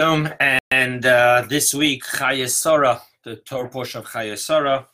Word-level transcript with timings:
Um, 0.00 0.32
and 0.70 1.04
uh, 1.04 1.44
this 1.46 1.74
week, 1.74 2.04
Chaya 2.04 2.48
Sarah, 2.48 3.02
the 3.22 3.36
Torah 3.36 3.68
portion 3.68 4.00
of 4.00 4.06
Chaya 4.06 4.38
Sarah, 4.38 4.86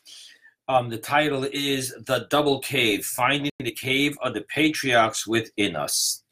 um, 0.66 0.88
the 0.90 0.98
title 0.98 1.46
is 1.52 1.94
The 2.06 2.26
Double 2.28 2.58
Cave 2.58 3.06
Finding 3.06 3.52
the 3.60 3.70
Cave 3.70 4.18
of 4.20 4.34
the 4.34 4.40
Patriarchs 4.40 5.24
Within 5.24 5.76
Us. 5.76 6.24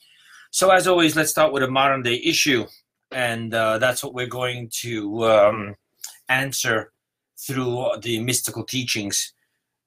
So, 0.50 0.70
as 0.70 0.88
always, 0.88 1.14
let's 1.14 1.30
start 1.30 1.52
with 1.52 1.62
a 1.62 1.70
modern 1.70 2.02
day 2.02 2.20
issue. 2.24 2.66
And 3.12 3.54
uh, 3.54 3.78
that's 3.78 4.02
what 4.02 4.12
we're 4.12 4.26
going 4.26 4.70
to 4.80 5.24
um, 5.24 5.76
answer 6.28 6.90
through 7.38 7.90
the 8.02 8.18
mystical 8.18 8.64
teachings. 8.64 9.34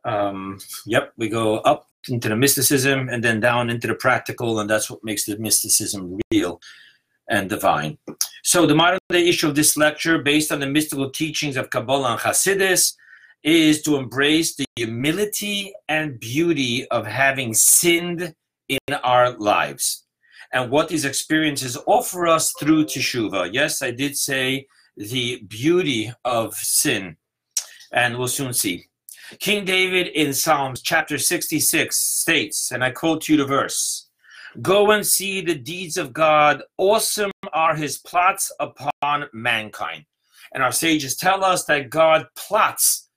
Um, 0.06 0.60
yep, 0.86 1.12
we 1.18 1.28
go 1.28 1.58
up 1.58 1.90
into 2.08 2.30
the 2.30 2.38
mysticism 2.38 3.10
and 3.10 3.22
then 3.22 3.42
down 3.42 3.70
into 3.70 3.88
the 3.88 3.96
practical, 3.96 4.62
and 4.62 4.70
that's 4.70 4.90
what 4.90 5.04
makes 5.04 5.26
the 5.26 5.38
mysticism 5.38 6.18
real 6.32 6.62
and 7.30 7.50
divine. 7.50 7.98
So, 8.48 8.66
the 8.66 8.76
modern 8.76 9.00
day 9.10 9.28
issue 9.28 9.50
of 9.50 9.56
this 9.56 9.76
lecture, 9.76 10.20
based 10.20 10.54
on 10.54 10.62
the 10.62 10.68
mystical 10.68 11.10
teachings 11.10 11.58
of 11.58 11.70
Kabbalah 11.70 12.14
and 12.14 12.22
Hasidus, 12.22 12.94
is 13.44 13.82
to 13.82 13.98
embrace 13.98 14.56
the 14.56 14.64
humility 14.78 15.74
and 15.90 16.18
beauty 16.18 16.88
of 16.88 17.06
having 17.06 17.54
sinned 17.54 18.34
in 18.70 18.94
our 19.04 19.32
lives 19.32 20.06
and 20.54 20.72
what 20.72 20.88
these 20.88 21.04
experiences 21.04 21.78
offer 21.88 22.26
us 22.26 22.54
through 22.58 22.86
teshuva. 22.86 23.50
Yes, 23.52 23.82
I 23.82 23.92
did 23.92 24.18
say 24.18 24.68
the 24.96 25.44
beauty 25.50 26.14
of 26.24 26.56
sin, 26.56 27.18
and 27.92 28.18
we'll 28.18 28.30
soon 28.30 28.54
see. 28.54 28.86
King 29.40 29.66
David 29.66 30.08
in 30.08 30.34
Psalms 30.34 30.82
chapter 30.82 31.18
66 31.18 31.98
states, 31.98 32.72
and 32.72 32.82
I 32.82 32.92
quote 32.92 33.28
you 33.28 33.36
the 33.36 33.44
verse 33.44 34.08
Go 34.62 34.92
and 34.92 35.06
see 35.06 35.42
the 35.42 35.56
deeds 35.56 35.98
of 35.98 36.14
God. 36.14 36.64
Awesome 36.78 37.32
are 37.58 37.76
his 37.76 37.98
plots 37.98 38.52
upon 38.60 39.26
mankind. 39.34 40.06
And 40.54 40.62
our 40.62 40.72
sages 40.72 41.16
tell 41.16 41.44
us 41.44 41.66
that 41.66 41.90
God 41.90 42.28
plots 42.36 43.10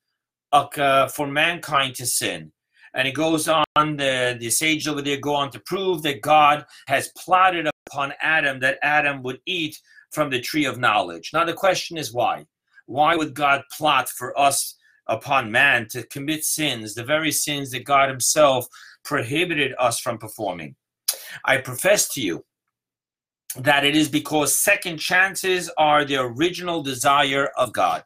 uh, 0.51 1.09
for 1.09 1.27
mankind 1.27 1.95
to 1.97 2.07
sin. 2.07 2.51
And 2.95 3.07
it 3.07 3.13
goes 3.13 3.49
on, 3.49 3.65
the, 3.77 4.39
the 4.41 4.49
sages 4.49 4.89
over 4.89 5.03
there 5.03 5.19
go 5.19 5.35
on 5.35 5.51
to 5.51 5.61
prove 5.61 6.03
that 6.03 6.23
God 6.23 6.65
has 6.89 7.13
plotted 7.19 7.69
upon 7.87 8.15
Adam 8.23 8.59
that 8.61 8.79
Adam 8.83 9.23
would 9.23 9.41
eat 9.45 9.79
from 10.11 10.31
the 10.31 10.41
tree 10.41 10.65
of 10.65 10.79
knowledge. 10.79 11.31
Now, 11.35 11.45
the 11.45 11.53
question 11.53 11.99
is 11.99 12.13
why? 12.13 12.47
Why 12.87 13.15
would 13.15 13.35
God 13.35 13.63
plot 13.77 14.09
for 14.09 14.37
us 14.41 14.75
upon 15.07 15.53
man 15.53 15.87
to 15.91 16.03
commit 16.07 16.45
sins, 16.45 16.95
the 16.95 17.05
very 17.05 17.31
sins 17.31 17.71
that 17.73 17.85
God 17.85 18.09
Himself 18.09 18.67
prohibited 19.05 19.75
us 19.79 20.01
from 20.01 20.17
performing? 20.17 20.75
I 21.45 21.59
profess 21.59 22.09
to 22.15 22.23
you 22.23 22.45
that 23.57 23.85
it 23.85 23.97
is 23.97 24.09
because 24.09 24.57
second 24.57 24.99
chances 24.99 25.71
are 25.77 26.05
the 26.05 26.17
original 26.17 26.83
desire 26.83 27.51
of 27.57 27.73
God. 27.73 28.05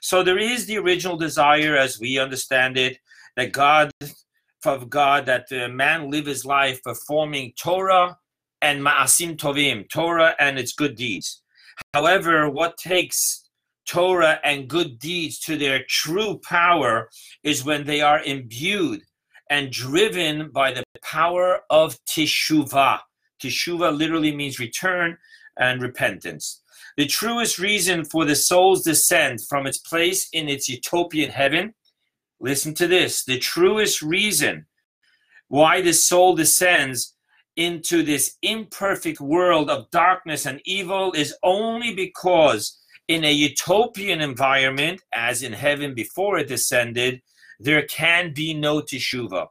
So 0.00 0.22
there 0.22 0.38
is 0.38 0.66
the 0.66 0.78
original 0.78 1.16
desire, 1.16 1.76
as 1.76 1.98
we 1.98 2.18
understand 2.18 2.78
it, 2.78 2.98
that 3.36 3.52
God, 3.52 3.90
of 4.64 4.88
God, 4.88 5.26
that 5.26 5.48
the 5.48 5.68
man 5.68 6.10
live 6.10 6.26
his 6.26 6.44
life 6.44 6.82
performing 6.82 7.52
Torah 7.58 8.16
and 8.62 8.82
Ma'asim 8.84 9.36
Tovim, 9.36 9.88
Torah 9.88 10.34
and 10.38 10.58
its 10.58 10.72
good 10.72 10.94
deeds. 10.96 11.42
However, 11.92 12.48
what 12.48 12.76
takes 12.76 13.48
Torah 13.86 14.40
and 14.42 14.68
good 14.68 14.98
deeds 14.98 15.38
to 15.40 15.56
their 15.56 15.84
true 15.88 16.40
power 16.42 17.08
is 17.42 17.64
when 17.64 17.86
they 17.86 18.00
are 18.00 18.22
imbued 18.22 19.02
and 19.50 19.70
driven 19.70 20.50
by 20.50 20.72
the 20.72 20.84
power 21.02 21.60
of 21.70 21.96
teshuvah. 22.04 23.00
Teshuvah 23.42 23.96
literally 23.96 24.34
means 24.34 24.58
return 24.58 25.16
and 25.58 25.82
repentance. 25.82 26.62
The 26.96 27.06
truest 27.06 27.58
reason 27.58 28.04
for 28.04 28.24
the 28.24 28.36
soul's 28.36 28.84
descent 28.84 29.42
from 29.48 29.66
its 29.66 29.78
place 29.78 30.28
in 30.32 30.48
its 30.48 30.68
utopian 30.68 31.30
heaven, 31.30 31.74
listen 32.40 32.74
to 32.74 32.86
this 32.86 33.24
the 33.24 33.38
truest 33.38 34.02
reason 34.02 34.66
why 35.48 35.80
the 35.80 35.92
soul 35.92 36.34
descends 36.34 37.14
into 37.56 38.02
this 38.02 38.36
imperfect 38.42 39.20
world 39.20 39.70
of 39.70 39.90
darkness 39.90 40.44
and 40.46 40.60
evil 40.64 41.12
is 41.12 41.34
only 41.42 41.94
because 41.94 42.78
in 43.08 43.24
a 43.24 43.32
utopian 43.32 44.20
environment, 44.20 45.00
as 45.14 45.42
in 45.42 45.52
heaven 45.52 45.94
before 45.94 46.38
it 46.38 46.48
descended, 46.48 47.22
there 47.60 47.82
can 47.86 48.32
be 48.34 48.52
no 48.52 48.82
teshuva. 48.82 49.46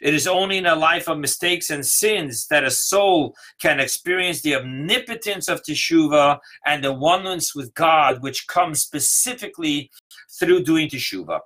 It 0.00 0.14
is 0.14 0.26
only 0.26 0.58
in 0.58 0.66
a 0.66 0.74
life 0.74 1.08
of 1.08 1.18
mistakes 1.18 1.70
and 1.70 1.84
sins 1.84 2.46
that 2.48 2.64
a 2.64 2.70
soul 2.70 3.34
can 3.60 3.80
experience 3.80 4.42
the 4.42 4.56
omnipotence 4.56 5.48
of 5.48 5.62
teshuva 5.62 6.38
and 6.64 6.82
the 6.82 6.92
oneness 6.92 7.54
with 7.54 7.74
God, 7.74 8.22
which 8.22 8.46
comes 8.46 8.82
specifically 8.82 9.90
through 10.38 10.64
doing 10.64 10.88
teshuva. 10.88 11.40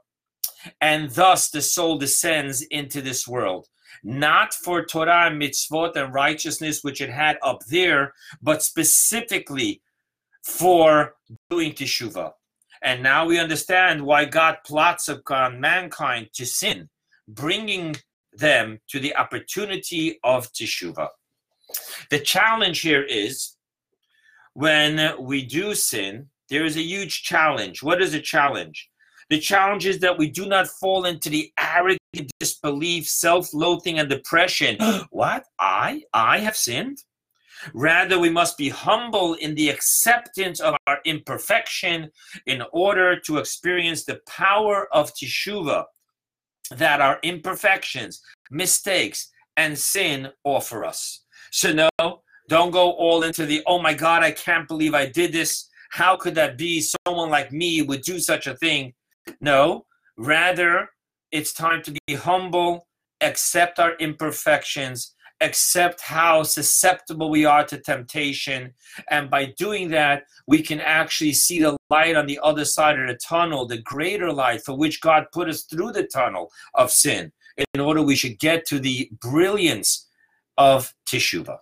And 0.80 1.10
thus 1.10 1.50
the 1.50 1.62
soul 1.62 1.98
descends 1.98 2.62
into 2.62 3.00
this 3.00 3.26
world, 3.26 3.66
not 4.02 4.52
for 4.52 4.84
Torah 4.84 5.28
and 5.28 5.40
mitzvot 5.40 5.96
and 5.96 6.12
righteousness, 6.12 6.82
which 6.82 7.00
it 7.00 7.10
had 7.10 7.38
up 7.42 7.60
there, 7.70 8.12
but 8.42 8.62
specifically 8.62 9.82
for 10.44 11.14
doing 11.48 11.72
teshuva. 11.72 12.32
And 12.82 13.02
now 13.02 13.26
we 13.26 13.38
understand 13.38 14.02
why 14.02 14.24
God 14.24 14.58
plots 14.66 15.08
upon 15.08 15.60
mankind 15.60 16.28
to 16.34 16.46
sin, 16.46 16.88
bringing 17.28 17.96
them 18.32 18.80
to 18.88 19.00
the 19.00 19.14
opportunity 19.16 20.18
of 20.24 20.52
teshuva. 20.52 21.08
The 22.10 22.20
challenge 22.20 22.80
here 22.80 23.02
is 23.02 23.56
when 24.54 25.14
we 25.20 25.44
do 25.44 25.74
sin, 25.74 26.28
there 26.48 26.64
is 26.64 26.76
a 26.76 26.82
huge 26.82 27.22
challenge. 27.22 27.82
What 27.82 28.02
is 28.02 28.12
the 28.12 28.20
challenge? 28.20 28.88
The 29.28 29.38
challenge 29.38 29.86
is 29.86 30.00
that 30.00 30.18
we 30.18 30.28
do 30.28 30.46
not 30.46 30.66
fall 30.66 31.04
into 31.04 31.30
the 31.30 31.52
arrogant 31.56 32.00
disbelief, 32.40 33.06
self-loathing, 33.06 34.00
and 34.00 34.08
depression. 34.08 34.76
what? 35.10 35.44
I? 35.58 36.02
I 36.12 36.38
have 36.38 36.56
sinned? 36.56 37.04
Rather, 37.74 38.18
we 38.18 38.30
must 38.30 38.56
be 38.58 38.70
humble 38.70 39.34
in 39.34 39.54
the 39.54 39.68
acceptance 39.68 40.60
of 40.60 40.74
our 40.86 40.98
imperfection 41.04 42.10
in 42.46 42.62
order 42.72 43.20
to 43.20 43.36
experience 43.36 44.04
the 44.04 44.20
power 44.26 44.88
of 44.92 45.12
teshuva 45.14 45.84
that 46.70 47.00
our 47.00 47.18
imperfections, 47.22 48.20
mistakes, 48.50 49.30
and 49.56 49.76
sin 49.78 50.28
offer 50.44 50.84
us. 50.84 51.24
So, 51.50 51.72
no, 51.72 52.22
don't 52.48 52.70
go 52.70 52.92
all 52.92 53.22
into 53.22 53.46
the, 53.46 53.62
oh 53.66 53.80
my 53.80 53.94
God, 53.94 54.22
I 54.22 54.32
can't 54.32 54.68
believe 54.68 54.94
I 54.94 55.06
did 55.06 55.32
this. 55.32 55.68
How 55.90 56.16
could 56.16 56.34
that 56.36 56.56
be? 56.56 56.84
Someone 57.06 57.30
like 57.30 57.52
me 57.52 57.82
would 57.82 58.02
do 58.02 58.18
such 58.20 58.46
a 58.46 58.56
thing. 58.56 58.92
No, 59.40 59.86
rather, 60.16 60.88
it's 61.32 61.52
time 61.52 61.82
to 61.82 61.94
be 62.06 62.14
humble, 62.14 62.86
accept 63.20 63.78
our 63.78 63.94
imperfections, 63.96 65.14
accept 65.40 66.00
how 66.00 66.42
susceptible 66.42 67.30
we 67.30 67.44
are 67.44 67.64
to 67.64 67.78
temptation. 67.78 68.74
And 69.10 69.30
by 69.30 69.46
doing 69.56 69.88
that, 69.90 70.24
we 70.46 70.62
can 70.62 70.80
actually 70.80 71.32
see 71.32 71.60
the 71.60 71.76
light 71.88 72.16
on 72.16 72.26
the 72.26 72.40
other 72.42 72.64
side 72.64 72.98
of 72.98 73.08
the 73.08 73.14
tunnel, 73.14 73.66
the 73.66 73.78
greater 73.78 74.32
light 74.32 74.62
for 74.62 74.76
which 74.76 75.00
God 75.00 75.26
put 75.32 75.48
us 75.48 75.62
through 75.62 75.92
the 75.92 76.06
tunnel 76.06 76.50
of 76.74 76.90
sin, 76.90 77.32
in 77.74 77.80
order 77.80 78.02
we 78.02 78.16
should 78.16 78.38
get 78.38 78.66
to 78.66 78.78
the 78.78 79.10
brilliance 79.20 80.08
of 80.58 80.94
Teshuvah. 81.08 81.58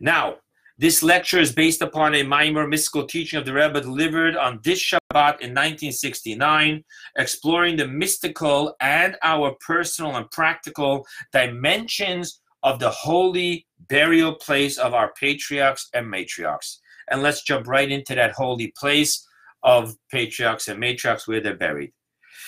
Now, 0.00 0.36
this 0.78 1.02
lecture 1.02 1.38
is 1.38 1.52
based 1.52 1.82
upon 1.82 2.14
a 2.14 2.24
Maimar 2.24 2.66
mystical 2.66 3.06
teaching 3.06 3.38
of 3.38 3.44
the 3.44 3.52
Rebbe 3.52 3.80
delivered 3.80 4.36
on 4.36 4.58
this 4.64 4.80
Shabbat 4.80 5.40
in 5.40 5.50
1969, 5.54 6.82
exploring 7.16 7.76
the 7.76 7.86
mystical 7.86 8.74
and 8.80 9.16
our 9.22 9.54
personal 9.64 10.16
and 10.16 10.30
practical 10.30 11.06
dimensions 11.32 12.40
of 12.62 12.78
the 12.78 12.90
holy 12.90 13.66
burial 13.88 14.34
place 14.34 14.78
of 14.78 14.94
our 14.94 15.12
patriarchs 15.14 15.88
and 15.94 16.06
matriarchs. 16.06 16.78
And 17.10 17.22
let's 17.22 17.42
jump 17.42 17.66
right 17.66 17.90
into 17.90 18.14
that 18.14 18.32
holy 18.32 18.72
place 18.76 19.26
of 19.62 19.96
patriarchs 20.10 20.68
and 20.68 20.80
matriarchs 20.80 21.26
where 21.26 21.40
they're 21.40 21.56
buried. 21.56 21.92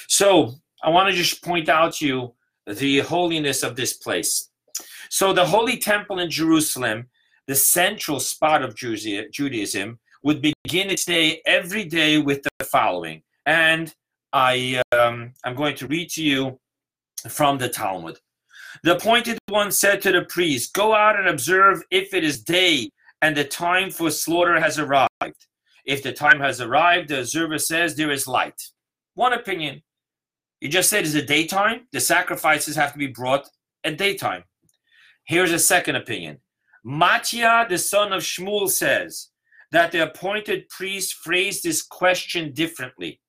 So 0.08 0.54
I 0.82 0.90
want 0.90 1.10
to 1.10 1.14
just 1.14 1.42
point 1.42 1.68
out 1.68 1.94
to 1.94 2.06
you 2.06 2.34
the 2.66 3.00
holiness 3.00 3.62
of 3.62 3.76
this 3.76 3.94
place. 3.94 4.50
So 5.10 5.32
the 5.32 5.44
Holy 5.44 5.76
Temple 5.76 6.18
in 6.18 6.30
Jerusalem, 6.30 7.08
the 7.46 7.54
central 7.54 8.20
spot 8.20 8.62
of 8.62 8.74
Judaism, 8.74 9.98
would 10.22 10.40
begin 10.40 10.90
its 10.90 11.04
day 11.04 11.42
every 11.46 11.84
day 11.84 12.18
with 12.18 12.42
the 12.58 12.64
following. 12.64 13.22
And 13.46 13.94
I, 14.32 14.82
um, 14.92 15.34
I'm 15.44 15.54
going 15.54 15.76
to 15.76 15.86
read 15.86 16.08
to 16.10 16.22
you 16.22 16.58
from 17.28 17.58
the 17.58 17.68
Talmud. 17.68 18.18
The 18.82 18.96
appointed 18.96 19.38
one 19.48 19.70
said 19.70 20.02
to 20.02 20.12
the 20.12 20.22
priest, 20.22 20.74
Go 20.74 20.94
out 20.94 21.18
and 21.18 21.28
observe 21.28 21.82
if 21.90 22.12
it 22.12 22.24
is 22.24 22.42
day 22.42 22.90
and 23.22 23.36
the 23.36 23.44
time 23.44 23.90
for 23.90 24.10
slaughter 24.10 24.60
has 24.60 24.78
arrived. 24.78 25.08
If 25.86 26.02
the 26.02 26.12
time 26.12 26.40
has 26.40 26.60
arrived, 26.60 27.08
the 27.08 27.20
observer 27.20 27.58
says 27.58 27.94
there 27.94 28.10
is 28.10 28.26
light. 28.26 28.60
One 29.14 29.32
opinion. 29.32 29.82
You 30.60 30.68
just 30.68 30.90
said 30.90 31.04
it's 31.04 31.14
a 31.14 31.22
daytime. 31.22 31.86
The 31.92 32.00
sacrifices 32.00 32.76
have 32.76 32.92
to 32.92 32.98
be 32.98 33.06
brought 33.06 33.48
at 33.84 33.98
daytime. 33.98 34.44
Here's 35.24 35.52
a 35.52 35.58
second 35.58 35.96
opinion. 35.96 36.38
Mattia, 36.84 37.66
the 37.68 37.78
son 37.78 38.12
of 38.12 38.22
Shmuel, 38.22 38.68
says 38.68 39.30
that 39.72 39.92
the 39.92 40.02
appointed 40.02 40.68
priest 40.68 41.14
phrased 41.14 41.64
this 41.64 41.82
question 41.82 42.52
differently, 42.52 43.20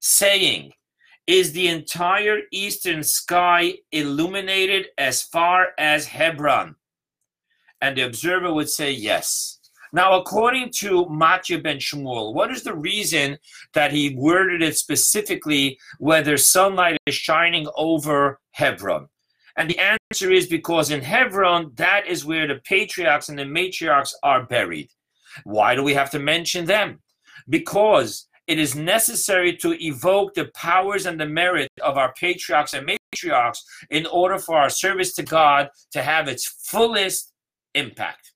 saying, 0.00 0.72
Is 1.26 1.52
the 1.52 1.68
entire 1.68 2.40
eastern 2.50 3.02
sky 3.02 3.74
illuminated 3.92 4.86
as 4.98 5.22
far 5.22 5.68
as 5.78 6.06
Hebron? 6.06 6.76
And 7.80 7.96
the 7.96 8.02
observer 8.02 8.52
would 8.52 8.68
say, 8.68 8.90
Yes. 8.90 9.58
Now, 9.92 10.20
according 10.20 10.70
to 10.76 11.06
Matya 11.06 11.58
ben 11.58 11.78
Shmuel, 11.78 12.32
what 12.32 12.52
is 12.52 12.62
the 12.62 12.74
reason 12.74 13.38
that 13.74 13.92
he 13.92 14.14
worded 14.14 14.62
it 14.62 14.76
specifically 14.76 15.78
whether 15.98 16.36
sunlight 16.36 16.96
is 17.06 17.14
shining 17.16 17.66
over 17.76 18.38
Hebron? 18.52 19.08
And 19.56 19.68
the 19.68 19.78
answer 19.78 20.30
is 20.30 20.46
because 20.46 20.90
in 20.90 21.00
Hebron, 21.00 21.72
that 21.74 22.06
is 22.06 22.24
where 22.24 22.46
the 22.46 22.60
patriarchs 22.64 23.28
and 23.28 23.38
the 23.38 23.44
matriarchs 23.44 24.12
are 24.22 24.46
buried. 24.46 24.90
Why 25.44 25.74
do 25.74 25.82
we 25.82 25.94
have 25.94 26.10
to 26.10 26.18
mention 26.18 26.66
them? 26.66 27.00
Because 27.48 28.28
it 28.50 28.58
is 28.58 28.74
necessary 28.74 29.56
to 29.58 29.80
evoke 29.80 30.34
the 30.34 30.50
powers 30.56 31.06
and 31.06 31.20
the 31.20 31.24
merit 31.24 31.70
of 31.84 31.96
our 31.96 32.12
patriarchs 32.14 32.74
and 32.74 32.84
matriarchs 32.84 33.58
in 33.90 34.06
order 34.06 34.40
for 34.40 34.56
our 34.56 34.68
service 34.68 35.12
to 35.14 35.22
God 35.22 35.68
to 35.92 36.02
have 36.02 36.26
its 36.26 36.48
fullest 36.64 37.32
impact. 37.76 38.32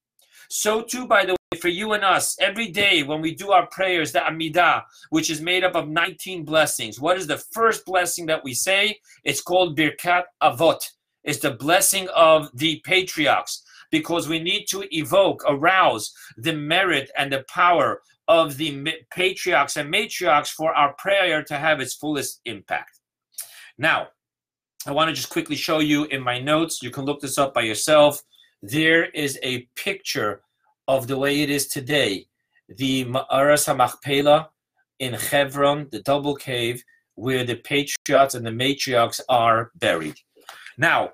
So, 0.49 0.83
too, 0.83 1.09
by 1.09 1.25
the 1.25 1.33
way, 1.33 1.59
for 1.59 1.67
you 1.67 1.95
and 1.95 2.05
us, 2.05 2.37
every 2.41 2.69
day 2.69 3.03
when 3.03 3.21
we 3.23 3.35
do 3.35 3.51
our 3.51 3.67
prayers, 3.67 4.13
the 4.13 4.21
Amidah, 4.21 4.85
which 5.11 5.31
is 5.31 5.41
made 5.41 5.65
up 5.65 5.75
of 5.75 5.89
19 5.89 6.45
blessings, 6.45 7.01
what 7.01 7.19
is 7.19 7.27
the 7.27 7.43
first 7.53 7.85
blessing 7.85 8.25
that 8.27 8.45
we 8.45 8.55
say? 8.55 9.01
It's 9.25 9.43
called 9.43 9.77
Birkat 9.77 10.27
Avot. 10.41 10.81
It's 11.25 11.41
the 11.41 11.55
blessing 11.55 12.07
of 12.15 12.51
the 12.55 12.81
patriarchs 12.85 13.65
because 13.91 14.29
we 14.29 14.39
need 14.39 14.67
to 14.67 14.85
evoke, 14.97 15.43
arouse 15.49 16.13
the 16.37 16.53
merit 16.53 17.11
and 17.19 17.33
the 17.33 17.45
power 17.49 18.01
of 18.29 18.57
the 18.57 18.95
patriarchs 19.11 19.77
and 19.77 19.93
matriarchs 19.93 20.49
for 20.49 20.75
our 20.75 20.95
prayer 20.95 21.43
to 21.45 21.57
have 21.57 21.81
its 21.81 21.95
fullest 21.95 22.41
impact. 22.45 23.01
Now, 23.79 24.09
I 24.87 24.93
want 24.93 25.09
to 25.09 25.15
just 25.15 25.31
quickly 25.31 25.57
show 25.57 25.79
you 25.79 26.05
in 26.05 26.23
my 26.23 26.39
notes. 26.39 26.83
You 26.83 26.91
can 26.91 27.05
look 27.05 27.21
this 27.21 27.39
up 27.39 27.55
by 27.55 27.63
yourself. 27.63 28.23
There 28.63 29.07
is 29.07 29.39
a 29.43 29.69
picture 29.77 30.43
of 30.89 31.07
the 31.07 31.17
way 31.17 31.43
it 31.43 31.51
is 31.51 31.69
today. 31.69 32.27
The 32.69 33.05
Ma'aras 33.05 33.67
HaMachpelah 33.67 34.49
in 34.99 35.15
Hebron, 35.15 35.89
the 35.91 36.03
double 36.03 36.35
cave, 36.35 36.83
where 37.15 37.45
the 37.45 37.57
patriarchs 37.57 38.35
and 38.35 38.47
the 38.47 38.51
matriarchs 38.51 39.21
are 39.29 39.71
buried. 39.77 40.17
Now, 40.79 41.13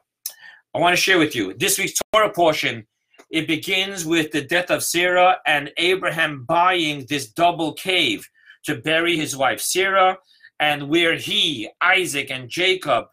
I 0.75 0.79
want 0.79 0.97
to 0.97 1.01
share 1.01 1.19
with 1.19 1.35
you 1.35 1.55
this 1.55 1.79
week's 1.79 1.99
Torah 2.13 2.33
portion. 2.33 2.87
It 3.31 3.47
begins 3.47 4.05
with 4.05 4.33
the 4.33 4.43
death 4.43 4.71
of 4.71 4.83
Sarah 4.83 5.39
and 5.47 5.73
Abraham 5.77 6.45
buying 6.45 7.07
this 7.09 7.29
double 7.31 7.73
cave 7.75 8.29
to 8.65 8.77
bury 8.77 9.17
his 9.17 9.37
wife 9.37 9.61
Sarah, 9.61 10.19
and 10.59 10.89
where 10.89 11.17
he, 11.17 11.71
Isaac, 11.81 12.31
and 12.31 12.49
Jacob, 12.51 13.07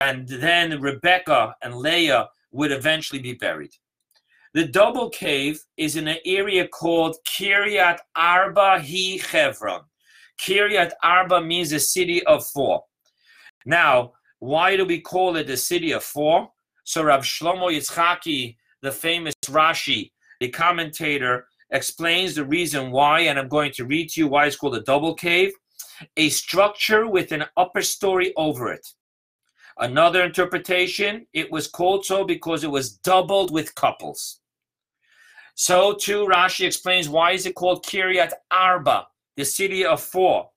and 0.00 0.26
then 0.28 0.80
Rebecca 0.80 1.54
and 1.62 1.74
Leah 1.74 2.28
would 2.52 2.72
eventually 2.72 3.20
be 3.20 3.34
buried. 3.34 3.72
The 4.54 4.66
double 4.66 5.10
cave 5.10 5.60
is 5.76 5.96
in 5.96 6.08
an 6.08 6.18
area 6.24 6.66
called 6.66 7.16
Kiryat 7.28 7.98
Arba 8.14 8.80
Hi 8.80 9.20
Hebron. 9.30 9.82
Kiryat 10.40 10.92
Arba 11.02 11.42
means 11.42 11.70
the 11.70 11.80
city 11.80 12.24
of 12.24 12.46
four. 12.46 12.84
Now, 13.66 14.12
why 14.38 14.76
do 14.76 14.84
we 14.84 15.00
call 15.00 15.36
it 15.36 15.46
the 15.46 15.56
city 15.56 15.92
of 15.92 16.02
four? 16.04 16.48
So 16.84 17.02
Rav 17.02 17.22
Shlomo 17.22 17.70
Yitzchaki, 17.70 18.56
the 18.86 18.92
famous 18.92 19.34
Rashi, 19.46 20.12
the 20.40 20.48
commentator, 20.48 21.46
explains 21.70 22.34
the 22.34 22.44
reason 22.44 22.92
why, 22.92 23.20
and 23.20 23.38
I'm 23.38 23.48
going 23.48 23.72
to 23.72 23.84
read 23.84 24.10
to 24.10 24.20
you 24.20 24.28
why 24.28 24.46
it's 24.46 24.56
called 24.56 24.76
a 24.76 24.82
double 24.82 25.14
cave. 25.14 25.52
A 26.16 26.28
structure 26.28 27.06
with 27.08 27.32
an 27.32 27.44
upper 27.56 27.82
story 27.82 28.32
over 28.36 28.72
it. 28.72 28.86
Another 29.78 30.22
interpretation, 30.22 31.26
it 31.32 31.50
was 31.50 31.66
called 31.66 32.04
so 32.04 32.24
because 32.24 32.64
it 32.64 32.70
was 32.70 32.92
doubled 32.98 33.50
with 33.50 33.74
couples. 33.74 34.40
So 35.54 35.94
too, 35.94 36.26
Rashi 36.26 36.66
explains 36.66 37.08
why 37.08 37.32
is 37.32 37.46
it 37.46 37.54
called 37.54 37.84
Kiryat 37.84 38.32
Arba, 38.50 39.06
the 39.36 39.44
city 39.44 39.84
of 39.84 40.00
four. 40.00 40.48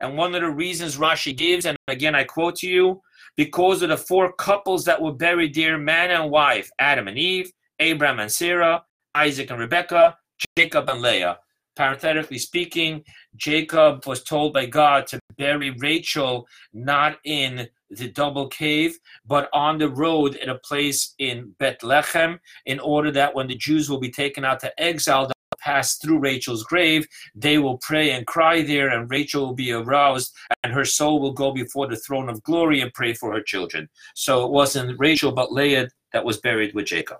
And 0.00 0.16
one 0.16 0.34
of 0.34 0.42
the 0.42 0.50
reasons 0.50 0.96
Rashi 0.96 1.36
gives, 1.36 1.66
and 1.66 1.76
again 1.88 2.14
I 2.14 2.24
quote 2.24 2.56
to 2.56 2.68
you, 2.68 3.02
because 3.36 3.82
of 3.82 3.88
the 3.88 3.96
four 3.96 4.32
couples 4.32 4.84
that 4.84 5.00
were 5.00 5.12
buried 5.12 5.54
there 5.54 5.78
man 5.78 6.10
and 6.10 6.30
wife, 6.30 6.70
Adam 6.78 7.08
and 7.08 7.18
Eve, 7.18 7.50
Abraham 7.78 8.20
and 8.20 8.30
Sarah, 8.30 8.84
Isaac 9.14 9.50
and 9.50 9.60
Rebekah, 9.60 10.16
Jacob 10.56 10.88
and 10.88 11.02
Leah. 11.02 11.38
Parenthetically 11.76 12.38
speaking, 12.38 13.02
Jacob 13.36 14.06
was 14.06 14.22
told 14.22 14.52
by 14.52 14.66
God 14.66 15.08
to 15.08 15.18
bury 15.36 15.70
Rachel 15.70 16.46
not 16.72 17.18
in 17.24 17.68
the 17.90 18.08
double 18.08 18.48
cave, 18.48 18.96
but 19.26 19.48
on 19.52 19.78
the 19.78 19.88
road 19.88 20.36
at 20.36 20.48
a 20.48 20.58
place 20.58 21.14
in 21.18 21.52
Bethlehem, 21.58 22.38
in 22.66 22.78
order 22.78 23.10
that 23.10 23.34
when 23.34 23.48
the 23.48 23.56
Jews 23.56 23.90
will 23.90 23.98
be 23.98 24.10
taken 24.10 24.44
out 24.44 24.60
to 24.60 24.80
exile, 24.80 25.26
to 25.26 25.34
pass 25.58 25.96
through 25.96 26.18
Rachel's 26.18 26.62
grave, 26.62 27.06
they 27.34 27.58
will 27.58 27.78
pray 27.78 28.12
and 28.12 28.26
cry 28.26 28.62
there, 28.62 28.90
and 28.90 29.10
Rachel 29.10 29.46
will 29.46 29.54
be 29.54 29.72
aroused, 29.72 30.32
and 30.62 30.72
her 30.72 30.84
soul 30.84 31.20
will 31.20 31.32
go 31.32 31.52
before 31.52 31.88
the 31.88 31.96
throne 31.96 32.28
of 32.28 32.42
glory 32.42 32.80
and 32.82 32.94
pray 32.94 33.14
for 33.14 33.32
her 33.32 33.42
children. 33.42 33.88
So 34.14 34.44
it 34.44 34.52
wasn't 34.52 34.98
Rachel, 34.98 35.32
but 35.32 35.52
Leah 35.52 35.88
that 36.12 36.24
was 36.24 36.38
buried 36.38 36.74
with 36.74 36.86
Jacob. 36.86 37.18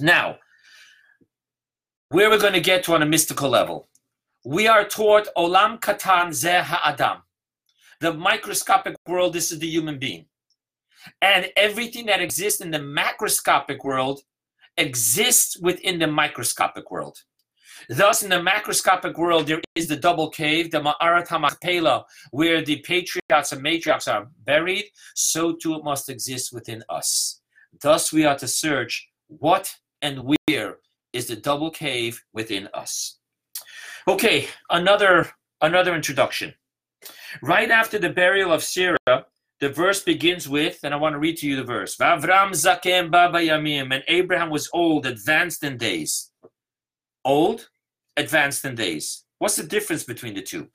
Now, 0.00 0.38
where 2.10 2.30
we're 2.30 2.38
going 2.38 2.52
to 2.52 2.60
get 2.60 2.84
to 2.84 2.94
on 2.94 3.02
a 3.02 3.06
mystical 3.06 3.48
level, 3.48 3.88
we 4.44 4.68
are 4.68 4.84
taught 4.84 5.28
Olam 5.36 5.80
Katan 5.80 6.28
Zeh 6.28 6.62
Ha'adam. 6.62 7.22
The 8.00 8.12
microscopic 8.12 8.96
world, 9.08 9.32
this 9.32 9.50
is 9.50 9.58
the 9.58 9.66
human 9.66 9.98
being. 9.98 10.26
And 11.22 11.50
everything 11.56 12.06
that 12.06 12.20
exists 12.20 12.60
in 12.60 12.70
the 12.70 12.78
macroscopic 12.78 13.84
world 13.84 14.20
exists 14.76 15.58
within 15.58 15.98
the 15.98 16.06
microscopic 16.06 16.90
world. 16.90 17.18
Thus, 17.88 18.22
in 18.22 18.30
the 18.30 18.36
macroscopic 18.36 19.16
world, 19.18 19.46
there 19.46 19.60
is 19.74 19.88
the 19.88 19.96
double 19.96 20.30
cave, 20.30 20.70
the 20.70 20.80
Ma'arat 20.80 21.28
HaMachpelah, 21.28 22.04
where 22.30 22.62
the 22.62 22.78
patriarchs 22.78 23.52
and 23.52 23.62
matriarchs 23.62 24.12
are 24.12 24.28
buried. 24.44 24.84
So 25.14 25.54
too 25.54 25.74
it 25.74 25.84
must 25.84 26.08
exist 26.08 26.52
within 26.52 26.82
us. 26.88 27.40
Thus, 27.80 28.12
we 28.12 28.24
are 28.24 28.38
to 28.38 28.48
search 28.48 29.08
what 29.28 29.74
and 30.02 30.22
where 30.48 30.78
is 31.12 31.26
the 31.26 31.36
double 31.36 31.70
cave 31.70 32.22
within 32.32 32.68
us. 32.74 33.18
Okay, 34.06 34.48
another 34.70 35.30
another 35.60 35.94
introduction. 35.94 36.54
Right 37.42 37.70
after 37.70 37.98
the 37.98 38.10
burial 38.10 38.52
of 38.52 38.62
Sarah, 38.62 39.26
the 39.60 39.70
verse 39.70 40.02
begins 40.02 40.48
with, 40.48 40.80
and 40.82 40.92
I 40.92 40.98
want 40.98 41.14
to 41.14 41.18
read 41.18 41.38
to 41.38 41.46
you 41.46 41.56
the 41.56 41.64
verse. 41.64 41.96
Vavram 41.96 42.50
zakem 42.50 43.10
baba 43.10 43.38
yamim, 43.38 43.94
and 43.94 44.04
Abraham 44.08 44.50
was 44.50 44.68
old, 44.72 45.06
advanced 45.06 45.64
in 45.64 45.76
days. 45.78 46.30
Old, 47.24 47.68
advanced 48.16 48.64
in 48.64 48.74
days. 48.74 49.24
What's 49.38 49.56
the 49.56 49.62
difference 49.62 50.04
between 50.04 50.34
the 50.34 50.42
two? 50.42 50.68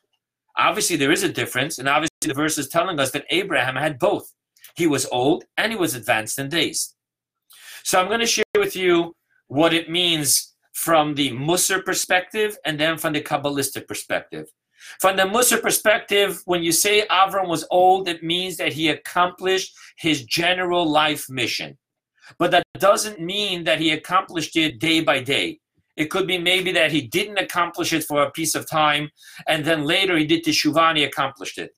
Obviously, 0.57 0.95
there 0.95 1.11
is 1.11 1.23
a 1.23 1.29
difference, 1.29 1.77
and 1.77 1.87
obviously, 1.87 2.27
the 2.27 2.33
verse 2.33 2.57
is 2.57 2.67
telling 2.67 2.99
us 2.99 3.11
that 3.11 3.25
Abraham 3.29 3.75
had 3.75 3.99
both. 3.99 4.33
He 4.75 4.87
was 4.87 5.07
old 5.11 5.43
and 5.57 5.71
he 5.71 5.77
was 5.77 5.95
advanced 5.95 6.39
in 6.39 6.49
days. 6.49 6.95
So, 7.83 7.99
I'm 7.99 8.07
going 8.07 8.19
to 8.19 8.25
share 8.25 8.43
with 8.57 8.75
you 8.75 9.15
what 9.47 9.73
it 9.73 9.89
means 9.89 10.55
from 10.73 11.15
the 11.15 11.31
Musar 11.31 11.83
perspective 11.83 12.57
and 12.65 12.79
then 12.79 12.97
from 12.97 13.13
the 13.13 13.21
Kabbalistic 13.21 13.87
perspective. 13.87 14.47
From 14.99 15.15
the 15.15 15.23
Musar 15.23 15.61
perspective, 15.61 16.41
when 16.45 16.63
you 16.63 16.71
say 16.71 17.05
Avram 17.07 17.47
was 17.47 17.67
old, 17.69 18.07
it 18.07 18.23
means 18.23 18.57
that 18.57 18.73
he 18.73 18.89
accomplished 18.89 19.75
his 19.97 20.25
general 20.25 20.89
life 20.89 21.29
mission. 21.29 21.77
But 22.39 22.51
that 22.51 22.63
doesn't 22.79 23.19
mean 23.19 23.63
that 23.65 23.79
he 23.79 23.91
accomplished 23.91 24.55
it 24.55 24.79
day 24.79 25.01
by 25.01 25.21
day. 25.21 25.59
It 25.97 26.09
could 26.09 26.25
be 26.25 26.37
maybe 26.37 26.71
that 26.71 26.91
he 26.91 27.01
didn't 27.01 27.37
accomplish 27.37 27.93
it 27.93 28.05
for 28.05 28.23
a 28.23 28.31
piece 28.31 28.55
of 28.55 28.69
time, 28.69 29.11
and 29.47 29.65
then 29.65 29.83
later 29.83 30.17
he 30.17 30.25
did 30.25 30.43
teshuvah 30.43 30.89
and 30.89 30.97
he 30.97 31.03
accomplished 31.03 31.57
it. 31.57 31.71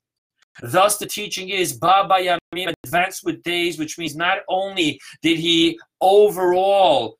Thus, 0.61 0.97
the 0.97 1.05
teaching 1.05 1.49
is 1.49 1.73
Baba 1.73 2.15
Yamim, 2.15 2.73
advanced 2.83 3.23
with 3.23 3.43
days, 3.43 3.79
which 3.79 3.97
means 3.97 4.15
not 4.15 4.39
only 4.47 4.99
did 5.21 5.39
he 5.39 5.79
overall 6.01 7.17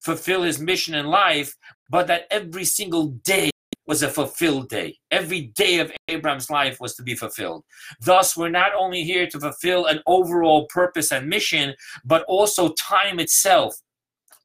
fulfill 0.00 0.42
his 0.42 0.58
mission 0.58 0.94
in 0.94 1.06
life, 1.06 1.54
but 1.90 2.06
that 2.08 2.26
every 2.30 2.64
single 2.64 3.08
day 3.24 3.50
was 3.86 4.02
a 4.02 4.08
fulfilled 4.08 4.68
day. 4.68 4.96
Every 5.10 5.52
day 5.54 5.78
of 5.78 5.92
Abraham's 6.08 6.50
life 6.50 6.78
was 6.80 6.94
to 6.96 7.02
be 7.02 7.14
fulfilled. 7.14 7.64
Thus, 8.00 8.36
we're 8.36 8.48
not 8.48 8.72
only 8.74 9.02
here 9.02 9.26
to 9.28 9.40
fulfill 9.40 9.86
an 9.86 10.00
overall 10.06 10.66
purpose 10.66 11.12
and 11.12 11.28
mission, 11.28 11.74
but 12.04 12.24
also 12.24 12.72
time 12.74 13.18
itself 13.18 13.76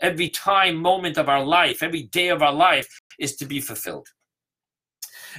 every 0.02 0.30
time, 0.30 0.76
moment 0.76 1.18
of 1.18 1.30
our 1.30 1.44
life, 1.44 1.82
every 1.82 2.04
day 2.04 2.30
of 2.30 2.42
our 2.42 2.54
life 2.54 2.88
is 3.20 3.36
to 3.38 3.46
be 3.46 3.60
fulfilled. 3.60 4.08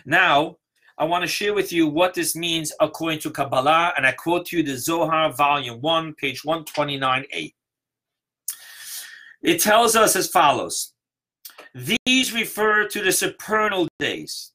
Now, 0.04 0.56
I 1.00 1.04
want 1.04 1.22
to 1.22 1.28
share 1.28 1.54
with 1.54 1.72
you 1.72 1.86
what 1.86 2.12
this 2.12 2.34
means 2.34 2.72
according 2.80 3.20
to 3.20 3.30
Kabbalah, 3.30 3.94
and 3.96 4.04
I 4.04 4.10
quote 4.10 4.46
to 4.46 4.56
you 4.56 4.64
the 4.64 4.76
Zohar, 4.76 5.32
volume 5.32 5.80
1, 5.80 6.14
page 6.14 6.42
129a. 6.42 7.54
It 9.42 9.60
tells 9.60 9.94
us 9.94 10.16
as 10.16 10.28
follows 10.28 10.92
These 12.04 12.34
refer 12.34 12.88
to 12.88 13.00
the 13.00 13.12
supernal 13.12 13.86
days. 14.00 14.50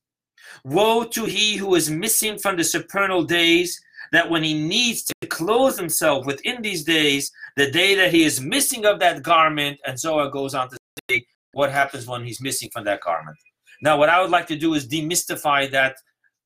Woe 0.65 1.05
to 1.05 1.23
he 1.23 1.55
who 1.55 1.75
is 1.75 1.89
missing 1.89 2.38
from 2.38 2.57
the 2.57 2.65
supernal 2.65 3.23
days, 3.23 3.81
that 4.12 4.29
when 4.29 4.43
he 4.43 4.53
needs 4.53 5.03
to 5.03 5.27
clothe 5.29 5.77
himself 5.77 6.25
within 6.25 6.62
these 6.62 6.83
days, 6.83 7.31
the 7.55 7.71
day 7.71 7.95
that 7.95 8.12
he 8.12 8.25
is 8.25 8.41
missing 8.41 8.85
of 8.85 9.00
that 9.00 9.23
garment, 9.23 9.79
and 9.88 9.97
Zohar 9.97 10.29
goes 10.29 10.53
on 10.55 10.69
to 10.69 10.77
say 11.09 11.25
what 11.53 11.71
happens 11.71 12.05
when 12.05 12.25
he's 12.25 12.41
missing 12.41 12.69
from 12.73 12.83
that 12.83 13.00
garment. 13.00 13.38
Now, 13.81 13.97
what 13.97 14.09
I 14.09 14.21
would 14.21 14.29
like 14.29 14.47
to 14.47 14.57
do 14.57 14.73
is 14.73 14.85
demystify 14.85 15.71
that 15.71 15.95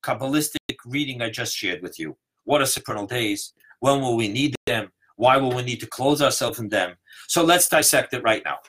Kabbalistic 0.07 0.77
reading 0.85 1.21
I 1.21 1.29
just 1.29 1.53
shared 1.53 1.81
with 1.81 1.99
you. 1.99 2.15
What 2.45 2.61
are 2.61 2.65
supernal 2.65 3.05
days? 3.05 3.51
When 3.81 3.99
will 3.99 4.15
we 4.15 4.29
need 4.29 4.55
them? 4.65 4.89
Why 5.17 5.35
will 5.35 5.51
we 5.53 5.63
need 5.63 5.81
to 5.81 5.87
clothe 5.87 6.21
ourselves 6.21 6.59
in 6.59 6.69
them? 6.69 6.95
So 7.27 7.43
let's 7.43 7.67
dissect 7.67 8.13
it 8.13 8.23
right 8.23 8.41
now. 8.45 8.59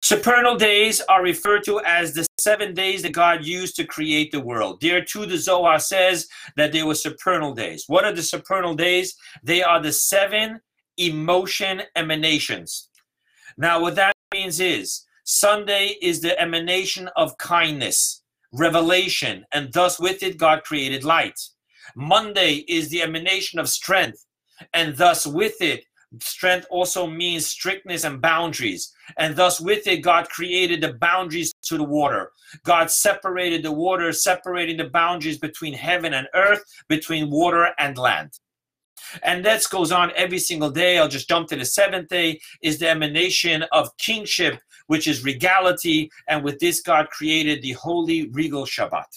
Supernal 0.00 0.56
days 0.56 1.02
are 1.02 1.22
referred 1.22 1.64
to 1.64 1.82
as 1.84 2.14
the 2.14 2.26
seven 2.38 2.72
days 2.72 3.02
that 3.02 3.12
God 3.12 3.44
used 3.44 3.76
to 3.76 3.84
create 3.84 4.32
the 4.32 4.40
world. 4.40 4.80
There 4.80 5.04
too, 5.04 5.26
the 5.26 5.36
Zohar 5.36 5.78
says 5.78 6.26
that 6.56 6.72
they 6.72 6.82
were 6.82 6.94
supernal 6.94 7.52
days. 7.52 7.84
What 7.86 8.06
are 8.06 8.14
the 8.14 8.22
supernal 8.22 8.74
days? 8.74 9.14
They 9.42 9.62
are 9.62 9.82
the 9.82 9.92
seven 9.92 10.60
emotion 10.96 11.82
emanations. 11.94 12.88
Now, 13.58 13.82
what 13.82 13.96
that 13.96 14.14
means 14.32 14.60
is 14.60 15.04
Sunday 15.24 15.98
is 16.00 16.22
the 16.22 16.40
emanation 16.40 17.10
of 17.16 17.36
kindness, 17.36 18.22
revelation, 18.52 19.44
and 19.52 19.72
thus 19.72 20.00
with 20.00 20.22
it, 20.22 20.38
God 20.38 20.64
created 20.64 21.04
light. 21.04 21.38
Monday 21.94 22.64
is 22.68 22.88
the 22.88 23.02
emanation 23.02 23.58
of 23.58 23.68
strength, 23.68 24.24
and 24.72 24.96
thus 24.96 25.26
with 25.26 25.60
it, 25.60 25.84
strength 26.20 26.66
also 26.70 27.06
means 27.06 27.46
strictness 27.46 28.04
and 28.04 28.20
boundaries. 28.20 28.92
And 29.16 29.36
thus, 29.36 29.60
with 29.60 29.86
it, 29.86 29.98
God 29.98 30.28
created 30.28 30.80
the 30.80 30.94
boundaries 30.94 31.54
to 31.62 31.76
the 31.76 31.84
water. 31.84 32.32
God 32.64 32.90
separated 32.90 33.62
the 33.62 33.72
water, 33.72 34.12
separating 34.12 34.76
the 34.76 34.90
boundaries 34.90 35.38
between 35.38 35.72
heaven 35.72 36.14
and 36.14 36.26
earth, 36.34 36.62
between 36.88 37.30
water 37.30 37.70
and 37.78 37.96
land. 37.96 38.32
And 39.22 39.44
that 39.44 39.64
goes 39.70 39.92
on 39.92 40.12
every 40.14 40.38
single 40.38 40.70
day. 40.70 40.98
I'll 40.98 41.08
just 41.08 41.28
jump 41.28 41.48
to 41.48 41.56
the 41.56 41.64
seventh 41.64 42.08
day, 42.08 42.40
is 42.62 42.78
the 42.78 42.88
emanation 42.88 43.64
of 43.72 43.96
kingship, 43.96 44.60
which 44.90 45.06
is 45.06 45.22
regality. 45.24 46.10
And 46.26 46.42
with 46.42 46.58
this, 46.58 46.80
God 46.80 47.10
created 47.10 47.62
the 47.62 47.74
holy 47.74 48.28
regal 48.30 48.64
Shabbat. 48.66 49.10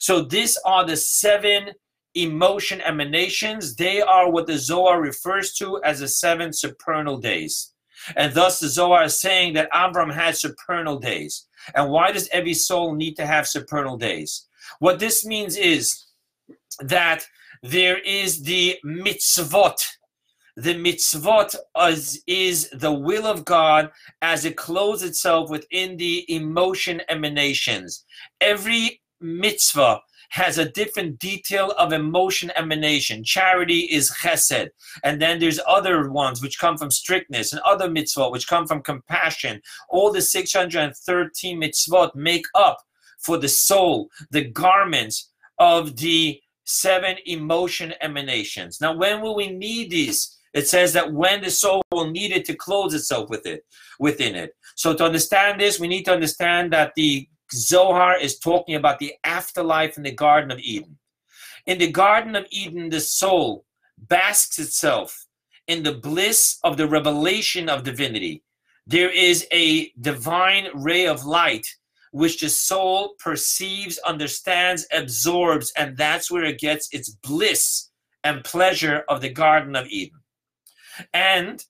So, 0.00 0.22
these 0.22 0.58
are 0.64 0.84
the 0.84 0.96
seven 0.96 1.70
emotion 2.16 2.80
emanations. 2.80 3.76
They 3.76 4.02
are 4.02 4.28
what 4.28 4.48
the 4.48 4.58
Zohar 4.58 5.00
refers 5.00 5.52
to 5.54 5.80
as 5.84 6.00
the 6.00 6.08
seven 6.08 6.52
supernal 6.52 7.18
days. 7.18 7.74
And 8.16 8.34
thus, 8.34 8.58
the 8.58 8.68
Zohar 8.68 9.04
is 9.04 9.20
saying 9.20 9.54
that 9.54 9.70
Avram 9.70 10.12
had 10.12 10.36
supernal 10.36 10.98
days. 10.98 11.46
And 11.76 11.92
why 11.92 12.10
does 12.10 12.28
every 12.32 12.54
soul 12.54 12.96
need 12.96 13.14
to 13.14 13.24
have 13.24 13.46
supernal 13.46 13.96
days? 13.96 14.48
What 14.80 14.98
this 14.98 15.24
means 15.24 15.56
is 15.56 16.06
that 16.80 17.24
there 17.62 17.98
is 17.98 18.42
the 18.42 18.78
mitzvot. 18.84 19.78
The 20.56 20.74
mitzvot 20.74 21.56
is, 21.88 22.22
is 22.28 22.70
the 22.70 22.92
will 22.92 23.26
of 23.26 23.44
God 23.44 23.90
as 24.22 24.44
it 24.44 24.56
clothes 24.56 25.02
itself 25.02 25.50
within 25.50 25.96
the 25.96 26.24
emotion 26.32 27.02
emanations. 27.08 28.04
Every 28.40 29.00
mitzvah 29.20 30.00
has 30.30 30.58
a 30.58 30.68
different 30.70 31.18
detail 31.18 31.72
of 31.78 31.92
emotion 31.92 32.50
emanation. 32.56 33.24
Charity 33.24 33.80
is 33.80 34.10
chesed. 34.10 34.68
And 35.02 35.20
then 35.20 35.38
there's 35.38 35.60
other 35.66 36.10
ones 36.10 36.42
which 36.42 36.58
come 36.58 36.76
from 36.76 36.90
strictness 36.90 37.52
and 37.52 37.60
other 37.62 37.88
mitzvot 37.88 38.32
which 38.32 38.48
come 38.48 38.66
from 38.66 38.82
compassion. 38.82 39.60
All 39.88 40.12
the 40.12 40.22
613 40.22 41.60
mitzvot 41.60 42.14
make 42.14 42.46
up 42.54 42.78
for 43.18 43.38
the 43.38 43.48
soul, 43.48 44.10
the 44.30 44.44
garments 44.44 45.30
of 45.58 45.96
the 45.96 46.40
seven 46.64 47.16
emotion 47.26 47.94
emanations. 48.00 48.80
Now, 48.80 48.96
when 48.96 49.20
will 49.20 49.36
we 49.36 49.50
need 49.50 49.90
these? 49.90 50.36
It 50.54 50.68
says 50.68 50.92
that 50.92 51.12
when 51.12 51.42
the 51.42 51.50
soul 51.50 51.82
will 51.90 52.10
need 52.10 52.30
it 52.30 52.44
to 52.46 52.54
clothe 52.54 52.94
itself 52.94 53.28
with 53.28 53.44
it, 53.44 53.64
within 53.98 54.36
it. 54.36 54.54
So 54.76 54.94
to 54.94 55.04
understand 55.04 55.60
this, 55.60 55.80
we 55.80 55.88
need 55.88 56.04
to 56.04 56.12
understand 56.12 56.72
that 56.72 56.92
the 56.94 57.28
Zohar 57.52 58.18
is 58.18 58.38
talking 58.38 58.76
about 58.76 59.00
the 59.00 59.14
afterlife 59.24 59.96
in 59.96 60.04
the 60.04 60.12
Garden 60.12 60.50
of 60.50 60.60
Eden. 60.60 60.96
In 61.66 61.78
the 61.78 61.90
Garden 61.90 62.36
of 62.36 62.46
Eden, 62.50 62.88
the 62.88 63.00
soul 63.00 63.64
basks 63.98 64.58
itself 64.58 65.26
in 65.66 65.82
the 65.82 65.94
bliss 65.94 66.58
of 66.62 66.76
the 66.76 66.86
revelation 66.86 67.68
of 67.68 67.84
divinity. 67.84 68.42
There 68.86 69.10
is 69.10 69.46
a 69.50 69.90
divine 70.00 70.68
ray 70.74 71.06
of 71.06 71.24
light 71.24 71.66
which 72.12 72.40
the 72.40 72.48
soul 72.48 73.14
perceives, 73.18 73.98
understands, 73.98 74.86
absorbs, 74.92 75.72
and 75.76 75.96
that's 75.96 76.30
where 76.30 76.44
it 76.44 76.60
gets 76.60 76.88
its 76.92 77.10
bliss 77.10 77.90
and 78.22 78.44
pleasure 78.44 79.02
of 79.08 79.20
the 79.20 79.30
Garden 79.30 79.74
of 79.74 79.88
Eden. 79.88 80.20
And 81.12 81.64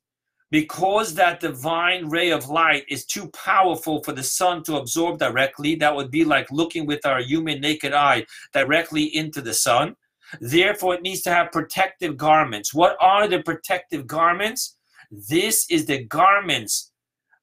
because 0.51 1.15
that 1.15 1.41
divine 1.41 2.09
ray 2.09 2.31
of 2.31 2.49
light 2.49 2.85
is 2.89 3.05
too 3.05 3.29
powerful 3.31 4.03
for 4.05 4.13
the 4.13 4.23
sun 4.23 4.63
to 4.65 4.77
absorb 4.77 5.19
directly, 5.19 5.75
that 5.77 5.97
would 5.97 6.11
be 6.11 6.25
like 6.25 6.51
looking 6.53 6.87
with 6.87 7.05
our 7.05 7.21
human 7.21 7.61
naked 7.61 7.93
eye 7.93 8.25
directly 8.53 9.05
into 9.17 9.41
the 9.41 9.55
sun. 9.55 9.97
Therefore, 10.41 10.95
it 10.95 11.03
needs 11.03 11.23
to 11.23 11.31
have 11.31 11.53
protective 11.53 12.17
garments. 12.17 12.73
What 12.73 12.97
are 13.01 13.27
the 13.27 13.43
protective 13.43 14.07
garments? 14.07 14.77
This 15.11 15.67
is 15.71 15.87
the 15.87 16.05
garments 16.05 16.93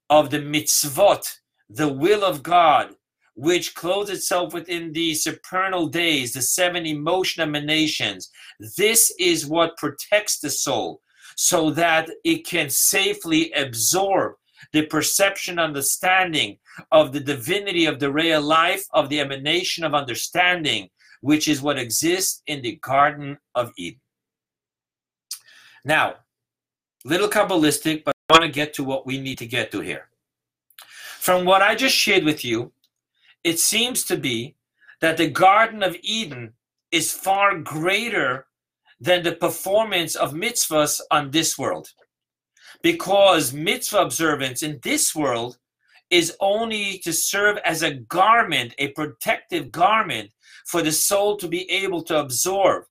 of 0.09 0.29
the 0.29 0.39
mitzvot, 0.39 1.37
the 1.69 1.91
will 1.91 2.23
of 2.23 2.43
God, 2.43 2.95
which 3.35 3.75
clothes 3.75 4.09
itself 4.09 4.53
within 4.53 4.93
the 4.93 5.13
supernal 5.15 5.87
days, 5.87 6.33
the 6.33 6.41
seven 6.41 6.85
emotion 6.85 7.41
emanations. 7.41 8.29
This 8.77 9.13
is 9.19 9.45
what 9.45 9.77
protects 9.77 10.39
the 10.39 10.49
soul 10.49 11.01
so 11.35 11.71
that 11.71 12.09
it 12.23 12.45
can 12.45 12.69
safely 12.69 13.51
absorb 13.53 14.33
the 14.73 14.85
perception 14.85 15.59
understanding 15.59 16.57
of 16.91 17.11
the 17.11 17.19
divinity 17.19 17.85
of 17.85 17.99
the 17.99 18.11
of 18.11 18.43
life 18.43 18.85
of 18.93 19.09
the 19.09 19.19
emanation 19.19 19.83
of 19.83 19.93
understanding 19.93 20.89
which 21.21 21.47
is 21.47 21.61
what 21.61 21.77
exists 21.77 22.41
in 22.47 22.61
the 22.61 22.77
garden 22.81 23.37
of 23.55 23.71
eden. 23.77 23.99
Now 25.83 26.15
little 27.03 27.29
kabbalistic 27.29 28.03
but 28.03 28.15
i 28.29 28.33
want 28.33 28.43
to 28.43 28.59
get 28.59 28.73
to 28.75 28.83
what 28.83 29.05
we 29.05 29.19
need 29.19 29.37
to 29.39 29.47
get 29.47 29.71
to 29.71 29.79
here. 29.81 30.07
From 31.19 31.45
what 31.45 31.61
i 31.61 31.75
just 31.75 31.95
shared 31.95 32.23
with 32.23 32.45
you 32.45 32.71
it 33.43 33.59
seems 33.59 34.03
to 34.05 34.17
be 34.17 34.55
that 35.01 35.17
the 35.17 35.29
garden 35.29 35.81
of 35.81 35.97
eden 36.03 36.53
is 36.91 37.11
far 37.11 37.57
greater 37.57 38.45
than 39.01 39.23
the 39.23 39.33
performance 39.33 40.15
of 40.15 40.33
mitzvahs 40.33 41.01
on 41.09 41.31
this 41.31 41.57
world. 41.57 41.89
Because 42.83 43.51
mitzvah 43.51 44.01
observance 44.01 44.63
in 44.63 44.79
this 44.83 45.15
world 45.15 45.57
is 46.11 46.35
only 46.39 46.99
to 46.99 47.11
serve 47.11 47.57
as 47.65 47.81
a 47.81 47.95
garment, 47.95 48.75
a 48.77 48.89
protective 48.89 49.71
garment 49.71 50.29
for 50.67 50.81
the 50.81 50.91
soul 50.91 51.35
to 51.37 51.47
be 51.47 51.69
able 51.71 52.03
to 52.03 52.19
absorb 52.19 52.83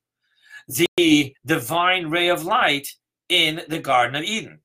the 0.96 1.34
divine 1.46 2.06
ray 2.08 2.28
of 2.28 2.44
light 2.44 2.88
in 3.28 3.62
the 3.68 3.78
Garden 3.78 4.16
of 4.16 4.24
Eden. 4.24 4.58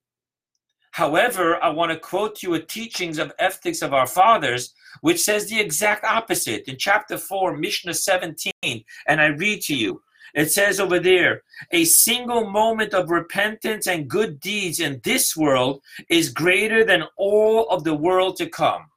However, 0.91 1.61
I 1.61 1.69
want 1.69 1.91
to 1.91 1.99
quote 1.99 2.41
you 2.41 2.53
a 2.53 2.59
teachings 2.59 3.19
of 3.19 3.33
ethics 3.37 3.81
of 3.81 3.93
our 3.93 4.07
fathers, 4.07 4.73
which 5.01 5.21
says 5.21 5.49
the 5.49 5.59
exact 5.59 6.05
opposite 6.05 6.69
in 6.69 6.77
chapter 6.77 7.17
4, 7.17 7.57
Mishnah 7.57 7.93
17, 7.93 8.53
and 8.63 9.21
I 9.21 9.27
read 9.27 9.61
to 9.63 9.75
you. 9.75 10.01
It 10.35 10.51
says 10.51 10.81
over 10.81 10.99
there, 10.99 11.43
a 11.71 11.85
single 11.85 12.49
moment 12.49 12.93
of 12.93 13.09
repentance 13.09 13.87
and 13.87 14.09
good 14.09 14.41
deeds 14.41 14.81
in 14.81 14.99
this 15.03 15.35
world 15.35 15.81
is 16.09 16.29
greater 16.29 16.83
than 16.83 17.03
all 17.17 17.69
of 17.69 17.85
the 17.85 17.95
world 17.95 18.35
to 18.37 18.49
come. 18.49 18.87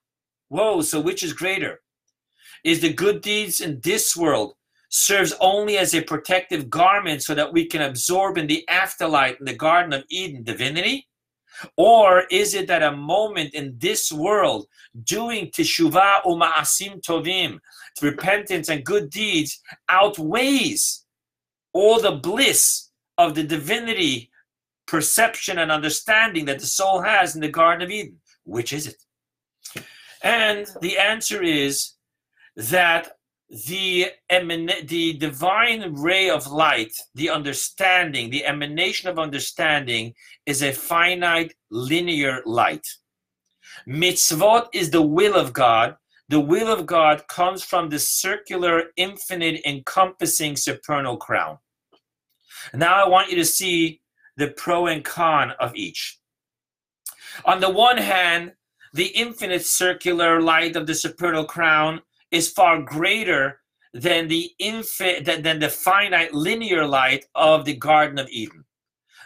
Whoa, 0.49 0.83
so 0.83 1.01
which 1.01 1.23
is 1.23 1.33
greater? 1.33 1.81
Is 2.65 2.81
the 2.81 2.93
good 2.93 3.21
deeds 3.21 3.61
in 3.61 3.81
this 3.85 4.17
world 4.17 4.55
serves 4.91 5.33
only 5.41 5.79
as 5.79 5.95
a 5.95 6.03
protective 6.03 6.69
garment 6.69 7.23
so 7.23 7.37
that 7.37 7.53
we 7.53 7.67
can 7.67 7.83
absorb 7.83 8.37
in 8.37 8.49
the 8.49 8.67
afterlife 8.69 9.39
in 9.39 9.45
the 9.47 9.55
Garden 9.55 9.93
of 9.93 10.05
Eden 10.11 10.43
divinity? 10.43 11.07
Or 11.77 12.25
is 12.33 12.55
it 12.55 12.67
that 12.67 12.83
a 12.83 12.97
moment 12.97 13.55
in 13.55 13.77
this 13.79 14.11
world 14.11 14.67
doing 15.05 15.53
teshuvah 15.53 16.23
uma'asim 16.25 17.01
tovim, 17.01 17.61
repentance 18.03 18.69
and 18.69 18.85
good 18.85 19.11
deeds 19.11 19.61
outweighs 19.89 21.05
all 21.73 22.01
the 22.01 22.13
bliss 22.13 22.91
of 23.17 23.35
the 23.35 23.43
divinity 23.43 24.31
perception 24.87 25.59
and 25.59 25.71
understanding 25.71 26.47
that 26.47 26.59
the 26.59 26.67
soul 26.67 27.03
has 27.03 27.35
in 27.35 27.41
the 27.41 27.49
Garden 27.49 27.83
of 27.83 27.91
Eden. 27.91 28.17
Which 28.45 28.73
is 28.73 28.87
it? 28.87 29.85
And 30.23 30.67
the 30.81 30.99
answer 30.99 31.43
is 31.43 31.93
that 32.57 33.13
the 33.51 34.11
the 34.29 35.17
divine 35.19 35.95
ray 35.95 36.29
of 36.29 36.47
light, 36.49 36.93
the 37.15 37.31
understanding, 37.31 38.31
the 38.31 38.45
emanation 38.45 39.09
of 39.09 39.19
understanding 39.19 40.15
is 40.45 40.63
a 40.63 40.73
finite 40.73 41.55
linear 41.71 42.43
light. 42.45 42.87
Mitzvot 43.87 44.69
is 44.73 44.91
the 44.91 45.03
will 45.03 45.35
of 45.35 45.53
God. 45.53 45.97
The 46.29 46.41
will 46.41 46.69
of 46.69 46.85
God 46.85 47.27
comes 47.29 47.65
from 47.65 47.89
the 47.89 47.99
circular, 47.99 48.85
infinite, 48.97 49.63
encompassing 49.65 50.57
supernal 50.57 51.17
crown. 51.17 51.59
Now 52.75 53.03
I 53.03 53.09
want 53.09 53.31
you 53.31 53.37
to 53.37 53.45
see 53.45 54.03
the 54.37 54.49
pro 54.49 54.87
and 54.87 55.05
con 55.05 55.53
of 55.53 55.75
each. 55.75 56.19
On 57.47 57.61
the 57.61 57.71
one 57.71 57.97
hand, 57.97 58.53
the 58.93 59.07
infinite 59.07 59.65
circular 59.65 60.41
light 60.41 60.77
of 60.77 60.87
the 60.87 60.95
supernal 60.95 61.45
crown 61.45 62.03
is 62.31 62.51
far 62.51 62.83
greater 62.83 63.61
than 63.95 64.29
the 64.29 64.51
infinite 64.59 65.25
than, 65.25 65.43
than 65.43 65.59
the 65.59 65.69
finite 65.69 66.35
linear 66.35 66.87
light 66.87 67.25
of 67.35 67.65
the 67.65 67.77
Garden 67.77 68.19
of 68.19 68.29
Eden. 68.29 68.65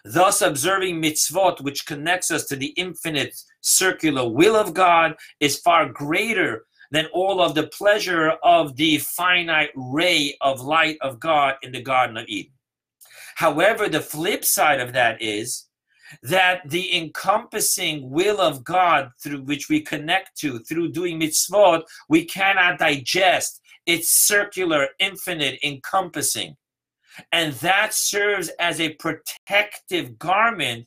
Thus, 0.04 0.40
observing 0.42 1.00
mitzvot, 1.00 1.61
which 1.61 1.87
connects 1.87 2.30
us 2.30 2.47
to 2.47 2.56
the 2.56 2.75
infinite 2.76 3.35
circular 3.61 4.28
will 4.28 4.56
of 4.56 4.75
God, 4.75 5.14
is 5.40 5.59
far 5.59 5.88
greater 5.88 6.64
than 6.93 7.07
all 7.07 7.41
of 7.41 7.55
the 7.55 7.67
pleasure 7.69 8.33
of 8.45 8.77
the 8.77 8.99
finite 8.99 9.71
ray 9.75 10.37
of 10.43 10.61
light 10.61 10.99
of 11.01 11.19
God 11.19 11.55
in 11.63 11.73
the 11.73 11.81
Garden 11.81 12.19
of 12.19 12.27
Eden. 12.29 12.53
However, 13.35 13.89
the 13.89 14.01
flip 14.01 14.45
side 14.45 14.79
of 14.79 14.93
that 14.93 15.21
is 15.21 15.69
that 16.23 16.69
the 16.69 16.95
encompassing 16.95 18.11
will 18.11 18.39
of 18.43 18.63
God 18.63 19.11
through 19.23 19.43
which 19.45 19.71
we 19.71 19.81
connect 19.81 20.39
to 20.41 20.59
through 20.61 20.93
doing 20.93 21.19
mitzvot, 21.19 21.83
we 22.11 22.27
cannot 22.27 22.79
digest. 22.79 23.63
It's 23.87 24.11
circular, 24.11 24.89
infinite, 24.99 25.59
encompassing. 25.65 26.57
And 27.33 27.55
that 27.55 27.95
serves 27.95 28.51
as 28.61 28.81
a 28.81 28.95
protective 28.95 30.19
garment 30.19 30.87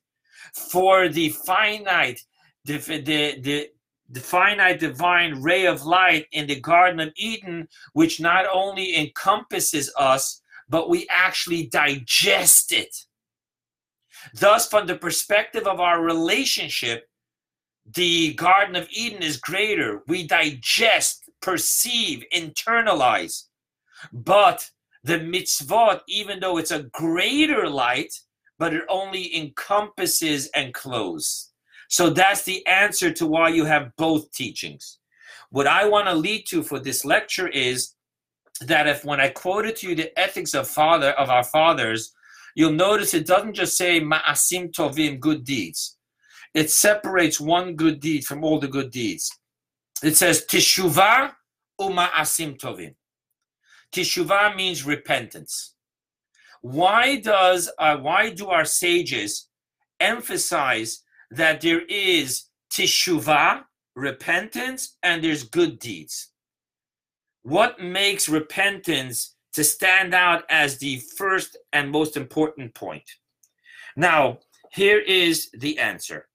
for 0.54 1.10
the 1.10 1.30
finite, 1.30 2.22
the, 2.66 2.78
the, 2.78 3.42
the, 3.42 3.70
the 4.10 4.20
finite 4.20 4.80
divine 4.80 5.42
ray 5.42 5.66
of 5.66 5.86
light 5.86 6.28
in 6.32 6.48
the 6.48 6.60
Garden 6.60 7.00
of 7.00 7.14
Eden, 7.16 7.68
which 7.94 8.20
not 8.20 8.46
only 8.52 8.98
encompasses 8.98 9.92
us, 9.98 10.42
but 10.70 10.90
we 10.90 11.08
actually 11.10 11.68
digest 11.68 12.72
it. 12.72 12.96
Thus, 14.34 14.68
from 14.68 14.88
the 14.88 14.96
perspective 14.96 15.68
of 15.68 15.80
our 15.80 16.02
relationship, 16.02 17.08
the 17.86 18.34
Garden 18.34 18.76
of 18.76 18.88
Eden 18.92 19.22
is 19.22 19.38
greater. 19.38 20.04
We 20.08 20.26
digest, 20.26 21.30
perceive, 21.42 22.24
internalize. 22.34 23.44
But 24.12 24.70
the 25.04 25.20
mitzvot, 25.20 26.02
even 26.08 26.40
though 26.40 26.58
it's 26.58 26.72
a 26.72 26.84
greater 26.84 27.70
light, 27.70 28.14
but 28.58 28.74
it 28.74 28.84
only 28.90 29.36
encompasses 29.36 30.48
and 30.56 30.74
closes. 30.74 31.52
So 31.96 32.10
that's 32.10 32.44
the 32.44 32.68
answer 32.68 33.10
to 33.10 33.26
why 33.26 33.48
you 33.48 33.64
have 33.64 33.96
both 33.96 34.30
teachings. 34.34 35.00
What 35.50 35.66
I 35.66 35.88
want 35.88 36.10
to 36.10 36.14
lead 36.14 36.44
to 36.50 36.62
for 36.62 36.78
this 36.78 37.06
lecture 37.06 37.48
is 37.48 37.94
that 38.60 38.86
if 38.86 39.06
when 39.06 39.22
I 39.22 39.30
quoted 39.30 39.78
to 39.78 39.88
you 39.88 39.96
the 39.96 40.20
ethics 40.20 40.54
of 40.54 40.68
father 40.68 41.12
of 41.12 41.30
our 41.30 41.46
fathers, 41.46 42.12
you'll 42.54 42.74
notice 42.74 43.14
it 43.14 43.26
doesn't 43.26 43.54
just 43.54 43.78
say 43.78 44.02
ma'asim 44.02 44.74
tovim, 44.76 45.22
good 45.22 45.46
deeds. 45.46 45.98
It 46.54 46.70
separates 46.70 47.40
one 47.40 47.78
good 47.78 48.02
deed 48.02 48.26
from 48.26 48.44
all 48.44 48.60
the 48.60 48.68
good 48.68 48.92
deeds. 48.92 49.32
It 50.04 50.18
says 50.18 50.46
teshuvah 50.52 51.32
uma'asim 51.80 52.60
tovim. 52.60 52.96
Teshuvah 53.94 54.54
means 54.54 54.86
repentance. 54.86 55.76
Why 56.62 57.22
does 57.22 57.72
uh, 57.80 57.96
why 57.96 58.32
do 58.32 58.48
our 58.50 58.66
sages 58.66 59.48
emphasize 60.02 61.02
that 61.36 61.62
there 61.62 61.82
is 61.82 62.46
teshuvah, 62.74 63.64
repentance, 63.96 64.98
and 65.04 65.24
there's 65.24 65.44
good 65.44 65.80
deeds? 65.80 66.32
What 67.44 67.80
makes 67.80 68.28
repentance 68.28 69.36
to 69.54 69.64
stand 69.64 70.14
out 70.14 70.44
as 70.50 70.78
the 70.78 71.02
first 71.18 71.58
and 71.74 71.92
most 71.92 72.18
important 72.18 72.74
point? 72.74 73.10
Now, 73.96 74.40
here 74.72 75.00
is 75.00 75.50
the 75.52 75.78
answer. 75.78 76.28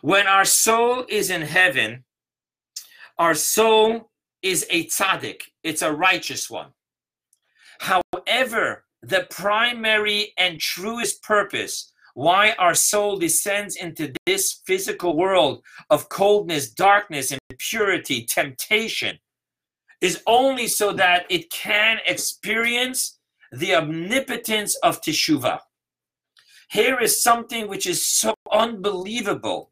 When 0.00 0.26
our 0.26 0.44
soul 0.44 1.04
is 1.08 1.30
in 1.30 1.42
heaven, 1.42 2.04
our 3.18 3.34
soul 3.34 4.10
is 4.42 4.66
a 4.70 4.86
tzaddik, 4.86 5.42
it's 5.62 5.82
a 5.82 5.92
righteous 5.92 6.50
one. 6.50 6.70
However, 7.78 8.84
the 9.02 9.26
primary 9.30 10.32
and 10.38 10.58
truest 10.60 11.22
purpose 11.22 11.91
why 12.14 12.52
our 12.58 12.74
soul 12.74 13.16
descends 13.16 13.76
into 13.76 14.12
this 14.26 14.60
physical 14.66 15.16
world 15.16 15.62
of 15.90 16.08
coldness, 16.08 16.70
darkness, 16.70 17.32
impurity, 17.50 18.24
temptation 18.24 19.18
is 20.00 20.22
only 20.26 20.66
so 20.66 20.92
that 20.92 21.24
it 21.30 21.50
can 21.50 21.98
experience 22.06 23.18
the 23.52 23.74
omnipotence 23.74 24.76
of 24.82 25.00
Teshuvah. 25.00 25.60
Here 26.70 26.98
is 26.98 27.22
something 27.22 27.68
which 27.68 27.86
is 27.86 28.06
so 28.06 28.34
unbelievable. 28.50 29.70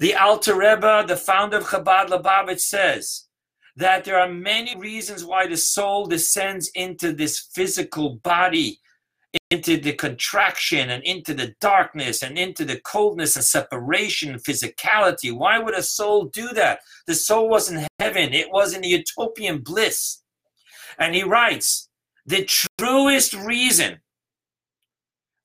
The 0.00 0.14
Alter 0.14 0.56
Rebbe, 0.56 1.04
the 1.06 1.16
founder 1.16 1.58
of 1.58 1.64
Chabad 1.64 2.08
Lubavitch, 2.08 2.60
says 2.60 3.26
that 3.76 4.04
there 4.04 4.18
are 4.18 4.28
many 4.28 4.76
reasons 4.76 5.24
why 5.24 5.46
the 5.46 5.56
soul 5.56 6.06
descends 6.06 6.68
into 6.74 7.12
this 7.12 7.38
physical 7.54 8.16
body, 8.16 8.80
into 9.50 9.76
the 9.76 9.92
contraction 9.92 10.90
and 10.90 11.02
into 11.04 11.34
the 11.34 11.54
darkness 11.60 12.22
and 12.22 12.38
into 12.38 12.64
the 12.64 12.80
coldness 12.80 13.36
and 13.36 13.44
separation 13.44 14.38
physicality. 14.38 15.32
Why 15.32 15.58
would 15.58 15.74
a 15.74 15.82
soul 15.82 16.26
do 16.26 16.48
that? 16.54 16.80
The 17.06 17.14
soul 17.14 17.48
was 17.48 17.70
in 17.70 17.86
heaven, 17.98 18.32
it 18.32 18.50
was 18.50 18.74
in 18.74 18.82
the 18.82 18.88
utopian 18.88 19.58
bliss. 19.58 20.22
And 20.98 21.14
he 21.14 21.22
writes, 21.22 21.88
the 22.26 22.44
truest 22.78 23.34
reason 23.34 24.00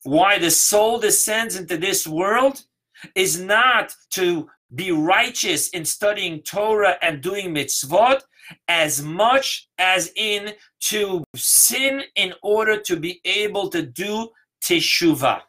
why 0.04 0.40
the 0.40 0.52
soul 0.52 1.00
descends 1.00 1.56
into 1.56 1.78
this 1.78 2.08
world 2.08 2.64
is 3.16 3.40
not 3.40 3.94
to 4.12 4.50
be 4.74 4.92
righteous 4.92 5.70
in 5.70 5.84
studying 5.84 6.42
Torah 6.42 6.98
and 7.02 7.22
doing 7.22 7.54
mitzvot 7.54 8.22
as 8.68 9.02
much 9.02 9.70
as 9.78 10.12
in 10.16 10.54
to 10.80 11.24
sin 11.36 12.04
in 12.16 12.34
order 12.42 12.80
to 12.82 12.96
be 12.96 13.22
able 13.26 13.70
to 13.70 13.82
do 13.82 14.30
teshuvah. 14.64 15.42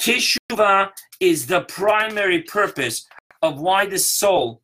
Teshuvah 0.00 0.90
is 1.20 1.46
the 1.46 1.62
primary 1.62 2.42
purpose 2.42 3.06
of 3.42 3.60
why 3.60 3.86
the 3.86 3.98
soul 3.98 4.62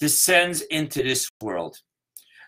descends 0.00 0.62
into 0.62 1.02
this 1.02 1.28
world. 1.40 1.78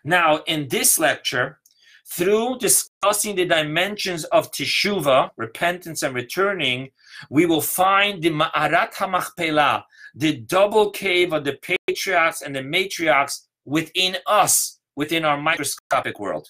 Now, 0.05 0.43
in 0.47 0.69
this 0.69 0.99
lecture, 0.99 1.61
through 2.07 2.59
discussing 2.59 3.37
the 3.37 3.47
dimensions 3.47 4.25
of 4.25 4.51
teshuvah, 4.51 5.31
repentance 5.37 6.03
and 6.03 6.15
returning, 6.15 6.91
we 7.31 7.47
will 7.47 7.61
find 7.61 8.23
the 8.23 8.31
Ma'arat 8.31 8.95
HaMachpelah, 8.95 9.85
the 10.15 10.37
double 10.37 10.91
cave 10.91 11.33
of 11.33 11.45
the 11.45 11.59
patriarchs 11.89 12.43
and 12.43 12.55
the 12.55 12.61
matriarchs 12.61 13.47
within 13.65 14.17
us, 14.27 14.81
within 14.97 15.25
our 15.25 15.37
microscopic 15.41 16.19
world. 16.19 16.49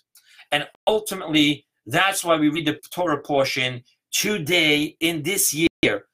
And 0.53 0.67
ultimately, 0.87 1.67
that's 1.87 2.25
why 2.25 2.37
we 2.37 2.49
read 2.49 2.67
the 2.67 2.81
Torah 2.91 3.23
portion 3.23 3.83
today 4.11 4.97
in 5.01 5.23
this 5.23 5.53
year, 5.53 6.07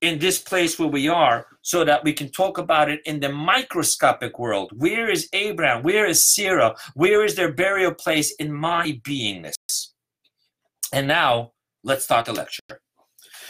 in 0.00 0.18
this 0.18 0.38
place 0.38 0.78
where 0.78 0.88
we 0.88 1.08
are, 1.08 1.46
so 1.62 1.84
that 1.84 2.04
we 2.04 2.12
can 2.12 2.30
talk 2.30 2.58
about 2.58 2.88
it 2.90 3.00
in 3.04 3.20
the 3.20 3.28
microscopic 3.28 4.38
world. 4.38 4.70
Where 4.76 5.08
is 5.10 5.28
Abraham? 5.32 5.82
Where 5.82 6.06
is 6.06 6.24
Sarah? 6.24 6.74
Where 6.94 7.24
is 7.24 7.34
their 7.34 7.52
burial 7.52 7.92
place 7.92 8.32
in 8.36 8.52
my 8.52 9.00
beingness? 9.02 9.54
And 10.92 11.06
now, 11.06 11.52
let's 11.82 12.04
start 12.04 12.26
the 12.26 12.32
lecture. 12.32 12.62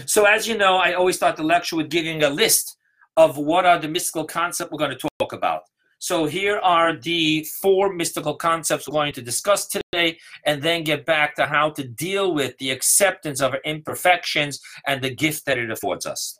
So, 0.06 0.24
as 0.24 0.48
you 0.48 0.56
know, 0.56 0.76
I 0.76 0.94
always 0.94 1.16
start 1.16 1.36
the 1.36 1.42
lecture 1.42 1.76
with 1.76 1.90
giving 1.90 2.22
a 2.22 2.30
list 2.30 2.76
of 3.16 3.36
what 3.36 3.66
are 3.66 3.78
the 3.78 3.88
mystical 3.88 4.24
concepts 4.24 4.70
we're 4.70 4.78
going 4.78 4.96
to 4.96 5.08
talk 5.18 5.32
about. 5.32 5.62
So 6.00 6.26
here 6.26 6.58
are 6.58 6.96
the 6.96 7.44
four 7.60 7.92
mystical 7.92 8.36
concepts 8.36 8.86
we're 8.86 8.92
going 8.92 9.12
to 9.14 9.22
discuss 9.22 9.66
today 9.66 10.18
and 10.46 10.62
then 10.62 10.84
get 10.84 11.04
back 11.04 11.34
to 11.36 11.46
how 11.46 11.70
to 11.70 11.82
deal 11.82 12.34
with 12.34 12.56
the 12.58 12.70
acceptance 12.70 13.40
of 13.40 13.52
our 13.52 13.60
imperfections 13.64 14.60
and 14.86 15.02
the 15.02 15.14
gift 15.14 15.44
that 15.46 15.58
it 15.58 15.70
affords 15.70 16.06
us. 16.06 16.38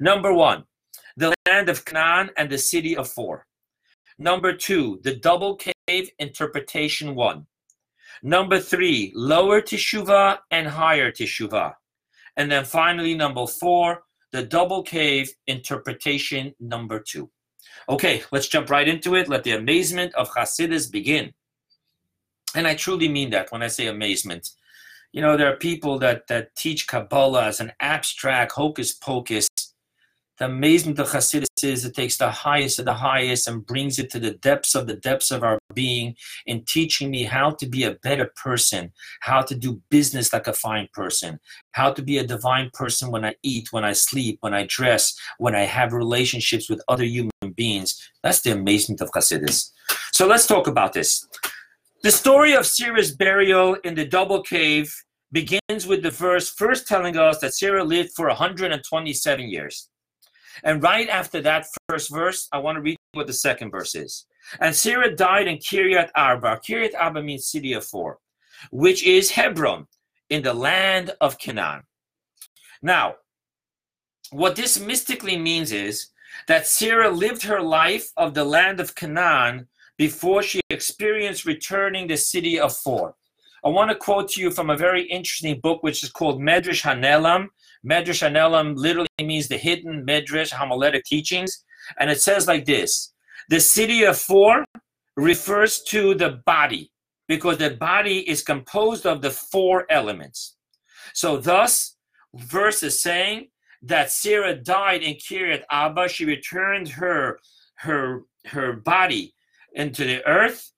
Number 0.00 0.32
one, 0.32 0.64
the 1.16 1.32
land 1.46 1.68
of 1.68 1.84
Canaan 1.84 2.30
and 2.36 2.50
the 2.50 2.58
city 2.58 2.96
of 2.96 3.08
four. 3.08 3.46
Number 4.18 4.52
two, 4.52 5.00
the 5.04 5.14
double 5.14 5.56
cave 5.56 6.10
interpretation 6.18 7.14
one. 7.14 7.46
Number 8.22 8.58
three, 8.58 9.12
lower 9.14 9.60
Teshuvah 9.60 10.38
and 10.50 10.66
higher 10.66 11.12
Teshuvah. 11.12 11.74
And 12.36 12.50
then 12.50 12.64
finally, 12.64 13.14
number 13.14 13.46
four, 13.46 14.02
the 14.32 14.42
double 14.42 14.82
cave 14.82 15.30
interpretation 15.46 16.54
number 16.58 16.98
two. 16.98 17.30
Okay, 17.88 18.22
let's 18.32 18.48
jump 18.48 18.70
right 18.70 18.88
into 18.88 19.14
it. 19.14 19.28
Let 19.28 19.44
the 19.44 19.52
amazement 19.52 20.14
of 20.14 20.30
Hasidus 20.30 20.90
begin. 20.90 21.32
And 22.54 22.66
I 22.66 22.74
truly 22.74 23.08
mean 23.08 23.30
that 23.30 23.52
when 23.52 23.62
I 23.62 23.68
say 23.68 23.86
amazement. 23.86 24.50
You 25.12 25.22
know, 25.22 25.36
there 25.36 25.52
are 25.52 25.56
people 25.56 25.98
that, 26.00 26.26
that 26.28 26.54
teach 26.56 26.86
Kabbalah 26.86 27.44
as 27.46 27.60
an 27.60 27.72
abstract 27.80 28.52
hocus 28.52 28.92
pocus. 28.92 29.45
The 30.38 30.44
amazement 30.44 30.98
of 30.98 31.08
Hasidus 31.08 31.46
is 31.62 31.86
it 31.86 31.94
takes 31.94 32.18
the 32.18 32.30
highest 32.30 32.78
of 32.78 32.84
the 32.84 32.92
highest 32.92 33.48
and 33.48 33.64
brings 33.64 33.98
it 33.98 34.10
to 34.10 34.18
the 34.18 34.32
depths 34.32 34.74
of 34.74 34.86
the 34.86 34.96
depths 34.96 35.30
of 35.30 35.42
our 35.42 35.58
being 35.72 36.14
in 36.44 36.62
teaching 36.66 37.10
me 37.10 37.22
how 37.22 37.52
to 37.52 37.66
be 37.66 37.84
a 37.84 37.92
better 38.02 38.30
person, 38.36 38.92
how 39.20 39.40
to 39.40 39.54
do 39.54 39.80
business 39.88 40.34
like 40.34 40.46
a 40.46 40.52
fine 40.52 40.88
person, 40.92 41.40
how 41.72 41.90
to 41.90 42.02
be 42.02 42.18
a 42.18 42.26
divine 42.26 42.70
person 42.74 43.10
when 43.10 43.24
I 43.24 43.34
eat, 43.42 43.72
when 43.72 43.84
I 43.84 43.94
sleep, 43.94 44.36
when 44.42 44.52
I 44.52 44.66
dress, 44.68 45.18
when 45.38 45.54
I 45.54 45.62
have 45.62 45.94
relationships 45.94 46.68
with 46.68 46.84
other 46.86 47.04
human 47.04 47.30
beings. 47.54 47.98
That's 48.22 48.42
the 48.42 48.52
amazement 48.52 49.00
of 49.00 49.10
Hasidus. 49.12 49.70
So 50.12 50.26
let's 50.26 50.46
talk 50.46 50.66
about 50.66 50.92
this. 50.92 51.26
The 52.02 52.10
story 52.10 52.52
of 52.52 52.66
Sarah's 52.66 53.16
burial 53.16 53.74
in 53.84 53.94
the 53.94 54.04
double 54.04 54.42
cave 54.42 54.94
begins 55.32 55.86
with 55.86 56.02
the 56.02 56.10
verse 56.10 56.50
first 56.50 56.86
telling 56.86 57.16
us 57.16 57.38
that 57.38 57.54
Sarah 57.54 57.84
lived 57.84 58.10
for 58.14 58.26
127 58.28 59.48
years. 59.48 59.88
And 60.64 60.82
right 60.82 61.08
after 61.08 61.40
that 61.42 61.66
first 61.88 62.10
verse, 62.10 62.48
I 62.52 62.58
want 62.58 62.76
to 62.76 62.82
read 62.82 62.96
what 63.12 63.26
the 63.26 63.32
second 63.32 63.70
verse 63.70 63.94
is. 63.94 64.26
And 64.60 64.74
Sarah 64.74 65.14
died 65.14 65.48
in 65.48 65.58
Kiryat 65.58 66.10
Arba. 66.14 66.60
Kiryat 66.66 66.94
Arba 66.98 67.22
means 67.22 67.46
city 67.46 67.72
of 67.72 67.84
four, 67.84 68.18
which 68.70 69.04
is 69.04 69.30
Hebron 69.30 69.86
in 70.30 70.42
the 70.42 70.54
land 70.54 71.12
of 71.20 71.38
Canaan. 71.38 71.82
Now, 72.82 73.16
what 74.30 74.56
this 74.56 74.78
mystically 74.78 75.36
means 75.36 75.72
is 75.72 76.08
that 76.48 76.66
Sarah 76.66 77.10
lived 77.10 77.42
her 77.42 77.60
life 77.60 78.10
of 78.16 78.34
the 78.34 78.44
land 78.44 78.80
of 78.80 78.94
Canaan 78.94 79.68
before 79.96 80.42
she 80.42 80.60
experienced 80.70 81.44
returning 81.44 82.06
the 82.06 82.16
city 82.16 82.58
of 82.60 82.76
four. 82.76 83.14
I 83.64 83.68
want 83.68 83.90
to 83.90 83.96
quote 83.96 84.28
to 84.32 84.40
you 84.40 84.50
from 84.50 84.70
a 84.70 84.76
very 84.76 85.02
interesting 85.04 85.58
book, 85.60 85.82
which 85.82 86.02
is 86.02 86.10
called 86.10 86.40
Medrash 86.40 86.82
Hanelam. 86.82 87.48
Medrash 87.88 88.28
Hanelam 88.28 88.76
literally 88.76 89.08
means 89.20 89.48
the 89.48 89.56
hidden 89.56 90.04
Medrash, 90.06 90.50
homiletic 90.50 91.04
teachings. 91.04 91.64
And 91.98 92.10
it 92.10 92.20
says 92.20 92.46
like 92.46 92.64
this 92.64 93.12
The 93.48 93.60
city 93.60 94.02
of 94.04 94.18
four 94.18 94.64
refers 95.16 95.82
to 95.84 96.14
the 96.14 96.42
body 96.44 96.90
because 97.28 97.58
the 97.58 97.70
body 97.70 98.28
is 98.28 98.42
composed 98.42 99.06
of 99.06 99.22
the 99.22 99.30
four 99.30 99.86
elements. 99.90 100.56
So, 101.14 101.38
thus, 101.38 101.96
verse 102.34 102.82
is 102.82 103.00
saying 103.00 103.48
that 103.82 104.10
Sarah 104.10 104.54
died 104.54 105.02
in 105.02 105.14
Kiryat 105.14 105.62
Arba. 105.70 106.08
She 106.08 106.24
returned 106.24 106.88
her 106.88 107.38
her 107.76 108.22
her 108.46 108.74
body 108.74 109.34
into 109.74 110.04
the 110.04 110.26
earth, 110.26 110.72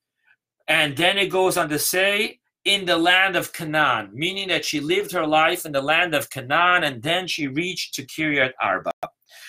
and 0.66 0.97
then 0.97 1.16
it 1.16 1.31
goes 1.31 1.57
on 1.57 1.68
to 1.68 1.79
say 1.79 2.40
in 2.68 2.85
the 2.85 2.98
land 2.98 3.35
of 3.35 3.54
Canaan, 3.54 4.11
meaning 4.12 4.48
that 4.48 4.62
she 4.62 4.78
lived 4.78 5.11
her 5.12 5.26
life 5.26 5.64
in 5.64 5.72
the 5.72 5.81
land 5.81 6.14
of 6.14 6.28
Canaan 6.28 6.85
and 6.85 7.02
then 7.02 7.26
she 7.26 7.46
reached 7.46 7.94
to 7.94 8.04
Kiryat 8.04 8.52
Arba. 8.61 8.92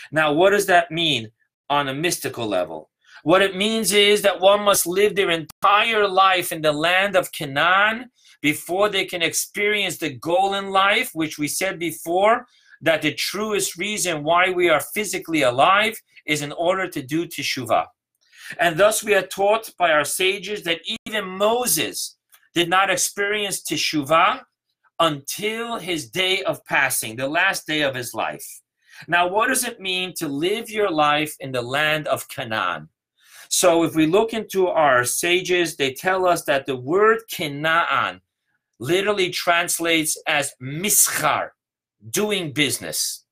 Now, 0.10 0.32
what 0.32 0.51
does 0.51 0.67
that 0.67 0.89
mean 0.89 1.29
on 1.69 1.89
a 1.89 1.93
mystical 1.93 2.47
level? 2.47 2.89
What 3.23 3.41
it 3.41 3.58
means 3.58 3.91
is 3.91 4.21
that 4.21 4.39
one 4.39 4.62
must 4.62 4.88
live 4.88 5.15
their 5.15 5.32
entire 5.32 6.08
life 6.08 6.53
in 6.53 6.62
the 6.62 6.71
land 6.71 7.17
of 7.17 7.34
Canaan 7.34 8.10
before 8.41 8.88
they 8.88 9.03
can 9.03 9.21
experience 9.21 9.97
the 9.97 10.13
goal 10.13 10.53
in 10.53 10.69
life, 10.69 11.10
which 11.13 11.38
we 11.38 11.49
said 11.49 11.77
before, 11.77 12.45
that 12.82 13.01
the 13.01 13.13
truest 13.13 13.77
reason 13.77 14.23
why 14.23 14.51
we 14.51 14.69
are 14.69 14.79
physically 14.79 15.41
alive 15.41 15.99
is 16.25 16.41
in 16.41 16.53
order 16.53 16.88
to 16.88 17.01
do 17.01 17.25
teshuvah. 17.25 17.86
And 18.62 18.77
thus 18.77 19.03
we 19.03 19.13
are 19.13 19.27
taught 19.27 19.69
by 19.77 19.91
our 19.91 20.05
sages 20.05 20.63
that 20.63 20.79
even 21.05 21.25
Moses, 21.25 22.15
did 22.53 22.69
not 22.69 22.89
experience 22.89 23.62
teshuvah 23.62 24.41
until 24.99 25.77
his 25.77 26.09
day 26.09 26.43
of 26.43 26.63
passing, 26.65 27.15
the 27.15 27.27
last 27.27 27.65
day 27.65 27.81
of 27.81 27.95
his 27.95 28.13
life. 28.13 28.45
Now, 29.07 29.27
what 29.27 29.47
does 29.47 29.63
it 29.63 29.79
mean 29.79 30.13
to 30.17 30.27
live 30.27 30.69
your 30.69 30.91
life 30.91 31.35
in 31.39 31.51
the 31.51 31.62
land 31.62 32.07
of 32.07 32.27
Canaan? 32.27 32.89
So, 33.47 33.83
if 33.83 33.95
we 33.95 34.05
look 34.05 34.33
into 34.33 34.67
our 34.67 35.03
sages, 35.05 35.75
they 35.75 35.93
tell 35.93 36.27
us 36.27 36.43
that 36.43 36.65
the 36.65 36.75
word 36.75 37.21
Canaan 37.31 38.21
literally 38.79 39.29
translates 39.29 40.17
as 40.27 40.53
mischar, 40.62 41.49
doing 42.09 42.51
business. 42.51 43.25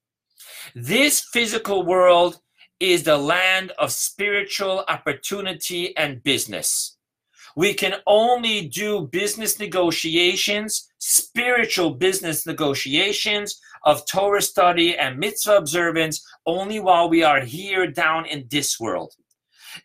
This 0.74 1.22
physical 1.22 1.86
world 1.86 2.40
is 2.80 3.04
the 3.04 3.18
land 3.18 3.72
of 3.78 3.92
spiritual 3.92 4.84
opportunity 4.88 5.96
and 5.98 6.24
business. 6.24 6.97
We 7.58 7.74
can 7.74 7.96
only 8.06 8.68
do 8.68 9.08
business 9.08 9.60
negotiations, 9.60 10.92
spiritual 11.00 11.96
business 11.96 12.46
negotiations 12.46 13.60
of 13.84 14.06
Torah 14.06 14.44
study 14.44 14.96
and 14.96 15.18
mitzvah 15.18 15.58
observance 15.58 16.24
only 16.46 16.80
while 16.80 17.10
we 17.10 17.24
are 17.24 17.40
here 17.40 17.88
down 17.88 18.28
in 18.28 18.46
this 18.52 18.80
world. 18.80 19.16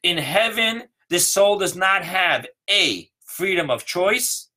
In 0.02 0.18
heaven, 0.18 0.82
the 1.08 1.18
soul 1.18 1.58
does 1.58 1.74
not 1.74 2.04
have 2.04 2.46
a 2.68 3.08
freedom 3.24 3.70
of 3.70 3.86
choice 3.86 4.50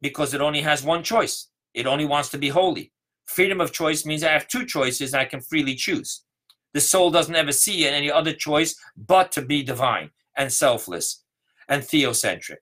because 0.00 0.32
it 0.32 0.40
only 0.40 0.62
has 0.62 0.82
one 0.82 1.02
choice. 1.02 1.48
It 1.74 1.86
only 1.86 2.06
wants 2.06 2.30
to 2.30 2.38
be 2.38 2.48
holy. 2.48 2.90
Freedom 3.26 3.60
of 3.60 3.74
choice 3.74 4.06
means 4.06 4.24
I 4.24 4.32
have 4.32 4.48
two 4.48 4.64
choices 4.64 5.12
I 5.12 5.26
can 5.26 5.42
freely 5.42 5.74
choose. 5.74 6.24
The 6.72 6.80
soul 6.80 7.10
doesn't 7.10 7.36
ever 7.36 7.52
see 7.52 7.86
any 7.86 8.10
other 8.10 8.32
choice 8.32 8.74
but 8.96 9.30
to 9.32 9.42
be 9.42 9.62
divine 9.62 10.08
and 10.38 10.50
selfless 10.50 11.22
and 11.68 11.82
theocentric. 11.82 12.58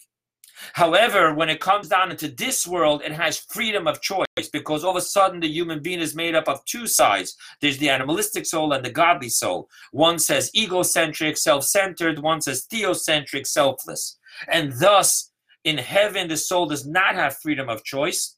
However, 0.75 1.35
when 1.35 1.49
it 1.49 1.61
comes 1.61 1.89
down 1.89 2.11
into 2.11 2.29
this 2.29 2.67
world, 2.67 3.03
it 3.03 3.13
has 3.13 3.39
freedom 3.39 3.87
of 3.87 4.01
choice 4.03 4.27
because 4.53 4.85
all 4.85 4.91
of 4.91 4.97
a 4.97 5.01
sudden 5.01 5.41
the 5.41 5.49
human 5.49 5.81
being 5.81 6.01
is 6.01 6.15
made 6.15 6.35
up 6.35 6.49
of 6.49 6.65
two 6.65 6.87
sides. 6.87 7.37
There's 7.61 7.79
the 7.79 7.89
animalistic 7.89 8.47
soul 8.47 8.73
and 8.73 8.85
the 8.85 8.91
godly 8.91 9.31
soul. 9.31 9.69
One 9.93 10.19
says 10.19 10.51
egocentric, 10.55 11.37
self 11.37 11.65
centered, 11.65 12.19
one 12.19 12.41
says 12.41 12.67
theocentric, 12.71 13.47
selfless. 13.47 14.19
And 14.49 14.73
thus, 14.79 15.33
in 15.65 15.79
heaven, 15.79 16.29
the 16.29 16.37
soul 16.37 16.67
does 16.67 16.87
not 16.87 17.15
have 17.15 17.39
freedom 17.39 17.69
of 17.69 17.85
choice, 17.85 18.37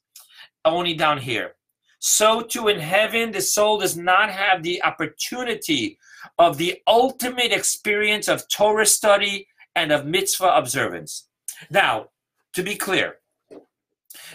only 0.65 0.93
down 0.93 1.19
here. 1.19 1.55
So, 1.99 2.41
too, 2.41 2.67
in 2.67 2.79
heaven, 2.79 3.31
the 3.31 3.41
soul 3.41 3.79
does 3.79 3.95
not 3.95 4.29
have 4.29 4.61
the 4.61 4.83
opportunity 4.83 5.97
of 6.37 6.57
the 6.57 6.81
ultimate 6.85 7.53
experience 7.53 8.27
of 8.27 8.47
Torah 8.49 8.85
study 8.85 9.47
and 9.75 9.91
of 9.91 10.05
mitzvah 10.05 10.55
observance. 10.55 11.27
Now, 11.69 12.09
to 12.53 12.63
be 12.63 12.75
clear, 12.75 13.17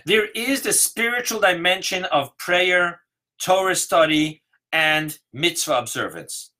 there 0.04 0.26
is 0.34 0.62
the 0.62 0.72
spiritual 0.72 1.40
dimension 1.40 2.04
of 2.06 2.36
prayer, 2.38 3.00
Torah 3.40 3.74
study, 3.74 4.42
and 4.72 5.18
mitzvah 5.32 5.78
observance. 5.78 6.50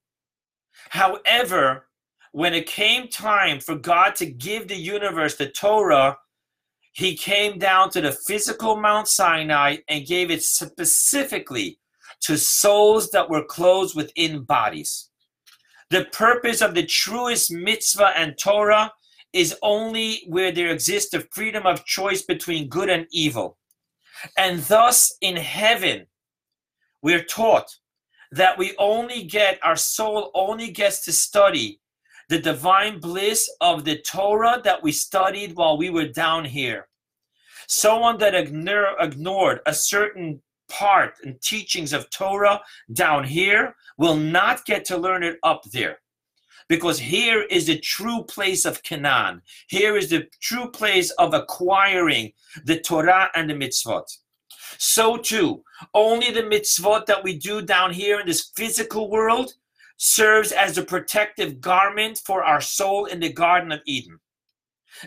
However, 0.91 1.87
when 2.33 2.55
it 2.55 2.67
came 2.67 3.09
time 3.09 3.61
for 3.61 3.75
God 3.75 4.15
to 4.17 4.27
give 4.27 4.69
the 4.69 4.77
universe 4.77 5.37
the 5.37 5.49
Torah, 5.49 6.19
he 6.93 7.17
came 7.17 7.59
down 7.59 7.91
to 7.91 8.01
the 8.01 8.13
physical 8.13 8.77
Mount 8.77 9.09
Sinai 9.09 9.79
and 9.89 10.07
gave 10.07 10.31
it 10.31 10.43
specifically 10.43 11.79
to 12.21 12.37
souls 12.37 13.11
that 13.11 13.31
were 13.31 13.45
closed 13.45 13.95
within 13.95 14.43
bodies. 14.43 15.08
The 15.91 16.05
purpose 16.07 16.61
of 16.61 16.75
the 16.75 16.85
truest 16.85 17.51
mitzvah 17.51 18.13
and 18.17 18.37
Torah 18.39 18.93
is 19.33 19.57
only 19.63 20.23
where 20.27 20.53
there 20.53 20.71
exists 20.71 21.11
the 21.11 21.27
freedom 21.33 21.67
of 21.67 21.85
choice 21.85 22.23
between 22.23 22.69
good 22.69 22.89
and 22.89 23.07
evil. 23.11 23.59
And 24.37 24.61
thus, 24.61 25.17
in 25.21 25.37
heaven, 25.37 26.07
we're 27.03 27.25
taught 27.25 27.69
that 28.33 28.59
we 28.59 28.75
only 28.79 29.23
get, 29.25 29.59
our 29.63 29.77
soul 29.77 30.31
only 30.35 30.71
gets 30.71 31.05
to 31.05 31.13
study 31.13 31.81
the 32.29 32.39
divine 32.39 33.01
bliss 33.01 33.51
of 33.61 33.85
the 33.85 33.99
Torah 33.99 34.61
that 34.65 34.83
we 34.83 34.93
studied 34.93 35.57
while 35.57 35.79
we 35.79 35.89
were 35.89 36.09
down 36.09 36.45
here. 36.45 36.89
Someone 37.67 38.19
that 38.19 38.35
ignored 38.35 39.61
a 39.67 39.73
certain 39.73 40.43
part 40.69 41.15
and 41.25 41.41
teachings 41.41 41.93
of 41.93 42.11
Torah 42.11 42.61
down 42.93 43.25
here 43.25 43.75
will 43.97 44.17
not 44.17 44.65
get 44.65 44.85
to 44.87 44.97
learn 44.97 45.23
it 45.23 45.39
up 45.43 45.63
there. 45.73 45.99
Because 46.69 46.99
here 46.99 47.43
is 47.43 47.67
the 47.67 47.79
true 47.79 48.25
place 48.25 48.67
of 48.67 48.83
Canaan. 48.83 49.41
Here 49.69 49.97
is 49.97 50.11
the 50.11 50.29
true 50.41 50.71
place 50.71 51.11
of 51.13 51.33
acquiring 51.33 52.33
the 52.65 52.79
Torah 52.79 53.31
and 53.35 53.49
the 53.49 53.55
mitzvot. 53.55 54.05
So 54.77 55.17
too, 55.17 55.65
only 55.95 56.31
the 56.31 56.43
mitzvot 56.43 57.07
that 57.07 57.25
we 57.25 57.39
do 57.39 57.63
down 57.63 57.93
here 57.93 58.21
in 58.21 58.27
this 58.27 58.53
physical 58.55 59.09
world 59.11 59.55
serves 59.97 60.53
as 60.53 60.77
a 60.77 60.85
protective 60.85 61.61
garment 61.61 62.21
for 62.25 62.45
our 62.45 62.61
soul 62.61 63.07
in 63.07 63.21
the 63.21 63.33
Garden 63.33 63.73
of 63.73 63.81
Eden. 63.87 64.19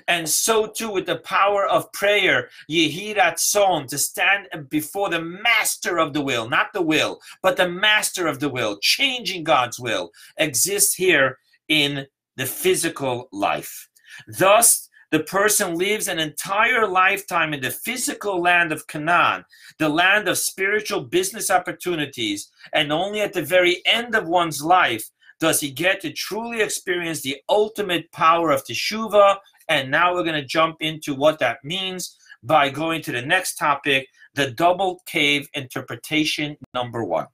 And 0.07 0.27
so 0.27 0.67
too 0.67 0.89
with 0.89 1.05
the 1.05 1.17
power 1.17 1.65
of 1.65 1.91
prayer, 1.93 2.49
Yehi 2.69 3.15
Ratzon, 3.15 3.87
to 3.87 3.97
stand 3.97 4.47
before 4.69 5.09
the 5.09 5.21
master 5.21 5.99
of 5.99 6.13
the 6.13 6.21
will, 6.21 6.49
not 6.49 6.73
the 6.73 6.81
will, 6.81 7.19
but 7.41 7.57
the 7.57 7.69
master 7.69 8.27
of 8.27 8.39
the 8.39 8.49
will, 8.49 8.77
changing 8.79 9.43
God's 9.43 9.79
will, 9.79 10.11
exists 10.37 10.95
here 10.95 11.37
in 11.67 12.07
the 12.37 12.45
physical 12.45 13.27
life. 13.31 13.87
Thus, 14.27 14.89
the 15.11 15.19
person 15.19 15.75
lives 15.75 16.07
an 16.07 16.19
entire 16.19 16.87
lifetime 16.87 17.53
in 17.53 17.61
the 17.61 17.69
physical 17.69 18.41
land 18.41 18.71
of 18.71 18.87
Canaan, 18.87 19.43
the 19.77 19.89
land 19.89 20.29
of 20.29 20.37
spiritual 20.37 21.01
business 21.01 21.51
opportunities, 21.51 22.49
and 22.73 22.93
only 22.93 23.19
at 23.19 23.33
the 23.33 23.41
very 23.41 23.81
end 23.85 24.15
of 24.15 24.27
one's 24.27 24.63
life 24.63 25.09
does 25.41 25.59
he 25.59 25.69
get 25.69 25.99
to 26.01 26.13
truly 26.13 26.61
experience 26.61 27.21
the 27.21 27.37
ultimate 27.49 28.09
power 28.11 28.51
of 28.51 28.63
Teshuvah. 28.63 29.37
And 29.71 29.89
now 29.89 30.13
we're 30.13 30.25
going 30.25 30.41
to 30.41 30.45
jump 30.45 30.75
into 30.81 31.15
what 31.15 31.39
that 31.39 31.59
means 31.63 32.17
by 32.43 32.67
going 32.69 33.01
to 33.03 33.13
the 33.13 33.21
next 33.21 33.55
topic 33.55 34.05
the 34.33 34.51
double 34.51 35.01
cave 35.05 35.47
interpretation 35.53 36.57
number 36.73 37.05
one. 37.05 37.27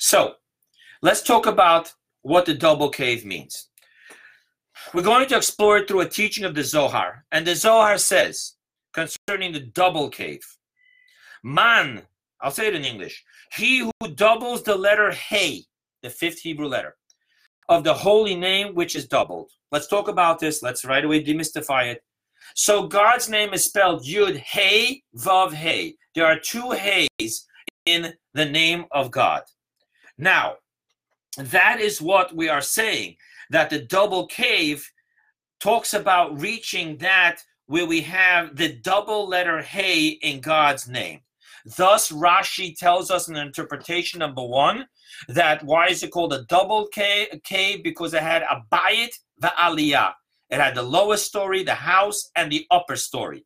So 0.00 0.34
let's 1.02 1.22
talk 1.22 1.46
about 1.46 1.92
what 2.22 2.46
the 2.46 2.54
double 2.54 2.90
cave 2.90 3.24
means. 3.24 3.68
We're 4.92 5.02
going 5.02 5.28
to 5.28 5.36
explore 5.36 5.78
it 5.78 5.86
through 5.86 6.00
a 6.00 6.08
teaching 6.08 6.44
of 6.44 6.56
the 6.56 6.64
Zohar. 6.64 7.24
And 7.30 7.46
the 7.46 7.54
Zohar 7.54 7.96
says 7.96 8.56
concerning 8.92 9.52
the 9.52 9.60
double 9.60 10.08
cave 10.08 10.44
Man, 11.44 12.02
I'll 12.40 12.50
say 12.50 12.66
it 12.66 12.74
in 12.74 12.84
English, 12.84 13.22
he 13.52 13.78
who 13.78 14.08
doubles 14.16 14.64
the 14.64 14.74
letter 14.74 15.12
Hey 15.12 15.62
the 16.02 16.10
fifth 16.10 16.40
Hebrew 16.40 16.66
letter 16.66 16.96
of 17.68 17.84
the 17.84 17.94
holy 17.94 18.34
name 18.34 18.74
which 18.74 18.96
is 18.96 19.06
doubled. 19.06 19.52
Let's 19.74 19.88
talk 19.88 20.06
about 20.06 20.38
this. 20.38 20.62
Let's 20.62 20.84
right 20.84 21.04
away 21.04 21.24
demystify 21.24 21.90
it. 21.90 22.04
So 22.54 22.86
God's 22.86 23.28
name 23.28 23.52
is 23.52 23.64
spelled 23.64 24.04
Yud 24.04 24.36
Hey 24.36 25.02
Vav 25.16 25.52
Hey. 25.52 25.96
There 26.14 26.24
are 26.24 26.38
two 26.38 26.70
Heys 26.70 27.40
in 27.84 28.14
the 28.34 28.44
name 28.44 28.84
of 28.92 29.10
God. 29.10 29.42
Now, 30.16 30.58
that 31.36 31.80
is 31.80 32.00
what 32.00 32.36
we 32.36 32.48
are 32.48 32.60
saying 32.60 33.16
that 33.50 33.68
the 33.68 33.80
double 33.80 34.28
cave 34.28 34.88
talks 35.58 35.92
about 35.92 36.40
reaching 36.40 36.96
that 36.98 37.38
where 37.66 37.86
we 37.86 38.00
have 38.02 38.54
the 38.54 38.74
double 38.74 39.26
letter 39.26 39.60
Hey 39.60 40.06
in 40.22 40.40
God's 40.40 40.86
name. 40.86 41.18
Thus, 41.76 42.12
Rashi 42.12 42.78
tells 42.78 43.10
us 43.10 43.26
in 43.26 43.34
interpretation 43.34 44.20
number 44.20 44.46
one 44.46 44.86
that 45.28 45.64
why 45.64 45.88
is 45.88 46.02
it 46.02 46.10
called 46.10 46.32
a 46.32 46.44
double 46.44 46.86
cave? 46.88 47.28
cave? 47.44 47.82
Because 47.82 48.14
it 48.14 48.22
had 48.22 48.42
a 48.42 48.62
bayit 48.72 49.14
va'aliyah. 49.42 50.12
It 50.50 50.60
had 50.60 50.74
the 50.74 50.82
lowest 50.82 51.26
story, 51.26 51.62
the 51.62 51.74
house, 51.74 52.30
and 52.36 52.50
the 52.50 52.66
upper 52.70 52.96
story. 52.96 53.44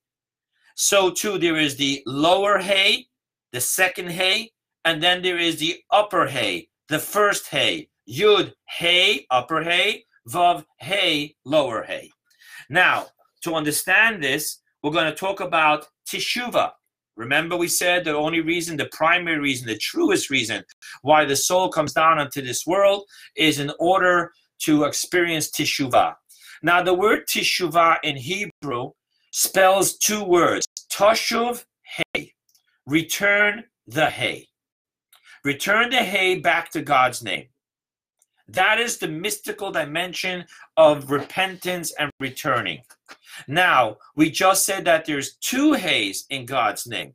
So 0.74 1.10
too, 1.10 1.38
there 1.38 1.56
is 1.56 1.76
the 1.76 2.02
lower 2.06 2.58
hay, 2.58 3.06
the 3.52 3.60
second 3.60 4.10
hay, 4.10 4.52
and 4.84 5.02
then 5.02 5.22
there 5.22 5.38
is 5.38 5.58
the 5.58 5.80
upper 5.90 6.26
hay, 6.26 6.68
the 6.88 6.98
first 6.98 7.48
hay. 7.48 7.88
Yud 8.08 8.52
hay, 8.66 9.26
upper 9.30 9.62
hay, 9.62 10.04
vav 10.28 10.64
hay, 10.78 11.36
lower 11.44 11.82
hay. 11.82 12.10
Now, 12.70 13.06
to 13.42 13.54
understand 13.54 14.22
this, 14.22 14.60
we're 14.82 14.92
going 14.92 15.10
to 15.10 15.14
talk 15.14 15.40
about 15.40 15.86
teshuvah. 16.08 16.72
Remember, 17.18 17.56
we 17.56 17.66
said 17.66 18.04
the 18.04 18.14
only 18.14 18.40
reason, 18.40 18.76
the 18.76 18.88
primary 18.92 19.40
reason, 19.40 19.66
the 19.66 19.76
truest 19.76 20.30
reason 20.30 20.62
why 21.02 21.24
the 21.24 21.34
soul 21.34 21.68
comes 21.68 21.92
down 21.92 22.20
onto 22.20 22.40
this 22.40 22.64
world 22.64 23.04
is 23.36 23.58
in 23.58 23.72
order 23.80 24.30
to 24.60 24.84
experience 24.84 25.50
teshuvah. 25.50 26.14
Now, 26.62 26.80
the 26.80 26.94
word 26.94 27.26
teshuvah 27.26 27.96
in 28.04 28.16
Hebrew 28.16 28.92
spells 29.32 29.98
two 29.98 30.22
words 30.22 30.64
tashuv 30.92 31.64
hay, 32.14 32.34
return 32.86 33.64
the 33.88 34.06
hay. 34.06 34.46
Return 35.44 35.90
the 35.90 35.96
hay 35.96 36.38
back 36.38 36.70
to 36.70 36.82
God's 36.82 37.22
name. 37.24 37.48
That 38.46 38.78
is 38.78 38.98
the 38.98 39.08
mystical 39.08 39.72
dimension 39.72 40.44
of 40.76 41.10
repentance 41.10 41.92
and 41.98 42.10
returning. 42.20 42.82
Now, 43.46 43.96
we 44.16 44.30
just 44.30 44.64
said 44.64 44.84
that 44.86 45.04
there's 45.04 45.36
two 45.36 45.74
hays 45.74 46.24
in 46.30 46.46
God's 46.46 46.86
name. 46.86 47.14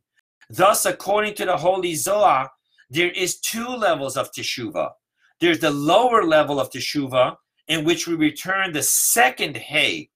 Thus, 0.49 0.85
according 0.85 1.35
to 1.35 1.45
the 1.45 1.57
Holy 1.57 1.95
Zohar, 1.95 2.51
there 2.89 3.11
is 3.11 3.39
two 3.39 3.67
levels 3.67 4.17
of 4.17 4.31
teshuvah. 4.31 4.91
There's 5.39 5.59
the 5.59 5.71
lower 5.71 6.23
level 6.23 6.59
of 6.59 6.69
teshuvah, 6.69 7.35
in 7.67 7.83
which 7.83 8.07
we 8.07 8.15
return 8.15 8.71
the 8.71 8.83
second 8.83 9.57
hay 9.57 10.09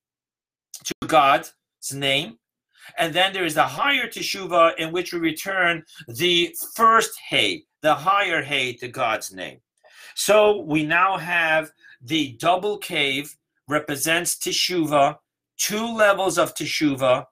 to 0.84 0.94
God's 1.08 1.54
name. 1.94 2.38
And 2.98 3.14
then 3.14 3.34
there 3.34 3.46
is 3.46 3.56
the 3.56 3.64
higher 3.64 4.08
teshuvah, 4.08 4.78
in 4.78 4.92
which 4.92 5.14
we 5.14 5.20
return 5.20 5.84
the 6.08 6.56
first 6.76 7.18
hay, 7.30 7.66
the 7.82 7.96
higher 7.96 8.42
hay 8.42 8.74
to 8.74 8.88
God's 8.88 9.34
name. 9.34 9.60
So 10.16 10.62
we 10.62 10.84
now 10.84 11.18
have 11.18 11.72
the 12.02 12.34
double 12.40 12.78
cave 12.78 13.36
represents 13.68 14.36
teshuvah 14.36 15.18
two 15.58 15.86
levels 15.96 16.38
of 16.38 16.54
teshuva, 16.54 17.26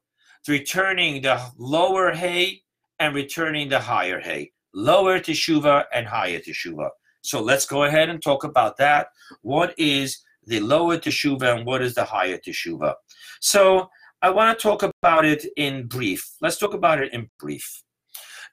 returning 0.47 1.21
the 1.21 1.41
lower 1.57 2.11
hay 2.11 2.61
and 2.99 3.15
returning 3.15 3.69
the 3.69 3.79
higher 3.79 4.19
hay. 4.19 4.51
Lower 4.73 5.19
teshuva 5.19 5.85
and 5.93 6.07
higher 6.07 6.39
teshuva. 6.39 6.89
So 7.21 7.41
let's 7.41 7.65
go 7.65 7.83
ahead 7.83 8.09
and 8.09 8.21
talk 8.21 8.43
about 8.43 8.77
that. 8.77 9.07
What 9.41 9.73
is 9.77 10.21
the 10.45 10.59
lower 10.59 10.97
teshuva 10.97 11.57
and 11.57 11.65
what 11.65 11.81
is 11.81 11.95
the 11.95 12.03
higher 12.03 12.37
teshuva? 12.37 12.93
So 13.41 13.89
I 14.21 14.29
want 14.29 14.57
to 14.57 14.61
talk 14.61 14.83
about 14.83 15.25
it 15.25 15.45
in 15.57 15.87
brief. 15.87 16.35
Let's 16.41 16.57
talk 16.57 16.73
about 16.73 17.01
it 17.01 17.13
in 17.13 17.29
brief. 17.39 17.83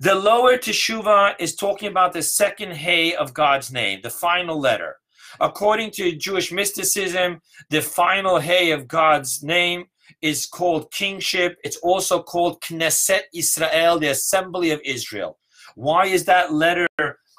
The 0.01 0.15
lower 0.15 0.57
teshuva 0.57 1.35
is 1.39 1.55
talking 1.55 1.89
about 1.89 2.13
the 2.13 2.23
second 2.23 2.73
hay 2.73 3.15
of 3.15 3.35
God's 3.35 3.71
name, 3.71 4.01
the 4.03 4.11
final 4.11 4.59
letter. 4.59 4.97
According 5.41 5.91
to 5.93 6.17
Jewish 6.17 6.53
mysticism, 6.53 7.41
the 7.71 7.83
final 7.83 8.39
hay 8.39 8.71
of 8.71 8.89
God's 8.89 9.43
name 9.43 9.87
is 10.21 10.47
called 10.47 10.93
kingship. 10.93 11.57
It's 11.65 11.79
also 11.79 12.23
called 12.23 12.61
Knesset 12.61 13.23
Israel, 13.35 13.99
the 13.99 14.09
assembly 14.09 14.71
of 14.71 14.81
Israel. 14.85 15.39
Why 15.75 16.07
is 16.07 16.25
that 16.27 16.53
letter 16.53 16.89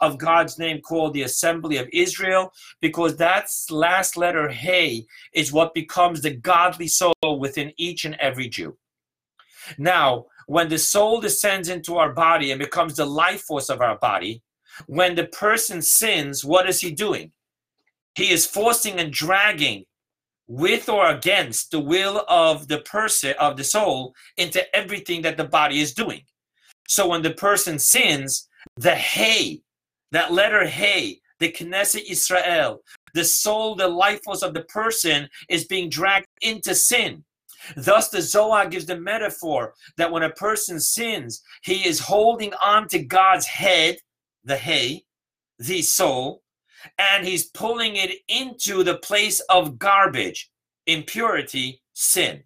of 0.02 0.18
God's 0.18 0.58
name 0.58 0.82
called 0.82 1.14
the 1.14 1.22
assembly 1.24 1.78
of 1.78 1.88
Israel? 1.94 2.52
Because 2.82 3.16
that 3.18 3.48
last 3.70 4.18
letter, 4.18 4.50
Hey, 4.50 5.06
is 5.34 5.54
what 5.54 5.74
becomes 5.74 6.22
the 6.22 6.32
godly 6.36 6.88
soul 6.88 7.14
within 7.22 7.72
each 7.78 8.06
and 8.06 8.16
every 8.16 8.50
Jew. 8.50 8.78
Now, 9.78 10.26
when 10.48 10.68
the 10.68 10.78
soul 10.78 11.22
descends 11.22 11.70
into 11.70 11.98
our 11.98 12.12
body 12.12 12.52
and 12.52 12.60
becomes 12.60 12.96
the 12.96 13.06
life 13.06 13.42
force 13.42 13.70
of 13.70 13.82
our 13.82 13.98
body, 13.98 14.42
when 14.88 15.16
the 15.16 15.28
person 15.28 15.82
sins, 15.82 16.44
what 16.44 16.68
is 16.68 16.82
he 16.82 16.92
doing? 16.92 17.32
He 18.16 18.32
is 18.32 18.46
forcing 18.46 19.00
and 19.00 19.12
dragging 19.12 19.86
with 20.48 20.90
or 20.90 21.10
against 21.10 21.72
the 21.72 21.80
will 21.80 22.26
of 22.28 22.68
the 22.68 22.80
person 22.80 23.34
of 23.40 23.58
the 23.58 23.64
soul 23.64 24.14
into 24.38 24.64
everything 24.76 25.22
that 25.24 25.38
the 25.38 25.46
body 25.46 25.80
is 25.80 25.94
doing. 25.94 26.22
So 26.88 27.08
when 27.08 27.22
the 27.22 27.32
person 27.32 27.80
sins, 27.80 28.48
the 28.76 28.96
hey, 28.96 29.62
that 30.12 30.34
letter 30.34 30.66
hey, 30.66 31.22
the 31.40 31.52
Knesset 31.52 32.04
Israel, 32.10 32.84
the 33.14 33.24
soul, 33.24 33.76
the 33.76 33.88
life 33.88 34.22
force 34.24 34.44
of 34.44 34.54
the 34.54 34.64
person 34.64 35.30
is 35.50 35.66
being 35.66 35.90
dragged 35.90 36.28
into 36.42 36.76
sin. 36.76 37.24
Thus, 37.78 38.10
the 38.10 38.22
Zohar 38.22 38.68
gives 38.68 38.86
the 38.86 39.00
metaphor 39.00 39.74
that 39.98 40.12
when 40.12 40.24
a 40.24 40.30
person 40.32 40.80
sins, 40.80 41.42
he 41.64 41.88
is 41.88 42.00
holding 42.00 42.54
on 42.56 42.88
to 42.90 43.00
God's 43.00 43.46
head, 43.46 43.98
the 44.44 44.58
hay, 44.58 45.04
the 45.60 45.82
soul, 45.82 46.43
and 46.98 47.26
he's 47.26 47.46
pulling 47.46 47.96
it 47.96 48.20
into 48.28 48.84
the 48.84 48.98
place 48.98 49.40
of 49.50 49.80
garbage, 49.80 50.52
impurity, 50.88 51.82
sin. 51.94 52.44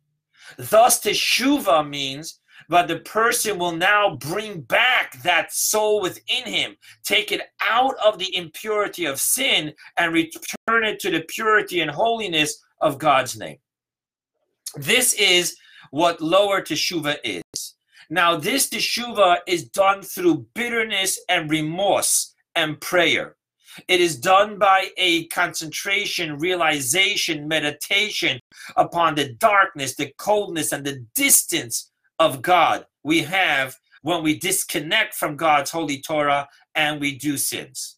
Thus, 0.57 1.01
teshuva 1.01 1.87
means 1.87 2.39
but 2.69 2.87
the 2.87 2.99
person 2.99 3.57
will 3.57 3.75
now 3.75 4.15
bring 4.15 4.61
back 4.61 5.21
that 5.23 5.53
soul 5.53 6.01
within 6.01 6.43
him, 6.45 6.75
take 7.03 7.31
it 7.31 7.41
out 7.61 7.95
of 8.05 8.19
the 8.19 8.35
impurity 8.35 9.05
of 9.05 9.19
sin, 9.19 9.73
and 9.97 10.13
return 10.13 10.83
it 10.83 10.99
to 10.99 11.11
the 11.11 11.21
purity 11.29 11.79
and 11.81 11.91
holiness 11.91 12.61
of 12.81 12.97
God's 12.97 13.37
name. 13.37 13.57
This 14.75 15.13
is 15.13 15.55
what 15.91 16.21
lower 16.21 16.61
teshuva 16.61 17.17
is. 17.23 17.75
Now, 18.09 18.35
this 18.35 18.69
teshuva 18.69 19.37
is 19.47 19.69
done 19.69 20.01
through 20.01 20.45
bitterness 20.53 21.19
and 21.29 21.49
remorse 21.49 22.33
and 22.55 22.79
prayer. 22.79 23.35
It 23.87 24.01
is 24.01 24.17
done 24.17 24.57
by 24.57 24.89
a 24.97 25.27
concentration, 25.27 26.37
realization, 26.37 27.47
meditation 27.47 28.39
upon 28.75 29.15
the 29.15 29.33
darkness, 29.33 29.95
the 29.95 30.11
coldness, 30.17 30.71
and 30.71 30.85
the 30.85 31.05
distance 31.15 31.91
of 32.19 32.41
God 32.41 32.85
we 33.03 33.23
have 33.23 33.75
when 34.01 34.23
we 34.23 34.39
disconnect 34.39 35.13
from 35.13 35.35
God's 35.35 35.71
holy 35.71 36.01
Torah 36.01 36.47
and 36.75 36.99
we 36.99 37.17
do 37.17 37.37
sins. 37.37 37.97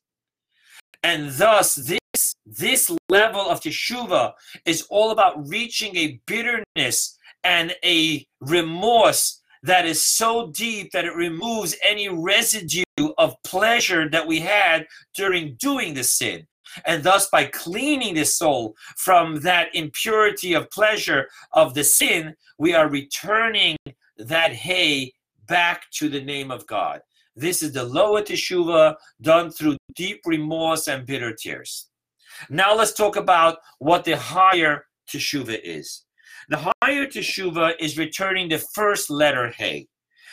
And 1.04 1.32
thus, 1.32 1.76
this, 1.76 2.34
this 2.46 2.92
level 3.10 3.42
of 3.42 3.62
teshuva 3.62 4.34
is 4.66 4.86
all 4.90 5.12
about 5.12 5.48
reaching 5.48 5.96
a 5.96 6.20
bitterness 6.26 7.18
and 7.44 7.76
a 7.84 8.26
remorse 8.42 9.42
that 9.64 9.86
is 9.86 10.04
so 10.04 10.52
deep 10.52 10.92
that 10.92 11.06
it 11.06 11.16
removes 11.16 11.76
any 11.84 12.10
residue 12.10 12.84
of 13.18 13.36
pleasure 13.44 14.10
that 14.10 14.26
we 14.26 14.40
had 14.40 14.88
during 15.16 15.56
doing 15.56 15.94
the 15.94 16.04
sin. 16.04 16.48
And 16.86 17.04
thus, 17.04 17.30
by 17.30 17.46
cleaning 17.46 18.14
the 18.14 18.26
soul 18.26 18.76
from 18.98 19.40
that 19.42 19.74
impurity 19.74 20.54
of 20.54 20.70
pleasure 20.70 21.28
of 21.54 21.74
the 21.74 21.84
sin, 21.84 22.36
we 22.58 22.74
are 22.74 22.90
returning 22.90 23.76
that 24.18 24.54
hay 24.54 25.14
back 25.48 25.90
to 25.94 26.10
the 26.10 26.22
name 26.22 26.52
of 26.52 26.68
God. 26.68 27.02
This 27.36 27.64
is 27.64 27.72
the 27.72 27.84
lower 27.84 28.22
teshuva 28.22 28.96
done 29.22 29.50
through 29.50 29.78
deep 29.96 30.22
remorse 30.26 30.88
and 30.88 31.06
bitter 31.06 31.34
tears. 31.34 31.88
Now 32.50 32.76
let's 32.76 32.94
talk 32.94 33.16
about 33.16 33.58
what 33.80 34.04
the 34.04 34.18
higher 34.18 34.86
teshuva 35.10 35.60
is. 35.64 36.04
The 36.50 36.74
higher 36.82 37.06
teshuva 37.06 37.74
is 37.80 38.00
returning 38.00 38.50
the 38.50 38.58
first 38.58 39.12
letter 39.12 39.50
hey. 39.50 39.88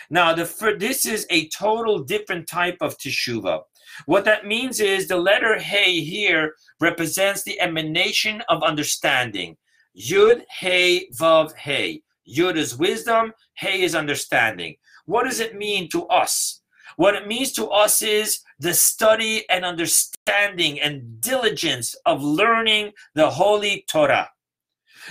Now, 0.09 0.33
the 0.33 0.47
this 0.79 1.05
is 1.05 1.27
a 1.29 1.49
total 1.51 1.99
different 2.05 2.49
type 2.49 2.79
of 2.81 2.97
teshuva. 2.97 3.61
What 4.07 4.25
that 4.25 4.47
means 4.47 4.81
is 4.81 5.09
the 5.09 5.19
letter 5.19 5.59
hey 5.59 6.01
here 6.01 6.55
represents 6.81 7.43
the 7.43 7.61
emanation 7.61 8.43
of 8.49 8.63
understanding. 8.63 9.59
Yud, 9.95 10.45
hey, 10.59 11.07
vav, 11.11 11.55
hey. 11.55 12.01
Yud 12.27 12.57
is 12.57 12.79
wisdom, 12.79 13.35
hey 13.59 13.83
is 13.83 13.95
understanding. 13.95 14.77
What 15.05 15.25
does 15.25 15.41
it 15.41 15.55
mean 15.55 15.87
to 15.91 16.07
us? 16.07 16.63
What 16.97 17.15
it 17.15 17.29
means 17.29 17.53
to 17.53 17.69
us 17.69 18.01
is 18.01 18.41
the 18.59 18.73
study 18.73 19.45
and 19.51 19.67
understanding 19.67 20.81
and 20.81 21.21
diligence 21.21 21.95
of 22.07 22.23
learning 22.23 22.93
the 23.15 23.29
Holy 23.29 23.85
Torah. 23.87 24.31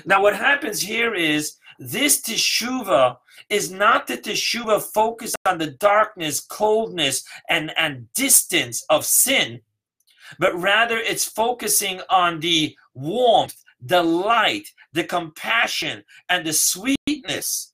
Now, 0.03 0.21
what 0.21 0.35
happens 0.35 0.81
here 0.81 1.13
is 1.13 1.57
this 1.79 2.21
teshuva 2.21 3.17
is 3.49 3.71
not 3.71 4.07
the 4.07 4.17
teshuva 4.17 4.81
focused 4.81 5.35
on 5.45 5.57
the 5.57 5.71
darkness, 5.71 6.39
coldness, 6.39 7.23
and, 7.49 7.71
and 7.77 8.11
distance 8.13 8.83
of 8.89 9.05
sin, 9.05 9.61
but 10.39 10.55
rather 10.55 10.97
it's 10.97 11.25
focusing 11.25 12.01
on 12.09 12.39
the 12.39 12.75
warmth, 12.93 13.61
the 13.81 14.01
light, 14.01 14.67
the 14.93 15.03
compassion, 15.03 16.03
and 16.29 16.45
the 16.45 16.53
sweetness 16.53 17.73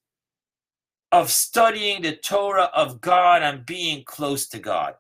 of 1.12 1.30
studying 1.30 2.02
the 2.02 2.16
Torah 2.16 2.70
of 2.74 3.02
God 3.02 3.44
and 3.44 3.66
being 3.66 4.04
close 4.06 4.48
to 4.50 4.60
God. 4.60 4.96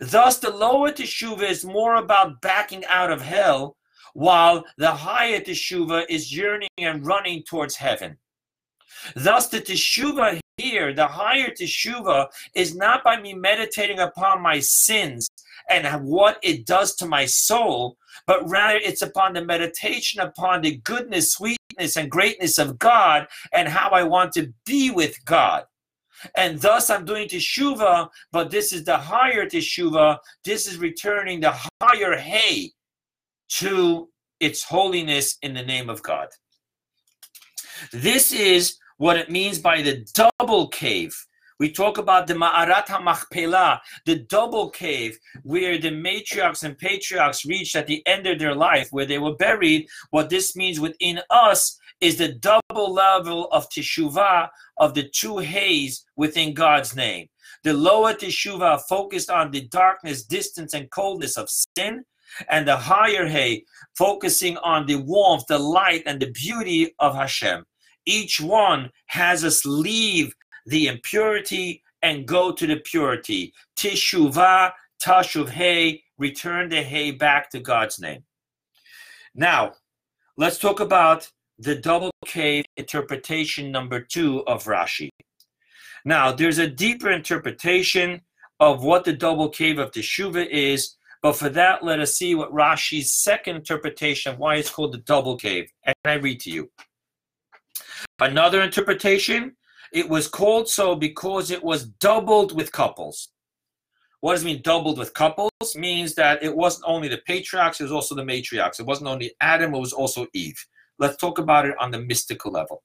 Thus, 0.00 0.38
the 0.38 0.50
lower 0.50 0.92
teshuva 0.92 1.42
is 1.42 1.64
more 1.64 1.96
about 1.96 2.40
backing 2.40 2.84
out 2.86 3.10
of 3.10 3.20
hell, 3.20 3.76
while 4.14 4.64
the 4.78 4.90
higher 4.90 5.40
teshuva 5.40 6.04
is 6.08 6.34
yearning 6.34 6.68
and 6.78 7.06
running 7.06 7.42
towards 7.42 7.76
heaven. 7.76 8.16
Thus, 9.14 9.48
the 9.48 9.60
teshuva 9.60 10.40
here, 10.56 10.92
the 10.92 11.06
higher 11.06 11.50
teshuva, 11.50 12.28
is 12.54 12.76
not 12.76 13.02
by 13.02 13.20
me 13.20 13.34
meditating 13.34 13.98
upon 13.98 14.42
my 14.42 14.60
sins 14.60 15.28
and 15.68 16.04
what 16.04 16.38
it 16.42 16.66
does 16.66 16.94
to 16.96 17.06
my 17.06 17.24
soul, 17.24 17.96
but 18.26 18.48
rather 18.48 18.78
it's 18.78 19.02
upon 19.02 19.32
the 19.32 19.44
meditation 19.44 20.20
upon 20.20 20.60
the 20.60 20.76
goodness, 20.78 21.32
sweetness, 21.32 21.96
and 21.96 22.10
greatness 22.10 22.58
of 22.58 22.78
God 22.78 23.26
and 23.52 23.68
how 23.68 23.90
I 23.90 24.02
want 24.02 24.32
to 24.32 24.52
be 24.66 24.90
with 24.90 25.24
God. 25.24 25.64
And 26.36 26.60
thus 26.60 26.90
I'm 26.90 27.04
doing 27.04 27.28
teshuva, 27.28 28.08
but 28.30 28.50
this 28.50 28.72
is 28.72 28.84
the 28.84 28.96
higher 28.96 29.46
teshuva. 29.46 30.18
This 30.44 30.66
is 30.66 30.78
returning 30.78 31.40
the 31.40 31.54
higher 31.80 32.16
hay 32.16 32.72
to 33.58 34.08
its 34.40 34.64
holiness 34.64 35.36
in 35.42 35.54
the 35.54 35.62
name 35.62 35.90
of 35.90 36.02
God. 36.02 36.28
This 37.92 38.32
is 38.32 38.76
what 38.98 39.16
it 39.16 39.30
means 39.30 39.58
by 39.58 39.82
the 39.82 40.06
double 40.14 40.68
cave. 40.68 41.14
We 41.58 41.70
talk 41.70 41.98
about 41.98 42.26
the 42.26 42.34
Ma'arat 42.34 42.86
HaMachpelah, 42.86 43.78
the 44.04 44.20
double 44.20 44.70
cave, 44.70 45.16
where 45.42 45.78
the 45.78 45.90
matriarchs 45.90 46.64
and 46.64 46.76
patriarchs 46.76 47.44
reached 47.44 47.76
at 47.76 47.86
the 47.86 48.04
end 48.06 48.26
of 48.26 48.38
their 48.38 48.54
life, 48.54 48.88
where 48.90 49.06
they 49.06 49.18
were 49.18 49.36
buried. 49.36 49.86
What 50.10 50.28
this 50.28 50.56
means 50.56 50.80
within 50.80 51.20
us 51.30 51.78
is 52.00 52.16
the 52.16 52.32
double 52.32 52.92
level 52.92 53.46
of 53.52 53.68
teshuvah 53.68 54.48
of 54.78 54.94
the 54.94 55.08
two 55.08 55.38
hays 55.38 56.04
within 56.16 56.52
God's 56.52 56.96
name. 56.96 57.28
The 57.62 57.74
lower 57.74 58.14
teshuvah 58.14 58.82
focused 58.88 59.30
on 59.30 59.52
the 59.52 59.68
darkness, 59.68 60.24
distance, 60.24 60.74
and 60.74 60.90
coldness 60.90 61.36
of 61.36 61.48
sin, 61.48 62.04
and 62.48 62.66
the 62.66 62.76
higher 62.76 63.26
hay 63.26 63.64
focusing 63.96 64.56
on 64.58 64.86
the 64.86 64.96
warmth, 64.96 65.44
the 65.48 65.58
light, 65.58 66.02
and 66.06 66.20
the 66.20 66.30
beauty 66.30 66.94
of 66.98 67.14
Hashem. 67.14 67.64
Each 68.06 68.40
one 68.40 68.90
has 69.06 69.44
us 69.44 69.64
leave 69.64 70.34
the 70.66 70.86
impurity 70.86 71.82
and 72.02 72.26
go 72.26 72.52
to 72.52 72.66
the 72.66 72.76
purity. 72.76 73.52
Teshuvah, 73.76 74.72
tashuv 75.02 75.48
hay, 75.50 76.02
return 76.18 76.68
the 76.68 76.82
hay 76.82 77.12
back 77.12 77.50
to 77.50 77.60
God's 77.60 78.00
name. 78.00 78.24
Now, 79.34 79.74
let's 80.36 80.58
talk 80.58 80.80
about 80.80 81.30
the 81.58 81.76
double 81.76 82.10
cave 82.26 82.64
interpretation 82.76 83.70
number 83.70 84.00
two 84.00 84.44
of 84.46 84.64
Rashi. 84.64 85.08
Now, 86.04 86.32
there's 86.32 86.58
a 86.58 86.66
deeper 86.66 87.10
interpretation 87.10 88.22
of 88.58 88.82
what 88.82 89.04
the 89.04 89.12
double 89.12 89.48
cave 89.48 89.78
of 89.78 89.92
Teshuvah 89.92 90.48
is, 90.48 90.96
but 91.22 91.36
for 91.36 91.48
that, 91.50 91.84
let 91.84 92.00
us 92.00 92.16
see 92.16 92.34
what 92.34 92.52
Rashi's 92.52 93.12
second 93.12 93.56
interpretation 93.56 94.32
of 94.32 94.38
why 94.38 94.56
it's 94.56 94.70
called 94.70 94.92
the 94.92 94.98
double 94.98 95.36
cave. 95.36 95.70
And 95.84 95.94
I 96.04 96.14
read 96.14 96.40
to 96.40 96.50
you. 96.50 96.70
Another 98.18 98.62
interpretation 98.62 99.56
it 99.92 100.08
was 100.08 100.26
called 100.26 100.68
so 100.68 100.94
because 100.96 101.50
it 101.50 101.62
was 101.62 101.84
doubled 101.84 102.56
with 102.56 102.72
couples. 102.72 103.28
What 104.20 104.32
does 104.32 104.42
it 104.42 104.46
mean 104.46 104.62
doubled 104.62 104.98
with 104.98 105.12
couples? 105.12 105.50
Means 105.76 106.14
that 106.14 106.42
it 106.42 106.56
wasn't 106.56 106.84
only 106.86 107.08
the 107.08 107.20
patriarchs, 107.26 107.80
it 107.80 107.84
was 107.84 107.92
also 107.92 108.14
the 108.14 108.22
matriarchs. 108.22 108.80
It 108.80 108.86
wasn't 108.86 109.08
only 109.08 109.34
Adam, 109.40 109.74
it 109.74 109.78
was 109.78 109.92
also 109.92 110.26
Eve. 110.32 110.64
Let's 110.98 111.18
talk 111.18 111.38
about 111.38 111.66
it 111.66 111.74
on 111.78 111.90
the 111.90 112.00
mystical 112.00 112.50
level. 112.50 112.82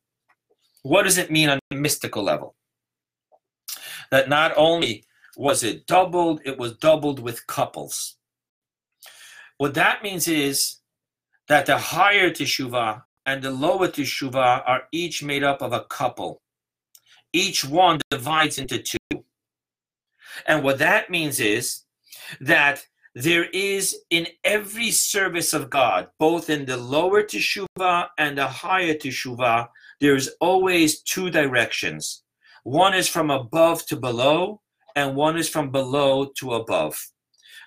What 0.84 1.04
does 1.04 1.18
it 1.18 1.32
mean 1.32 1.50
on 1.50 1.60
the 1.70 1.78
mystical 1.78 2.24
level? 2.24 2.56
That 4.12 4.30
not 4.30 4.54
only 4.58 5.06
was 5.38 5.64
it 5.64 5.88
doubled, 5.88 6.42
it 6.44 6.58
was 6.58 6.74
doubled 6.78 7.20
with 7.20 7.46
couples. 7.48 8.17
What 9.58 9.74
that 9.76 10.04
means 10.04 10.28
is 10.28 10.78
that 11.48 11.66
the 11.66 11.78
higher 11.78 12.30
teshuvah 12.30 13.04
and 13.26 13.42
the 13.42 13.52
lower 13.52 13.88
teshuvah 13.88 14.64
are 14.66 14.84
each 14.92 15.24
made 15.24 15.44
up 15.44 15.62
of 15.62 15.74
a 15.74 15.84
couple 15.86 16.42
each 17.34 17.66
one 17.66 18.00
divides 18.10 18.58
into 18.58 18.80
two. 18.80 19.24
And 20.48 20.64
what 20.64 20.80
that 20.80 21.10
means 21.10 21.40
is 21.40 21.84
that 22.42 22.86
there 23.16 23.46
is 23.46 23.96
in 24.10 24.28
every 24.44 24.92
service 24.92 25.54
of 25.54 25.70
God, 25.70 26.08
both 26.20 26.50
in 26.50 26.66
the 26.66 26.78
lower 26.78 27.24
teshuvah 27.24 28.08
and 28.18 28.38
the 28.38 28.48
higher 28.48 28.94
teshuvah, 28.94 29.68
there's 30.00 30.30
always 30.40 31.02
two 31.02 31.30
directions. 31.30 32.24
One 32.64 32.94
is 32.94 33.08
from 33.08 33.32
above 33.32 33.86
to 33.88 33.96
below, 33.96 34.62
and 34.96 35.16
one 35.16 35.38
is 35.38 35.50
from 35.50 35.72
below 35.72 36.32
to 36.38 36.54
above. 36.54 36.96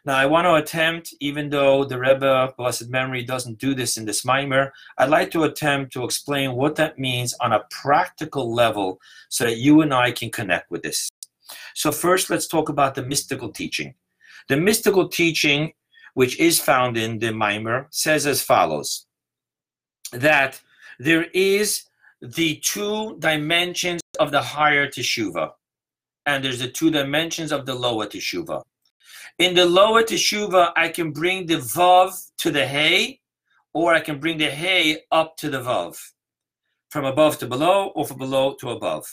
Now, 0.06 0.16
I 0.16 0.24
want 0.24 0.46
to 0.46 0.54
attempt, 0.54 1.12
even 1.20 1.50
though 1.50 1.84
the 1.84 1.98
Rebbe, 1.98 2.54
blessed 2.56 2.88
memory, 2.88 3.22
doesn't 3.22 3.58
do 3.58 3.74
this 3.74 3.98
in 3.98 4.06
this 4.06 4.24
mimer, 4.24 4.72
I'd 4.96 5.10
like 5.10 5.30
to 5.32 5.44
attempt 5.44 5.92
to 5.92 6.04
explain 6.04 6.54
what 6.54 6.76
that 6.76 6.98
means 6.98 7.34
on 7.40 7.52
a 7.52 7.64
practical 7.70 8.52
level 8.52 8.98
so 9.28 9.44
that 9.44 9.58
you 9.58 9.82
and 9.82 9.92
I 9.92 10.12
can 10.12 10.30
connect 10.30 10.70
with 10.70 10.82
this. 10.82 11.10
So, 11.74 11.92
first, 11.92 12.30
let's 12.30 12.46
talk 12.46 12.70
about 12.70 12.94
the 12.94 13.04
mystical 13.04 13.50
teaching. 13.50 13.94
The 14.48 14.56
mystical 14.56 15.08
teaching, 15.08 15.72
which 16.14 16.38
is 16.40 16.58
found 16.58 16.96
in 16.96 17.18
the 17.18 17.32
mimer, 17.32 17.86
says 17.90 18.26
as 18.26 18.42
follows 18.42 19.06
that 20.12 20.60
there 20.98 21.24
is 21.34 21.84
the 22.22 22.56
two 22.56 23.16
dimensions 23.18 24.00
of 24.18 24.30
the 24.30 24.40
higher 24.40 24.88
teshuva, 24.88 25.52
and 26.26 26.42
there's 26.42 26.58
the 26.58 26.70
two 26.70 26.90
dimensions 26.90 27.52
of 27.52 27.66
the 27.66 27.74
lower 27.74 28.06
teshuva. 28.06 28.62
In 29.38 29.54
the 29.54 29.64
lower 29.64 30.02
teshuva, 30.02 30.72
I 30.76 30.88
can 30.88 31.12
bring 31.12 31.46
the 31.46 31.56
vav 31.56 32.12
to 32.38 32.50
the 32.50 32.66
hay, 32.66 33.20
or 33.72 33.94
I 33.94 34.00
can 34.00 34.18
bring 34.18 34.38
the 34.38 34.50
hay 34.50 35.02
up 35.10 35.36
to 35.38 35.48
the 35.48 35.60
vav, 35.60 35.96
from 36.90 37.04
above 37.04 37.38
to 37.38 37.46
below, 37.46 37.88
or 37.94 38.04
from 38.04 38.18
below 38.18 38.54
to 38.60 38.70
above. 38.70 39.06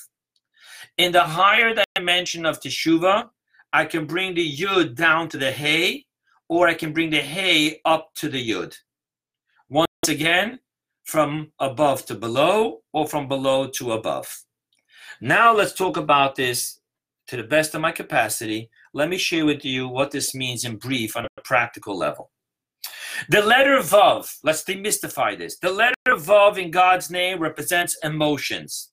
In 0.98 1.12
the 1.12 1.24
higher 1.24 1.74
dimension 1.96 2.46
of 2.46 2.60
teshuva, 2.60 3.30
I 3.72 3.86
can 3.86 4.06
bring 4.06 4.34
the 4.34 4.58
yud 4.58 4.96
down 4.96 5.30
to 5.30 5.38
the 5.38 5.52
hay, 5.52 6.06
or 6.50 6.68
I 6.68 6.74
can 6.74 6.94
bring 6.94 7.10
the 7.10 7.22
hay 7.22 7.80
up 7.86 8.14
to 8.16 8.30
the 8.30 8.50
yud. 8.50 8.76
Once 9.70 9.88
again, 10.08 10.60
from 11.04 11.52
above 11.60 12.06
to 12.08 12.16
below, 12.16 12.82
or 12.92 13.08
from 13.08 13.28
below 13.28 13.68
to 13.68 13.94
above. 13.94 14.44
Now 15.22 15.54
let's 15.54 15.74
talk 15.74 15.98
about 15.98 16.36
this 16.36 16.80
to 17.28 17.38
the 17.38 17.44
best 17.44 17.76
of 17.76 17.82
my 17.82 17.92
capacity 17.92 18.70
let 18.98 19.10
me 19.10 19.18
share 19.20 19.46
with 19.46 19.64
you 19.64 19.88
what 19.88 20.10
this 20.10 20.34
means 20.34 20.66
in 20.66 20.78
brief 20.78 21.16
on 21.16 21.26
a 21.26 21.42
practical 21.44 21.96
level. 21.96 22.32
The 23.30 23.44
letter 23.44 23.78
Vav, 23.78 24.36
let's 24.44 24.64
demystify 24.64 25.38
this. 25.38 25.60
The 25.60 25.70
letter 25.70 25.94
Vav 26.08 26.58
in 26.58 26.72
God's 26.72 27.12
name 27.12 27.40
represents 27.40 27.96
emotions, 28.04 28.92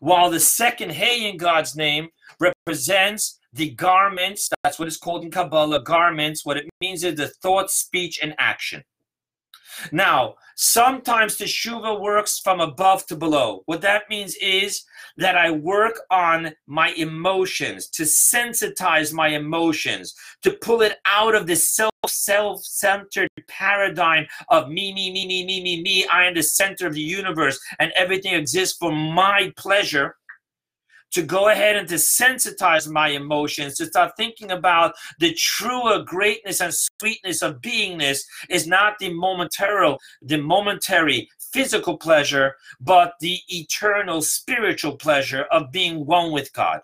while 0.00 0.28
the 0.28 0.40
second 0.40 0.92
Hey 0.92 1.26
in 1.26 1.38
God's 1.38 1.74
name 1.74 2.08
represents 2.38 3.38
the 3.54 3.70
garments, 3.70 4.50
that's 4.62 4.78
what 4.78 4.88
it's 4.88 4.98
called 4.98 5.24
in 5.24 5.30
Kabbalah, 5.30 5.84
garments, 5.84 6.44
what 6.44 6.58
it 6.58 6.68
means 6.82 7.02
is 7.02 7.14
the 7.14 7.28
thought, 7.28 7.70
speech, 7.70 8.20
and 8.22 8.34
action. 8.38 8.82
Now, 9.92 10.34
sometimes 10.56 11.36
teshuva 11.36 12.00
works 12.00 12.38
from 12.38 12.60
above 12.60 13.06
to 13.06 13.16
below. 13.16 13.62
What 13.66 13.80
that 13.82 14.02
means 14.10 14.36
is 14.36 14.84
that 15.16 15.36
I 15.36 15.50
work 15.50 16.00
on 16.10 16.52
my 16.66 16.90
emotions, 16.90 17.88
to 17.90 18.02
sensitize 18.04 19.12
my 19.12 19.28
emotions, 19.28 20.14
to 20.42 20.52
pull 20.52 20.82
it 20.82 20.98
out 21.06 21.34
of 21.34 21.46
this 21.46 21.70
self 21.70 21.90
self 22.06 22.64
centered 22.64 23.28
paradigm 23.48 24.26
of 24.48 24.68
me, 24.68 24.92
me, 24.92 25.12
me, 25.12 25.26
me, 25.26 25.44
me, 25.44 25.62
me, 25.62 25.82
me. 25.82 26.06
I 26.06 26.24
am 26.24 26.34
the 26.34 26.42
center 26.42 26.86
of 26.86 26.94
the 26.94 27.00
universe 27.00 27.58
and 27.78 27.92
everything 27.94 28.34
exists 28.34 28.76
for 28.78 28.92
my 28.92 29.52
pleasure 29.56 30.16
to 31.12 31.22
go 31.22 31.48
ahead 31.48 31.76
and 31.76 31.88
to 31.88 31.96
sensitize 31.96 32.90
my 32.90 33.08
emotions, 33.08 33.76
to 33.76 33.86
start 33.86 34.12
thinking 34.16 34.50
about 34.50 34.94
the 35.18 35.32
truer 35.34 36.02
greatness 36.02 36.60
and 36.60 36.72
sweetness 36.74 37.42
of 37.42 37.60
beingness 37.60 38.20
is 38.48 38.66
not 38.66 38.98
the 38.98 39.12
momentary, 39.12 39.96
the 40.22 40.38
momentary 40.38 41.28
physical 41.52 41.98
pleasure, 41.98 42.54
but 42.80 43.14
the 43.20 43.38
eternal 43.48 44.22
spiritual 44.22 44.96
pleasure 44.96 45.46
of 45.50 45.72
being 45.72 46.06
one 46.06 46.32
with 46.32 46.52
God. 46.52 46.80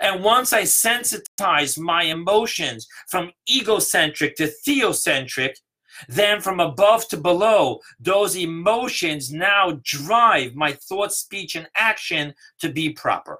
And 0.00 0.24
once 0.24 0.52
I 0.52 0.62
sensitize 0.62 1.78
my 1.78 2.02
emotions 2.02 2.88
from 3.08 3.30
egocentric 3.48 4.36
to 4.36 4.52
theocentric, 4.66 5.54
then 6.08 6.40
from 6.40 6.60
above 6.60 7.08
to 7.08 7.16
below, 7.16 7.80
those 7.98 8.36
emotions 8.36 9.32
now 9.32 9.80
drive 9.82 10.54
my 10.54 10.72
thought, 10.72 11.12
speech, 11.12 11.54
and 11.54 11.68
action 11.74 12.34
to 12.60 12.70
be 12.70 12.90
proper. 12.90 13.38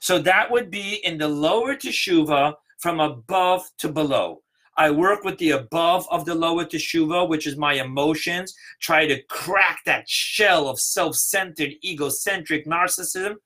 So 0.00 0.18
that 0.20 0.50
would 0.50 0.70
be 0.70 1.00
in 1.04 1.18
the 1.18 1.28
lower 1.28 1.74
teshuva 1.76 2.54
from 2.78 3.00
above 3.00 3.68
to 3.78 3.88
below. 3.88 4.42
I 4.76 4.90
work 4.90 5.22
with 5.22 5.38
the 5.38 5.50
above 5.50 6.06
of 6.10 6.24
the 6.24 6.34
lower 6.34 6.64
teshuva, 6.64 7.28
which 7.28 7.46
is 7.46 7.56
my 7.56 7.74
emotions, 7.74 8.54
try 8.80 9.06
to 9.06 9.22
crack 9.24 9.80
that 9.84 10.08
shell 10.08 10.68
of 10.68 10.80
self 10.80 11.14
centered, 11.16 11.72
egocentric 11.84 12.66
narcissism, 12.66 13.36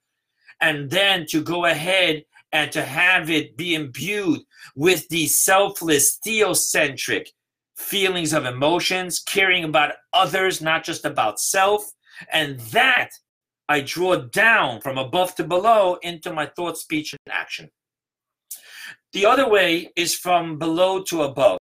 and 0.60 0.88
then 0.88 1.26
to 1.26 1.42
go 1.42 1.64
ahead 1.64 2.24
and 2.52 2.70
to 2.72 2.82
have 2.82 3.28
it 3.28 3.56
be 3.56 3.74
imbued 3.74 4.40
with 4.76 5.08
the 5.08 5.26
selfless, 5.26 6.18
theocentric, 6.24 7.26
feelings 7.76 8.32
of 8.32 8.44
emotions, 8.44 9.20
caring 9.20 9.64
about 9.64 9.92
others, 10.12 10.60
not 10.60 10.84
just 10.84 11.04
about 11.04 11.38
self. 11.38 11.92
And 12.32 12.58
that 12.72 13.10
I 13.68 13.80
draw 13.80 14.16
down 14.16 14.80
from 14.80 14.96
above 14.96 15.34
to 15.36 15.44
below 15.44 15.98
into 16.02 16.32
my 16.32 16.46
thought, 16.46 16.78
speech, 16.78 17.12
and 17.12 17.34
action. 17.34 17.70
The 19.12 19.26
other 19.26 19.48
way 19.48 19.90
is 19.96 20.14
from 20.14 20.58
below 20.58 21.02
to 21.04 21.22
above. 21.22 21.58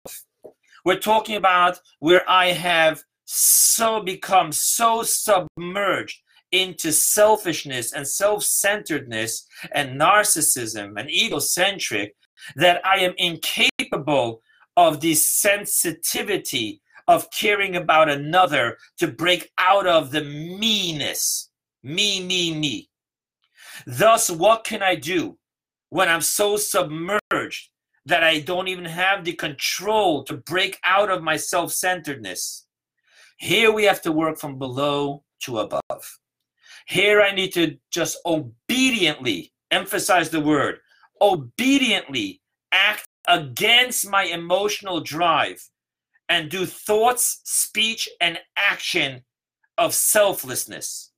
We're 0.85 0.99
talking 0.99 1.37
about 1.37 1.79
where 2.01 2.29
I 2.29 2.47
have 2.47 3.03
so 3.25 4.03
become 4.03 4.53
so 4.53 5.03
submerged 5.03 6.23
into 6.51 6.93
selfishness 6.93 7.93
and 7.93 8.07
self 8.07 8.43
centeredness 8.43 9.47
and 9.73 9.99
narcissism 10.01 10.99
and 10.99 11.11
egocentric 11.11 12.15
that 12.57 12.85
I 12.85 12.99
am 12.99 13.15
incapable 13.17 14.43
of 14.77 15.01
the 15.01 15.15
sensitivity 15.15 16.81
of 17.09 17.31
caring 17.31 17.77
about 17.77 18.09
another 18.09 18.79
to 18.99 19.09
break 19.09 19.51
out 19.59 19.87
of 19.87 20.11
the 20.11 20.23
meanness. 20.23 21.51
Me, 21.83 22.25
me, 22.25 22.55
me. 22.57 22.89
Thus, 23.87 24.31
what 24.31 24.65
can 24.65 24.83
I 24.83 24.95
do 24.95 25.39
when 25.91 26.09
I'm 26.09 26.21
so 26.21 26.57
submerged 26.57 27.71
that 28.07 28.23
I 28.23 28.41
don't 28.41 28.69
even 28.69 28.85
have 28.85 29.25
the 29.25 29.33
control 29.33 30.25
to 30.25 30.37
break 30.37 30.79
out 30.85 31.11
of 31.11 31.23
my 31.23 31.37
self 31.37 31.73
centeredness? 31.73 32.67
Here 33.39 33.73
we 33.73 33.85
have 33.85 34.01
to 34.03 34.13
work 34.13 34.39
from 34.39 34.59
below 34.59 35.25
to 35.41 35.59
above. 35.59 36.19
Here 36.87 37.21
I 37.21 37.35
need 37.35 37.53
to 37.55 37.77
just 37.91 38.19
obediently 38.25 39.53
emphasize 39.71 40.31
the 40.31 40.41
word 40.41 40.79
obediently 41.23 42.41
act 42.73 43.07
against 43.29 44.09
my 44.09 44.25
emotional 44.25 45.01
drive 45.01 45.69
and 46.29 46.51
do 46.51 46.67
thoughts, 46.67 47.41
speech, 47.45 48.09
and 48.21 48.39
action 48.57 49.23
of 49.79 49.95
selflessness. 49.95 51.13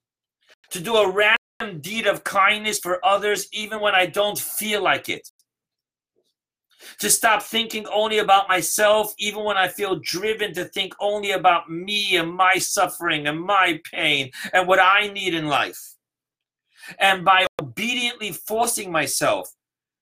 To 0.70 0.80
do 0.80 0.96
a 0.96 1.10
random 1.10 1.80
deed 1.80 2.06
of 2.06 2.24
kindness 2.24 2.78
for 2.78 3.04
others 3.04 3.48
even 3.52 3.80
when 3.80 3.94
I 3.94 4.06
don't 4.06 4.38
feel 4.38 4.82
like 4.82 5.08
it. 5.08 5.28
To 7.00 7.08
stop 7.10 7.42
thinking 7.42 7.86
only 7.92 8.18
about 8.18 8.48
myself 8.48 9.14
even 9.18 9.44
when 9.44 9.56
I 9.56 9.68
feel 9.68 10.00
driven 10.02 10.52
to 10.54 10.64
think 10.64 10.94
only 11.00 11.30
about 11.30 11.70
me 11.70 12.16
and 12.16 12.34
my 12.34 12.56
suffering 12.58 13.26
and 13.26 13.40
my 13.40 13.80
pain 13.90 14.30
and 14.52 14.68
what 14.68 14.80
I 14.80 15.08
need 15.08 15.34
in 15.34 15.46
life. 15.46 15.94
And 16.98 17.24
by 17.24 17.46
obediently 17.60 18.32
forcing 18.32 18.92
myself 18.92 19.50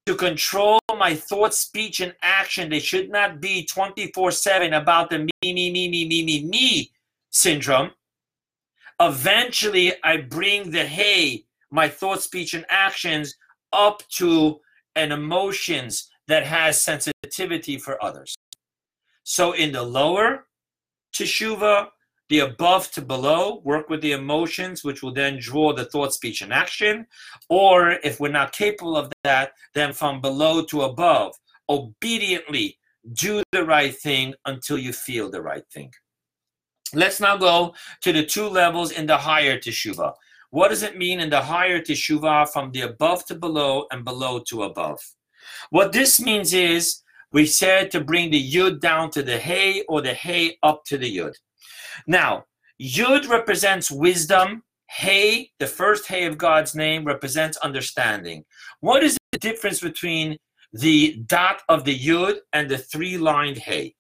to 0.06 0.14
control 0.16 0.80
my 0.96 1.14
thought, 1.14 1.54
speech, 1.54 2.00
and 2.00 2.14
action. 2.22 2.68
They 2.68 2.80
should 2.80 3.10
not 3.10 3.40
be 3.40 3.64
24 3.64 4.30
7 4.32 4.74
about 4.74 5.10
the 5.10 5.20
me, 5.20 5.30
me, 5.42 5.70
me, 5.70 5.88
me, 5.88 6.06
me, 6.06 6.24
me, 6.24 6.44
me 6.44 6.92
syndrome. 7.30 7.90
Eventually, 9.00 9.92
I 10.02 10.18
bring 10.18 10.70
the 10.70 10.84
hey, 10.84 11.44
my 11.70 11.88
thought, 11.88 12.22
speech, 12.22 12.54
and 12.54 12.66
actions 12.68 13.34
up 13.72 14.02
to 14.16 14.60
an 14.96 15.12
emotions 15.12 16.10
that 16.28 16.44
has 16.44 16.80
sensitivity 16.80 17.78
for 17.78 18.02
others. 18.02 18.36
So 19.24 19.52
in 19.52 19.72
the 19.72 19.82
lower 19.82 20.46
teshuva, 21.14 21.88
the 22.32 22.38
above 22.38 22.90
to 22.90 23.02
below, 23.02 23.60
work 23.62 23.90
with 23.90 24.00
the 24.00 24.12
emotions, 24.12 24.82
which 24.82 25.02
will 25.02 25.12
then 25.12 25.38
draw 25.38 25.70
the 25.74 25.84
thought, 25.84 26.14
speech, 26.14 26.40
and 26.40 26.50
action. 26.50 27.06
Or 27.50 27.90
if 28.02 28.20
we're 28.20 28.32
not 28.32 28.52
capable 28.52 28.96
of 28.96 29.12
that, 29.22 29.52
then 29.74 29.92
from 29.92 30.22
below 30.22 30.64
to 30.64 30.80
above, 30.80 31.34
obediently 31.68 32.78
do 33.12 33.42
the 33.52 33.66
right 33.66 33.94
thing 33.94 34.32
until 34.46 34.78
you 34.78 34.94
feel 34.94 35.30
the 35.30 35.42
right 35.42 35.64
thing. 35.74 35.92
Let's 36.94 37.20
now 37.20 37.36
go 37.36 37.74
to 38.00 38.14
the 38.14 38.24
two 38.24 38.48
levels 38.48 38.92
in 38.92 39.04
the 39.04 39.18
higher 39.18 39.58
teshuva. 39.58 40.14
What 40.48 40.68
does 40.68 40.82
it 40.82 40.96
mean 40.96 41.20
in 41.20 41.28
the 41.28 41.42
higher 41.42 41.82
teshuva 41.82 42.48
from 42.48 42.72
the 42.72 42.80
above 42.80 43.26
to 43.26 43.34
below 43.34 43.84
and 43.90 44.06
below 44.06 44.40
to 44.48 44.62
above? 44.62 45.00
What 45.68 45.92
this 45.92 46.18
means 46.18 46.54
is 46.54 47.02
we 47.30 47.44
said 47.44 47.90
to 47.90 48.00
bring 48.00 48.30
the 48.30 48.52
yud 48.52 48.80
down 48.80 49.10
to 49.10 49.22
the 49.22 49.36
hay 49.36 49.82
or 49.86 50.00
the 50.00 50.14
hay 50.14 50.56
up 50.62 50.86
to 50.86 50.96
the 50.96 51.14
yud. 51.14 51.34
Now, 52.06 52.46
Yud 52.80 53.28
represents 53.28 53.90
wisdom. 53.90 54.62
Hey, 54.88 55.50
the 55.58 55.66
first 55.66 56.06
Hey 56.06 56.26
of 56.26 56.36
God's 56.36 56.74
name, 56.74 57.04
represents 57.04 57.56
understanding. 57.58 58.44
What 58.80 59.02
is 59.02 59.16
the 59.32 59.38
difference 59.38 59.80
between 59.80 60.36
the 60.72 61.22
dot 61.26 61.62
of 61.68 61.84
the 61.84 61.98
Yud 61.98 62.38
and 62.52 62.68
the 62.68 62.78
three 62.78 63.16
lined 63.18 63.58
Hey? 63.58 63.94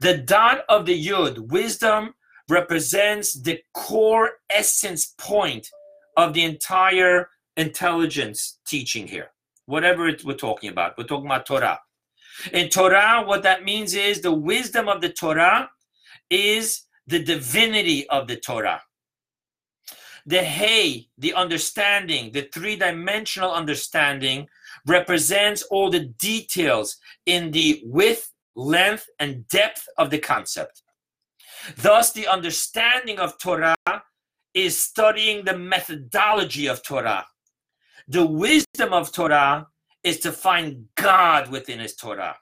The 0.00 0.18
dot 0.18 0.64
of 0.68 0.86
the 0.86 1.06
Yud, 1.06 1.38
wisdom, 1.48 2.14
represents 2.48 3.34
the 3.34 3.60
core 3.74 4.32
essence 4.50 5.14
point 5.18 5.68
of 6.16 6.32
the 6.32 6.44
entire 6.44 7.28
intelligence 7.56 8.58
teaching 8.66 9.06
here. 9.06 9.30
Whatever 9.66 10.12
we're 10.24 10.34
talking 10.34 10.70
about, 10.70 10.96
we're 10.96 11.04
talking 11.04 11.26
about 11.26 11.46
Torah. 11.46 11.80
In 12.52 12.68
Torah, 12.68 13.24
what 13.26 13.42
that 13.42 13.64
means 13.64 13.94
is 13.94 14.20
the 14.20 14.32
wisdom 14.32 14.88
of 14.88 15.00
the 15.00 15.08
Torah 15.08 15.70
is 16.30 16.82
the 17.06 17.22
divinity 17.22 18.08
of 18.08 18.26
the 18.26 18.36
Torah. 18.36 18.82
The 20.26 20.42
Hey, 20.42 21.08
the 21.18 21.34
understanding, 21.34 22.32
the 22.32 22.48
three 22.52 22.76
dimensional 22.76 23.52
understanding, 23.52 24.48
represents 24.86 25.62
all 25.62 25.90
the 25.90 26.06
details 26.18 26.96
in 27.26 27.52
the 27.52 27.82
width, 27.84 28.32
length, 28.56 29.08
and 29.20 29.46
depth 29.48 29.86
of 29.98 30.10
the 30.10 30.18
concept. 30.18 30.82
Thus, 31.76 32.12
the 32.12 32.26
understanding 32.26 33.18
of 33.18 33.38
Torah 33.38 33.76
is 34.52 34.78
studying 34.78 35.44
the 35.44 35.56
methodology 35.56 36.66
of 36.66 36.82
Torah. 36.82 37.26
The 38.08 38.26
wisdom 38.26 38.92
of 38.92 39.12
Torah 39.12 39.68
is 40.02 40.18
to 40.20 40.32
find 40.32 40.86
God 40.96 41.50
within 41.50 41.78
His 41.78 41.94
Torah 41.94 42.36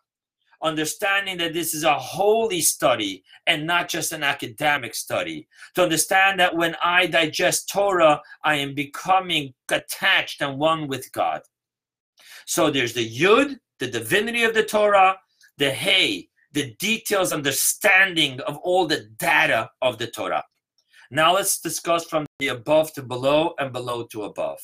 understanding 0.62 1.38
that 1.38 1.52
this 1.52 1.74
is 1.74 1.84
a 1.84 1.98
holy 1.98 2.60
study 2.60 3.22
and 3.46 3.66
not 3.66 3.88
just 3.88 4.12
an 4.12 4.22
academic 4.22 4.94
study. 4.94 5.48
To 5.74 5.82
understand 5.82 6.40
that 6.40 6.56
when 6.56 6.76
I 6.82 7.06
digest 7.06 7.68
Torah, 7.68 8.20
I 8.42 8.56
am 8.56 8.74
becoming 8.74 9.54
attached 9.70 10.40
and 10.40 10.58
one 10.58 10.88
with 10.88 11.10
God. 11.12 11.42
So 12.46 12.70
there's 12.70 12.92
the 12.92 13.08
Yud, 13.08 13.58
the 13.78 13.86
divinity 13.86 14.44
of 14.44 14.54
the 14.54 14.64
Torah, 14.64 15.18
the 15.58 15.70
Hey, 15.70 16.28
the 16.52 16.74
details, 16.78 17.32
understanding 17.32 18.40
of 18.42 18.56
all 18.58 18.86
the 18.86 19.08
data 19.18 19.70
of 19.82 19.98
the 19.98 20.06
Torah. 20.06 20.44
Now 21.10 21.34
let's 21.34 21.60
discuss 21.60 22.04
from 22.04 22.26
the 22.38 22.48
above 22.48 22.92
to 22.94 23.02
below 23.02 23.54
and 23.58 23.72
below 23.72 24.04
to 24.12 24.24
above. 24.24 24.60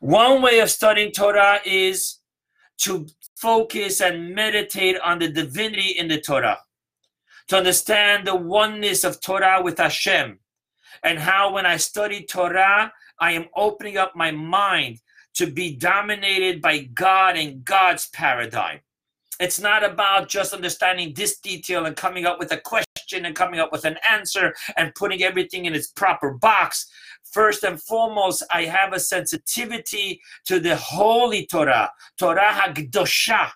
One 0.00 0.42
way 0.42 0.60
of 0.60 0.70
studying 0.70 1.12
Torah 1.12 1.60
is 1.64 2.18
to 2.78 3.06
focus 3.40 4.00
and 4.00 4.34
meditate 4.34 4.98
on 5.00 5.18
the 5.18 5.28
divinity 5.28 5.94
in 5.98 6.08
the 6.08 6.20
Torah, 6.20 6.58
to 7.48 7.56
understand 7.56 8.26
the 8.26 8.36
oneness 8.36 9.04
of 9.04 9.20
Torah 9.20 9.62
with 9.62 9.78
Hashem, 9.78 10.38
and 11.02 11.18
how 11.18 11.52
when 11.52 11.66
I 11.66 11.76
study 11.76 12.24
Torah, 12.24 12.92
I 13.18 13.32
am 13.32 13.46
opening 13.56 13.96
up 13.96 14.14
my 14.14 14.30
mind 14.30 14.98
to 15.34 15.46
be 15.46 15.76
dominated 15.76 16.60
by 16.60 16.80
God 16.80 17.36
and 17.36 17.64
God's 17.64 18.08
paradigm. 18.10 18.80
It's 19.38 19.58
not 19.58 19.82
about 19.82 20.28
just 20.28 20.52
understanding 20.52 21.14
this 21.14 21.38
detail 21.38 21.86
and 21.86 21.96
coming 21.96 22.26
up 22.26 22.38
with 22.38 22.52
a 22.52 22.58
question 22.58 23.24
and 23.24 23.34
coming 23.34 23.58
up 23.58 23.72
with 23.72 23.86
an 23.86 23.96
answer 24.10 24.54
and 24.76 24.94
putting 24.94 25.22
everything 25.22 25.64
in 25.64 25.74
its 25.74 25.88
proper 25.88 26.34
box. 26.34 26.90
First 27.24 27.62
and 27.62 27.80
foremost, 27.80 28.42
I 28.50 28.64
have 28.64 28.92
a 28.92 29.00
sensitivity 29.00 30.20
to 30.46 30.58
the 30.58 30.76
holy 30.76 31.46
Torah, 31.46 31.90
Torah 32.18 32.50
HaKedosha. 32.52 33.50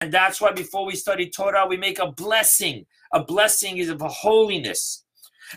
And 0.00 0.12
that's 0.12 0.40
why 0.40 0.52
before 0.52 0.86
we 0.86 0.94
study 0.96 1.28
Torah, 1.28 1.66
we 1.68 1.76
make 1.76 1.98
a 1.98 2.10
blessing. 2.12 2.86
A 3.12 3.22
blessing 3.22 3.78
is 3.78 3.88
of 3.88 4.00
holiness. 4.00 5.04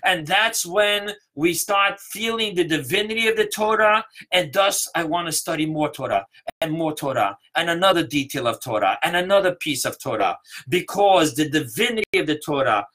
And 0.03 0.25
that's 0.25 0.65
when 0.65 1.11
we 1.35 1.53
start 1.53 1.99
feeling 1.99 2.55
the 2.55 2.63
divinity 2.63 3.27
of 3.27 3.35
the 3.35 3.45
Torah. 3.45 4.03
And 4.31 4.51
thus, 4.51 4.89
I 4.95 5.03
want 5.03 5.27
to 5.27 5.31
study 5.31 5.65
more 5.65 5.91
Torah 5.91 6.25
and 6.61 6.71
more 6.71 6.93
Torah 6.93 7.37
and 7.55 7.69
another 7.69 8.05
detail 8.05 8.47
of 8.47 8.59
Torah 8.59 8.97
and 9.03 9.15
another 9.15 9.55
piece 9.55 9.85
of 9.85 9.99
Torah 9.99 10.37
because 10.69 11.35
the 11.35 11.49
divinity 11.49 12.19
of 12.19 12.27
the 12.27 12.39
Torah 12.39 12.85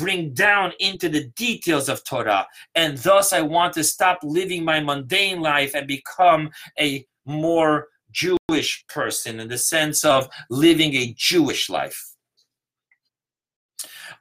bring 0.00 0.32
down 0.32 0.72
into 0.80 1.10
the 1.10 1.24
details 1.36 1.90
of 1.90 2.02
Torah. 2.04 2.46
And 2.74 2.96
thus, 2.98 3.34
I 3.34 3.42
want 3.42 3.74
to 3.74 3.84
stop 3.84 4.18
living 4.22 4.64
my 4.64 4.80
mundane 4.80 5.40
life 5.40 5.74
and 5.74 5.86
become 5.86 6.50
a 6.78 7.04
more 7.26 7.88
Jewish 8.10 8.84
person 8.88 9.40
in 9.40 9.48
the 9.48 9.58
sense 9.58 10.04
of 10.04 10.28
living 10.48 10.94
a 10.94 11.14
Jewish 11.18 11.68
life. 11.68 12.00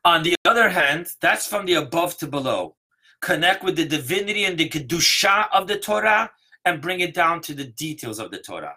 On 0.04 0.22
the 0.24 0.36
other 0.46 0.70
hand, 0.70 1.08
that's 1.22 1.48
from 1.48 1.66
the 1.66 1.76
above 1.76 2.18
to 2.18 2.28
below. 2.28 2.76
Connect 3.22 3.64
with 3.64 3.78
the 3.78 3.86
divinity 3.86 4.44
and 4.44 4.58
the 4.58 4.70
kedusha 4.70 5.48
of 5.54 5.68
the 5.68 5.80
Torah 5.80 6.30
and 6.66 6.82
bring 6.82 7.00
it 7.00 7.14
down 7.14 7.42
to 7.42 7.54
the 7.54 7.66
details 7.66 8.20
of 8.20 8.32
the 8.32 8.40
Torah. 8.40 8.76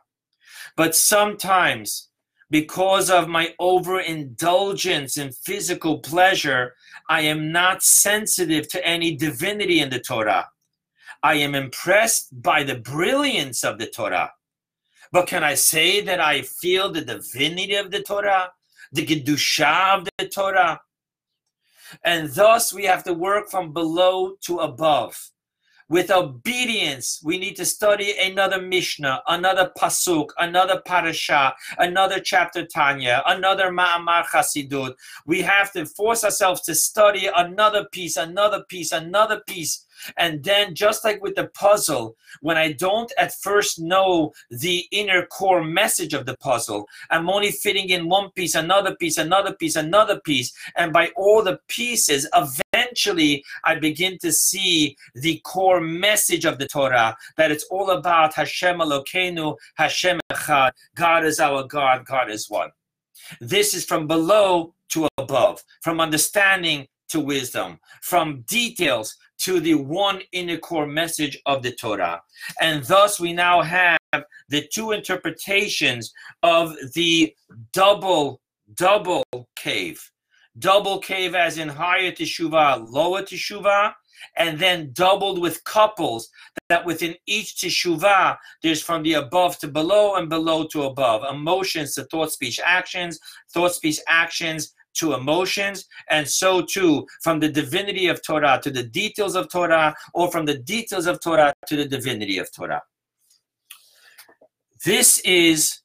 But 0.77 0.95
sometimes, 0.95 2.09
because 2.53 3.09
of 3.09 3.29
my 3.29 3.55
overindulgence 3.59 5.17
in 5.17 5.33
physical 5.33 6.01
pleasure, 6.01 6.75
I 7.09 7.23
am 7.23 7.51
not 7.51 7.83
sensitive 7.83 8.69
to 8.69 8.87
any 8.87 9.17
divinity 9.17 9.81
in 9.81 9.89
the 9.89 9.99
Torah. 9.99 10.51
I 11.23 11.37
am 11.37 11.55
impressed 11.55 12.43
by 12.43 12.63
the 12.63 12.75
brilliance 12.75 13.65
of 13.65 13.79
the 13.79 13.87
Torah. 13.87 14.33
But 15.13 15.29
can 15.29 15.43
I 15.43 15.55
say 15.55 16.03
that 16.03 16.21
I 16.21 16.43
feel 16.43 16.93
the 16.93 17.01
divinity 17.01 17.75
of 17.75 17.91
the 17.91 18.03
Torah, 18.03 18.53
the 18.93 19.07
kedusha 19.07 19.97
of 19.97 20.09
the 20.19 20.29
Torah? 20.29 20.79
And 22.05 22.29
thus 22.29 22.71
we 22.71 22.85
have 22.85 23.03
to 23.05 23.15
work 23.15 23.49
from 23.49 23.73
below 23.73 24.35
to 24.43 24.59
above. 24.59 25.32
With 25.93 26.11
obedience, 26.11 27.21
we 27.23 27.37
need 27.37 27.55
to 27.57 27.67
study 27.67 28.15
another 28.19 28.63
Mishnah, 28.63 29.23
another 29.29 29.71
Pasuk, 29.77 30.29
another 30.39 30.81
Parasha, 30.87 31.55
another 31.77 32.19
chapter 32.19 32.65
Tanya, 32.65 33.23
another 33.27 33.71
Ma'amar 33.71 34.25
Chasidut. 34.25 34.95
We 35.27 35.43
have 35.43 35.71
to 35.73 35.85
force 35.85 36.25
ourselves 36.25 36.63
to 36.63 36.75
study 36.75 37.29
another 37.37 37.85
piece, 37.93 38.17
another 38.17 38.65
piece, 38.71 38.91
another 38.91 39.43
piece 39.47 39.85
and 40.17 40.43
then, 40.43 40.75
just 40.75 41.05
like 41.05 41.23
with 41.23 41.35
the 41.37 41.49
puzzle, 41.49 42.17
when 42.41 42.57
I 42.57 42.73
don't 42.73 43.13
at 43.19 43.35
first 43.35 43.79
know 43.79 44.33
the 44.51 44.87
inner 44.91 45.27
core 45.27 45.63
message 45.63 46.15
of 46.15 46.27
the 46.27 46.37
puzzle, 46.37 46.87
I'm 47.11 47.29
only 47.29 47.53
fitting 47.53 47.91
in 47.91 48.09
one 48.09 48.31
piece, 48.31 48.55
another 48.55 48.97
piece, 48.97 49.19
another 49.19 49.55
piece, 49.55 49.77
another 49.77 50.21
piece. 50.21 50.53
And 50.77 50.93
by 50.93 51.11
all 51.17 51.43
the 51.43 51.61
pieces, 51.69 52.27
eventually 52.35 52.62
I 53.65 53.75
begin 53.77 54.19
to 54.19 54.33
see 54.33 54.97
the 55.15 55.41
core 55.45 55.81
message 55.81 56.45
of 56.45 56.59
the 56.59 56.67
Torah 56.67 57.17
that 57.37 57.51
it's 57.51 57.65
all 57.65 57.91
about 57.91 58.35
Hashem 58.35 58.79
Elokeinu, 58.79 59.57
Hashem 59.77 60.21
Echad. 60.31 60.73
God 60.95 61.25
is 61.25 61.41
our 61.41 61.65
God, 61.65 62.05
God 62.05 62.31
is 62.31 62.49
one. 62.49 62.71
This 63.41 63.75
is 63.75 63.85
from 63.85 64.07
below 64.07 64.75
to 64.91 65.09
above, 65.19 65.63
from 65.83 66.01
understanding 66.01 66.87
to 67.09 67.21
wisdom, 67.21 67.79
from 68.01 68.43
details 68.43 69.17
to 69.39 69.61
the 69.61 69.75
one 69.75 70.21
inner 70.33 70.57
core 70.59 70.87
message 70.87 71.39
of 71.47 71.63
the 71.63 71.73
Torah. 71.73 72.23
And 72.61 72.85
thus 72.85 73.21
we 73.21 73.33
now 73.33 73.61
have 73.63 73.99
the 74.49 74.67
two 74.73 74.93
interpretations 74.93 76.13
of 76.43 76.75
the 76.95 77.35
double, 77.73 78.41
double 78.75 79.25
cave. 79.57 80.11
Double 80.59 80.99
cave 80.99 81.35
as 81.35 81.59
in 81.59 81.69
higher 81.69 82.13
teshuvah, 82.13 82.87
lower 82.91 83.23
teshuvah, 83.23 83.93
and 84.37 84.59
then 84.59 84.91
doubled 84.93 85.41
with 85.41 85.65
couples 85.65 86.29
that 86.69 86.85
within 86.85 87.15
each 87.27 87.57
teshuvah 87.57 88.37
there's 88.63 88.83
from 88.83 89.03
the 89.03 89.15
above 89.15 89.59
to 89.59 89.67
below 89.67 90.15
and 90.15 90.29
below 90.29 90.65
to 90.65 90.85
above 90.85 91.23
emotions 91.29 91.95
to 91.95 92.05
thought 92.05 92.31
speech 92.31 92.61
actions 92.65 93.19
thought 93.53 93.75
speech 93.75 93.99
actions 94.07 94.75
to 94.95 95.15
emotions, 95.15 95.87
and 96.11 96.29
so 96.29 96.63
too 96.63 97.07
from 97.23 97.41
the 97.41 97.49
divinity 97.49 98.09
of 98.09 98.23
Torah 98.23 98.61
to 98.63 98.71
the 98.71 98.83
details 98.83 99.35
of 99.35 99.51
Torah, 99.51 99.95
or 100.15 100.31
from 100.31 100.45
the 100.45 100.59
details 100.59 101.07
of 101.07 101.21
Torah 101.21 101.55
to 101.67 101.77
the 101.77 101.87
divinity 101.87 102.39
of 102.39 102.53
Torah. 102.53 102.83
This 104.85 105.19
is 105.21 105.81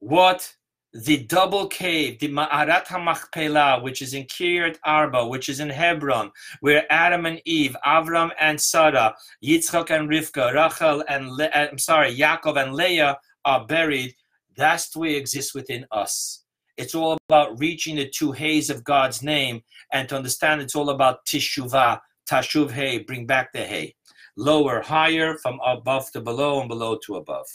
what 0.00 0.54
the 0.92 1.18
double 1.24 1.68
cave, 1.68 2.18
the 2.18 2.28
Ma'arat 2.28 2.86
HaMachpelah, 2.86 3.82
which 3.82 4.02
is 4.02 4.12
in 4.14 4.24
Kiryat 4.24 4.76
Arba, 4.84 5.26
which 5.26 5.48
is 5.48 5.60
in 5.60 5.70
Hebron, 5.70 6.32
where 6.60 6.84
Adam 6.90 7.26
and 7.26 7.40
Eve, 7.44 7.76
Avram 7.86 8.30
and 8.40 8.60
Sarah, 8.60 9.14
Yitzchak 9.44 9.90
and 9.90 10.08
Rivka, 10.08 10.52
Rachel 10.52 11.04
and 11.08 11.30
Le- 11.30 11.46
uh, 11.46 11.68
I'm 11.70 11.78
sorry, 11.78 12.14
Yaakov 12.14 12.60
and 12.60 12.74
Leah 12.74 13.18
are 13.44 13.66
buried. 13.66 14.14
That's 14.56 14.90
the 14.90 14.98
way 14.98 15.14
it 15.14 15.18
exists 15.18 15.54
within 15.54 15.86
us. 15.92 16.44
It's 16.76 16.94
all 16.94 17.18
about 17.28 17.58
reaching 17.60 17.96
the 17.96 18.08
two 18.08 18.32
hays 18.32 18.68
of 18.68 18.82
God's 18.82 19.22
name 19.22 19.62
and 19.92 20.08
to 20.08 20.16
understand 20.16 20.60
it's 20.60 20.74
all 20.74 20.90
about 20.90 21.24
teshuvah, 21.26 22.00
tashuv 22.28 22.70
hay, 22.70 22.98
bring 22.98 23.26
back 23.26 23.52
the 23.52 23.60
hay. 23.60 23.94
Lower, 24.36 24.80
higher, 24.80 25.36
from 25.38 25.60
above 25.64 26.10
to 26.12 26.20
below 26.20 26.60
and 26.60 26.68
below 26.68 26.98
to 27.04 27.16
above. 27.16 27.46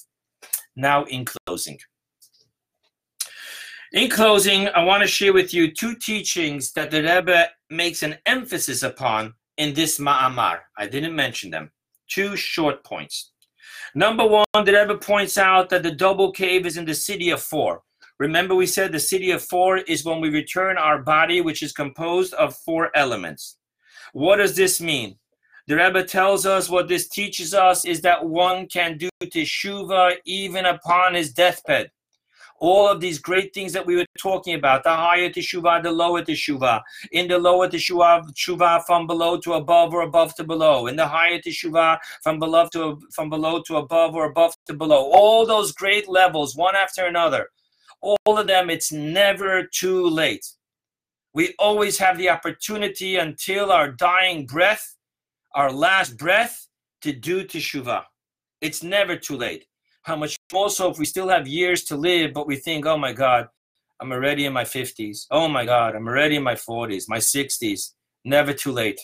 Now, 0.75 1.03
in 1.05 1.25
closing. 1.25 1.79
In 3.95 4.09
closing, 4.09 4.67
I 4.75 4.83
want 4.83 5.03
to 5.03 5.07
share 5.07 5.31
with 5.31 5.53
you 5.53 5.71
two 5.71 5.95
teachings 5.95 6.73
that 6.73 6.91
the 6.91 7.01
Rebbe 7.01 7.47
makes 7.69 8.03
an 8.03 8.17
emphasis 8.25 8.83
upon 8.83 9.33
in 9.55 9.73
this 9.73 9.99
Ma'amar. 9.99 10.59
I 10.77 10.85
didn't 10.85 11.15
mention 11.15 11.49
them. 11.49 11.71
Two 12.09 12.35
short 12.35 12.83
points. 12.83 13.31
Number 13.95 14.27
one, 14.27 14.43
the 14.53 14.73
Rebbe 14.73 14.97
points 14.97 15.37
out 15.37 15.69
that 15.69 15.81
the 15.81 15.95
double 15.95 16.33
cave 16.33 16.65
is 16.65 16.75
in 16.75 16.83
the 16.83 16.93
city 16.93 17.29
of 17.29 17.41
four. 17.41 17.83
Remember, 18.19 18.53
we 18.53 18.65
said 18.67 18.91
the 18.91 18.99
city 18.99 19.31
of 19.31 19.41
four 19.41 19.77
is 19.77 20.03
when 20.03 20.19
we 20.19 20.27
return 20.27 20.77
our 20.77 21.01
body, 21.01 21.39
which 21.39 21.63
is 21.63 21.71
composed 21.71 22.33
of 22.33 22.53
four 22.53 22.91
elements. 22.97 23.59
What 24.11 24.37
does 24.37 24.57
this 24.57 24.81
mean? 24.81 25.17
The 25.67 25.77
Rebbe 25.77 26.03
tells 26.03 26.45
us 26.45 26.69
what 26.69 26.89
this 26.89 27.07
teaches 27.07 27.53
us 27.53 27.85
is 27.85 28.01
that 28.01 28.25
one 28.25 28.67
can 28.67 28.97
do 28.97 29.07
teshuva 29.23 30.17
even 30.25 30.65
upon 30.65 31.13
his 31.13 31.31
deathbed. 31.31 31.91
All 32.59 32.87
of 32.87 33.01
these 33.01 33.19
great 33.19 33.53
things 33.53 33.73
that 33.73 33.85
we 33.85 33.97
were 33.97 34.05
talking 34.17 34.55
about, 34.55 34.83
the 34.83 34.95
higher 34.95 35.29
teshuva, 35.29 35.83
the 35.83 35.91
lower 35.91 36.23
teshuva, 36.23 36.81
in 37.11 37.27
the 37.27 37.37
lower 37.37 37.67
teshuva, 37.67 38.25
teshuva 38.31 38.83
from 38.85 39.07
below 39.07 39.37
to 39.37 39.53
above 39.53 39.93
or 39.93 40.01
above 40.01 40.33
to 40.35 40.43
below, 40.43 40.87
in 40.87 40.95
the 40.95 41.05
higher 41.05 41.39
teshuva 41.39 41.97
from 42.23 42.39
below 42.39 42.67
to 42.71 42.99
from 43.11 43.29
below 43.29 43.61
to 43.61 43.75
above 43.77 44.15
or 44.15 44.25
above 44.25 44.53
to 44.67 44.73
below. 44.73 45.11
All 45.11 45.45
those 45.45 45.73
great 45.73 46.07
levels, 46.07 46.55
one 46.55 46.75
after 46.75 47.05
another 47.05 47.49
all 48.05 48.37
of 48.37 48.47
them, 48.47 48.69
it's 48.69 48.91
never 48.91 49.63
too 49.63 50.07
late. 50.07 50.45
We 51.33 51.53
always 51.59 51.97
have 51.97 52.17
the 52.17 52.29
opportunity 52.29 53.17
until 53.17 53.71
our 53.71 53.91
dying 53.91 54.45
breath, 54.45 54.95
our 55.53 55.71
last 55.71 56.17
breath, 56.17 56.67
to 57.01 57.11
do 57.11 57.43
teshuvah. 57.43 58.03
It's 58.61 58.83
never 58.83 59.17
too 59.17 59.37
late. 59.37 59.65
How 60.05 60.15
much 60.15 60.37
more 60.53 60.69
so 60.69 60.91
if 60.91 60.99
we 60.99 61.05
still 61.05 61.29
have 61.29 61.47
years 61.47 61.83
to 61.85 61.97
live, 61.97 62.31
but 62.31 62.45
we 62.45 62.57
think, 62.57 62.85
oh 62.85 62.95
my 62.95 63.11
God, 63.11 63.47
I'm 63.99 64.11
already 64.11 64.45
in 64.45 64.53
my 64.53 64.63
50s. 64.63 65.25
Oh 65.31 65.47
my 65.47 65.65
God, 65.65 65.95
I'm 65.95 66.07
already 66.07 66.35
in 66.35 66.43
my 66.43 66.53
40s, 66.53 67.05
my 67.07 67.17
60s. 67.17 67.93
Never 68.23 68.53
too 68.53 68.71
late. 68.71 68.99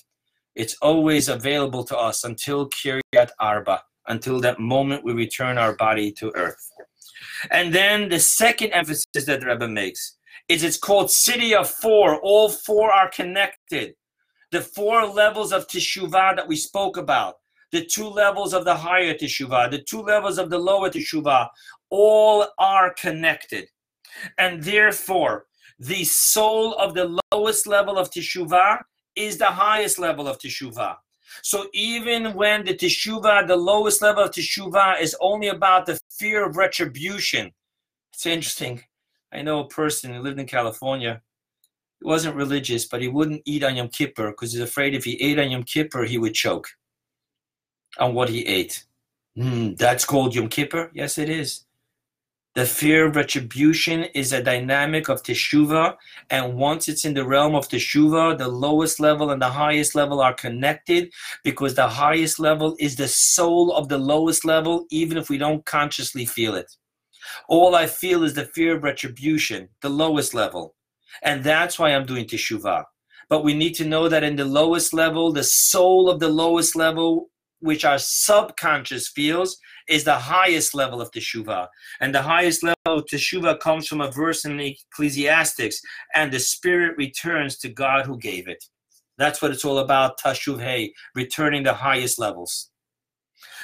It's 0.55 0.75
always 0.79 1.27
available 1.27 1.83
to 1.85 1.97
us 1.97 2.23
until 2.23 2.69
Kiryat 2.69 3.31
Arba, 3.39 3.81
until 4.09 4.39
that 4.41 4.59
moment 4.59 5.03
we 5.03 5.13
return 5.13 5.57
our 5.57 5.75
body 5.75 6.11
to 6.19 6.31
earth. 6.35 6.69
And 7.49 7.73
then 7.73 8.09
the 8.09 8.19
second 8.19 8.69
emphasis 8.69 9.07
that 9.15 9.41
the 9.41 9.47
Rebbe 9.47 9.67
makes 9.67 10.17
is 10.49 10.63
it's 10.63 10.77
called 10.77 11.09
City 11.09 11.55
of 11.55 11.67
Four. 11.67 12.19
All 12.21 12.47
four 12.47 12.91
are 12.91 13.09
connected. 13.09 13.95
The 14.51 14.61
four 14.61 15.07
levels 15.07 15.51
of 15.51 15.67
Teshuvah 15.67 16.35
that 16.35 16.47
we 16.47 16.57
spoke 16.57 16.97
about, 16.97 17.37
the 17.71 17.85
two 17.85 18.07
levels 18.07 18.53
of 18.53 18.65
the 18.65 18.75
higher 18.75 19.13
Teshuvah, 19.13 19.71
the 19.71 19.81
two 19.81 20.01
levels 20.01 20.37
of 20.37 20.49
the 20.49 20.59
lower 20.59 20.89
Teshuvah, 20.89 21.47
all 21.89 22.47
are 22.57 22.93
connected. 22.93 23.67
And 24.37 24.61
therefore, 24.63 25.45
the 25.79 26.03
soul 26.03 26.75
of 26.75 26.93
the 26.93 27.19
lowest 27.31 27.65
level 27.65 27.97
of 27.97 28.11
teshuvah 28.11 28.81
is 29.15 29.37
the 29.37 29.45
highest 29.45 29.97
level 29.97 30.27
of 30.27 30.37
teshuvah. 30.37 30.95
So 31.41 31.67
even 31.73 32.33
when 32.33 32.65
the 32.65 32.75
teshuvah, 32.75 33.47
the 33.47 33.55
lowest 33.55 34.01
level 34.01 34.23
of 34.23 34.31
teshuvah, 34.31 35.01
is 35.01 35.15
only 35.21 35.47
about 35.47 35.85
the 35.85 35.99
fear 36.11 36.45
of 36.45 36.57
retribution, 36.57 37.51
it's 38.13 38.25
interesting. 38.25 38.83
I 39.31 39.41
know 39.41 39.61
a 39.61 39.67
person 39.67 40.13
who 40.13 40.21
lived 40.21 40.39
in 40.39 40.45
California. 40.45 41.21
He 41.99 42.05
wasn't 42.05 42.35
religious, 42.35 42.85
but 42.85 43.01
he 43.01 43.07
wouldn't 43.07 43.41
eat 43.45 43.63
on 43.63 43.75
Yom 43.75 43.87
Kippur 43.87 44.31
because 44.31 44.51
he's 44.51 44.61
afraid 44.61 44.93
if 44.93 45.05
he 45.05 45.21
ate 45.21 45.39
on 45.39 45.49
Yom 45.49 45.63
Kippur, 45.63 46.03
he 46.03 46.17
would 46.17 46.33
choke 46.33 46.67
on 47.99 48.13
what 48.13 48.29
he 48.29 48.45
ate. 48.45 48.85
Mm, 49.37 49.77
that's 49.77 50.05
called 50.05 50.35
Yom 50.35 50.49
Kippur? 50.49 50.91
Yes, 50.93 51.17
it 51.17 51.29
is. 51.29 51.65
The 52.53 52.65
fear 52.65 53.05
of 53.05 53.15
retribution 53.15 54.03
is 54.13 54.33
a 54.33 54.43
dynamic 54.43 55.07
of 55.07 55.23
teshuva, 55.23 55.95
and 56.29 56.57
once 56.57 56.89
it's 56.89 57.05
in 57.05 57.13
the 57.13 57.25
realm 57.25 57.55
of 57.55 57.69
teshuva, 57.69 58.37
the 58.37 58.49
lowest 58.49 58.99
level 58.99 59.31
and 59.31 59.41
the 59.41 59.49
highest 59.49 59.95
level 59.95 60.19
are 60.19 60.33
connected 60.33 61.13
because 61.45 61.75
the 61.75 61.87
highest 61.87 62.39
level 62.39 62.75
is 62.77 62.97
the 62.97 63.07
soul 63.07 63.71
of 63.71 63.87
the 63.87 63.97
lowest 63.97 64.43
level, 64.43 64.85
even 64.91 65.17
if 65.17 65.29
we 65.29 65.37
don't 65.37 65.65
consciously 65.65 66.25
feel 66.25 66.55
it. 66.55 66.69
All 67.47 67.73
I 67.73 67.87
feel 67.87 68.21
is 68.25 68.33
the 68.33 68.43
fear 68.43 68.75
of 68.75 68.83
retribution, 68.83 69.69
the 69.81 69.89
lowest 69.89 70.33
level, 70.33 70.75
and 71.23 71.45
that's 71.45 71.79
why 71.79 71.91
I'm 71.91 72.05
doing 72.05 72.25
teshuva. 72.25 72.83
But 73.29 73.45
we 73.45 73.53
need 73.53 73.75
to 73.75 73.85
know 73.85 74.09
that 74.09 74.25
in 74.25 74.35
the 74.35 74.43
lowest 74.43 74.93
level, 74.93 75.31
the 75.31 75.45
soul 75.45 76.09
of 76.09 76.19
the 76.19 76.27
lowest 76.27 76.75
level 76.75 77.30
which 77.61 77.85
our 77.85 77.97
subconscious 77.97 79.07
feels 79.09 79.57
is 79.87 80.03
the 80.03 80.17
highest 80.17 80.75
level 80.75 81.01
of 81.01 81.11
teshuva. 81.11 81.67
And 81.99 82.13
the 82.13 82.21
highest 82.21 82.63
level 82.63 82.99
of 82.99 83.05
teshuva 83.05 83.59
comes 83.59 83.87
from 83.87 84.01
a 84.01 84.11
verse 84.11 84.45
in 84.45 84.59
Ecclesiastes, 84.59 85.81
and 86.13 86.31
the 86.31 86.39
spirit 86.39 86.95
returns 86.97 87.57
to 87.59 87.69
God 87.69 88.05
who 88.05 88.17
gave 88.17 88.47
it. 88.47 88.63
That's 89.17 89.41
what 89.41 89.51
it's 89.51 89.65
all 89.65 89.79
about, 89.79 90.19
tashuv 90.19 90.91
returning 91.15 91.63
the 91.63 91.73
highest 91.73 92.19
levels. 92.19 92.69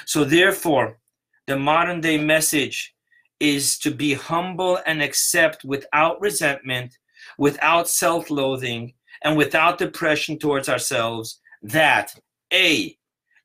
So 0.06 0.24
therefore, 0.24 0.98
the 1.46 1.56
modern 1.56 2.00
day 2.00 2.18
message 2.18 2.94
is 3.40 3.78
to 3.78 3.90
be 3.90 4.14
humble 4.14 4.78
and 4.86 5.00
accept 5.00 5.64
without 5.64 6.20
resentment, 6.20 6.96
without 7.38 7.88
self-loathing, 7.88 8.94
and 9.24 9.36
without 9.36 9.78
depression 9.78 10.38
towards 10.38 10.68
ourselves 10.68 11.40
that 11.62 12.14
A, 12.52 12.97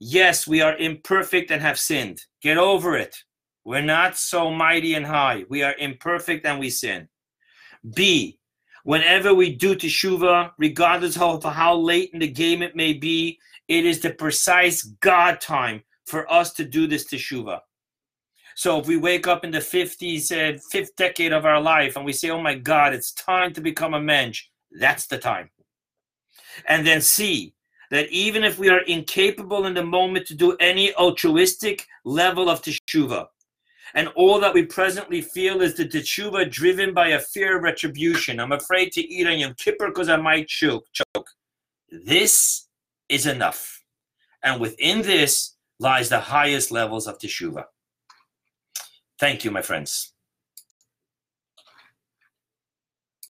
Yes, 0.05 0.45
we 0.45 0.59
are 0.59 0.75
imperfect 0.75 1.49
and 1.49 1.61
have 1.61 1.79
sinned. 1.79 2.25
Get 2.41 2.57
over 2.57 2.97
it. 2.97 3.15
We're 3.63 3.79
not 3.79 4.17
so 4.17 4.51
mighty 4.51 4.95
and 4.95 5.05
high. 5.05 5.45
We 5.47 5.63
are 5.63 5.75
imperfect 5.79 6.45
and 6.45 6.59
we 6.59 6.71
sin. 6.71 7.07
B, 7.95 8.37
whenever 8.83 9.33
we 9.33 9.55
do 9.55 9.75
teshuva, 9.75 10.51
regardless 10.57 11.15
of 11.15 11.45
how 11.45 11.75
late 11.75 12.09
in 12.11 12.19
the 12.19 12.27
game 12.27 12.61
it 12.61 12.75
may 12.75 12.91
be, 12.91 13.39
it 13.69 13.85
is 13.85 14.01
the 14.01 14.09
precise 14.09 14.83
God 14.83 15.39
time 15.39 15.81
for 16.05 16.29
us 16.29 16.51
to 16.55 16.65
do 16.65 16.85
this 16.85 17.05
teshuva. 17.05 17.61
So 18.55 18.79
if 18.79 18.87
we 18.87 18.97
wake 18.97 19.25
up 19.25 19.45
in 19.45 19.51
the 19.51 19.59
50s, 19.59 20.33
uh, 20.33 20.59
fifth 20.69 20.97
decade 20.97 21.31
of 21.31 21.45
our 21.45 21.61
life, 21.61 21.95
and 21.95 22.03
we 22.03 22.11
say, 22.11 22.29
oh 22.29 22.41
my 22.41 22.55
God, 22.55 22.93
it's 22.93 23.13
time 23.13 23.53
to 23.53 23.61
become 23.61 23.93
a 23.93 24.01
mensch, 24.01 24.47
that's 24.69 25.07
the 25.07 25.17
time. 25.17 25.49
And 26.67 26.85
then 26.85 26.99
C, 26.99 27.53
that 27.93 28.09
even 28.09 28.43
if 28.43 28.57
we 28.57 28.69
are 28.69 28.81
incapable 28.81 29.67
in 29.67 29.75
the 29.75 29.85
moment 29.85 30.25
to 30.25 30.33
do 30.33 30.57
any 30.59 30.91
altruistic 30.95 31.85
level 32.03 32.49
of 32.49 32.59
teshuva, 32.63 33.27
and 33.93 34.07
all 34.15 34.39
that 34.39 34.51
we 34.51 34.65
presently 34.65 35.21
feel 35.21 35.61
is 35.61 35.75
the 35.75 35.85
teshuva 35.85 36.49
driven 36.49 36.95
by 36.95 37.09
a 37.09 37.19
fear 37.19 37.55
of 37.55 37.61
retribution. 37.61 38.39
I'm 38.39 38.51
afraid 38.51 38.91
to 38.93 39.01
eat 39.01 39.27
on 39.27 39.37
Yom 39.37 39.53
Kippur 39.59 39.89
because 39.89 40.09
I 40.09 40.15
might 40.15 40.47
choke. 40.47 40.87
choke. 40.91 41.29
This 41.91 42.67
is 43.09 43.27
enough. 43.27 43.83
And 44.41 44.59
within 44.59 45.03
this 45.03 45.55
lies 45.79 46.09
the 46.09 46.19
highest 46.19 46.71
levels 46.71 47.05
of 47.05 47.19
teshuva. 47.19 47.65
Thank 49.19 49.45
you, 49.45 49.51
my 49.51 49.61
friends. 49.61 50.12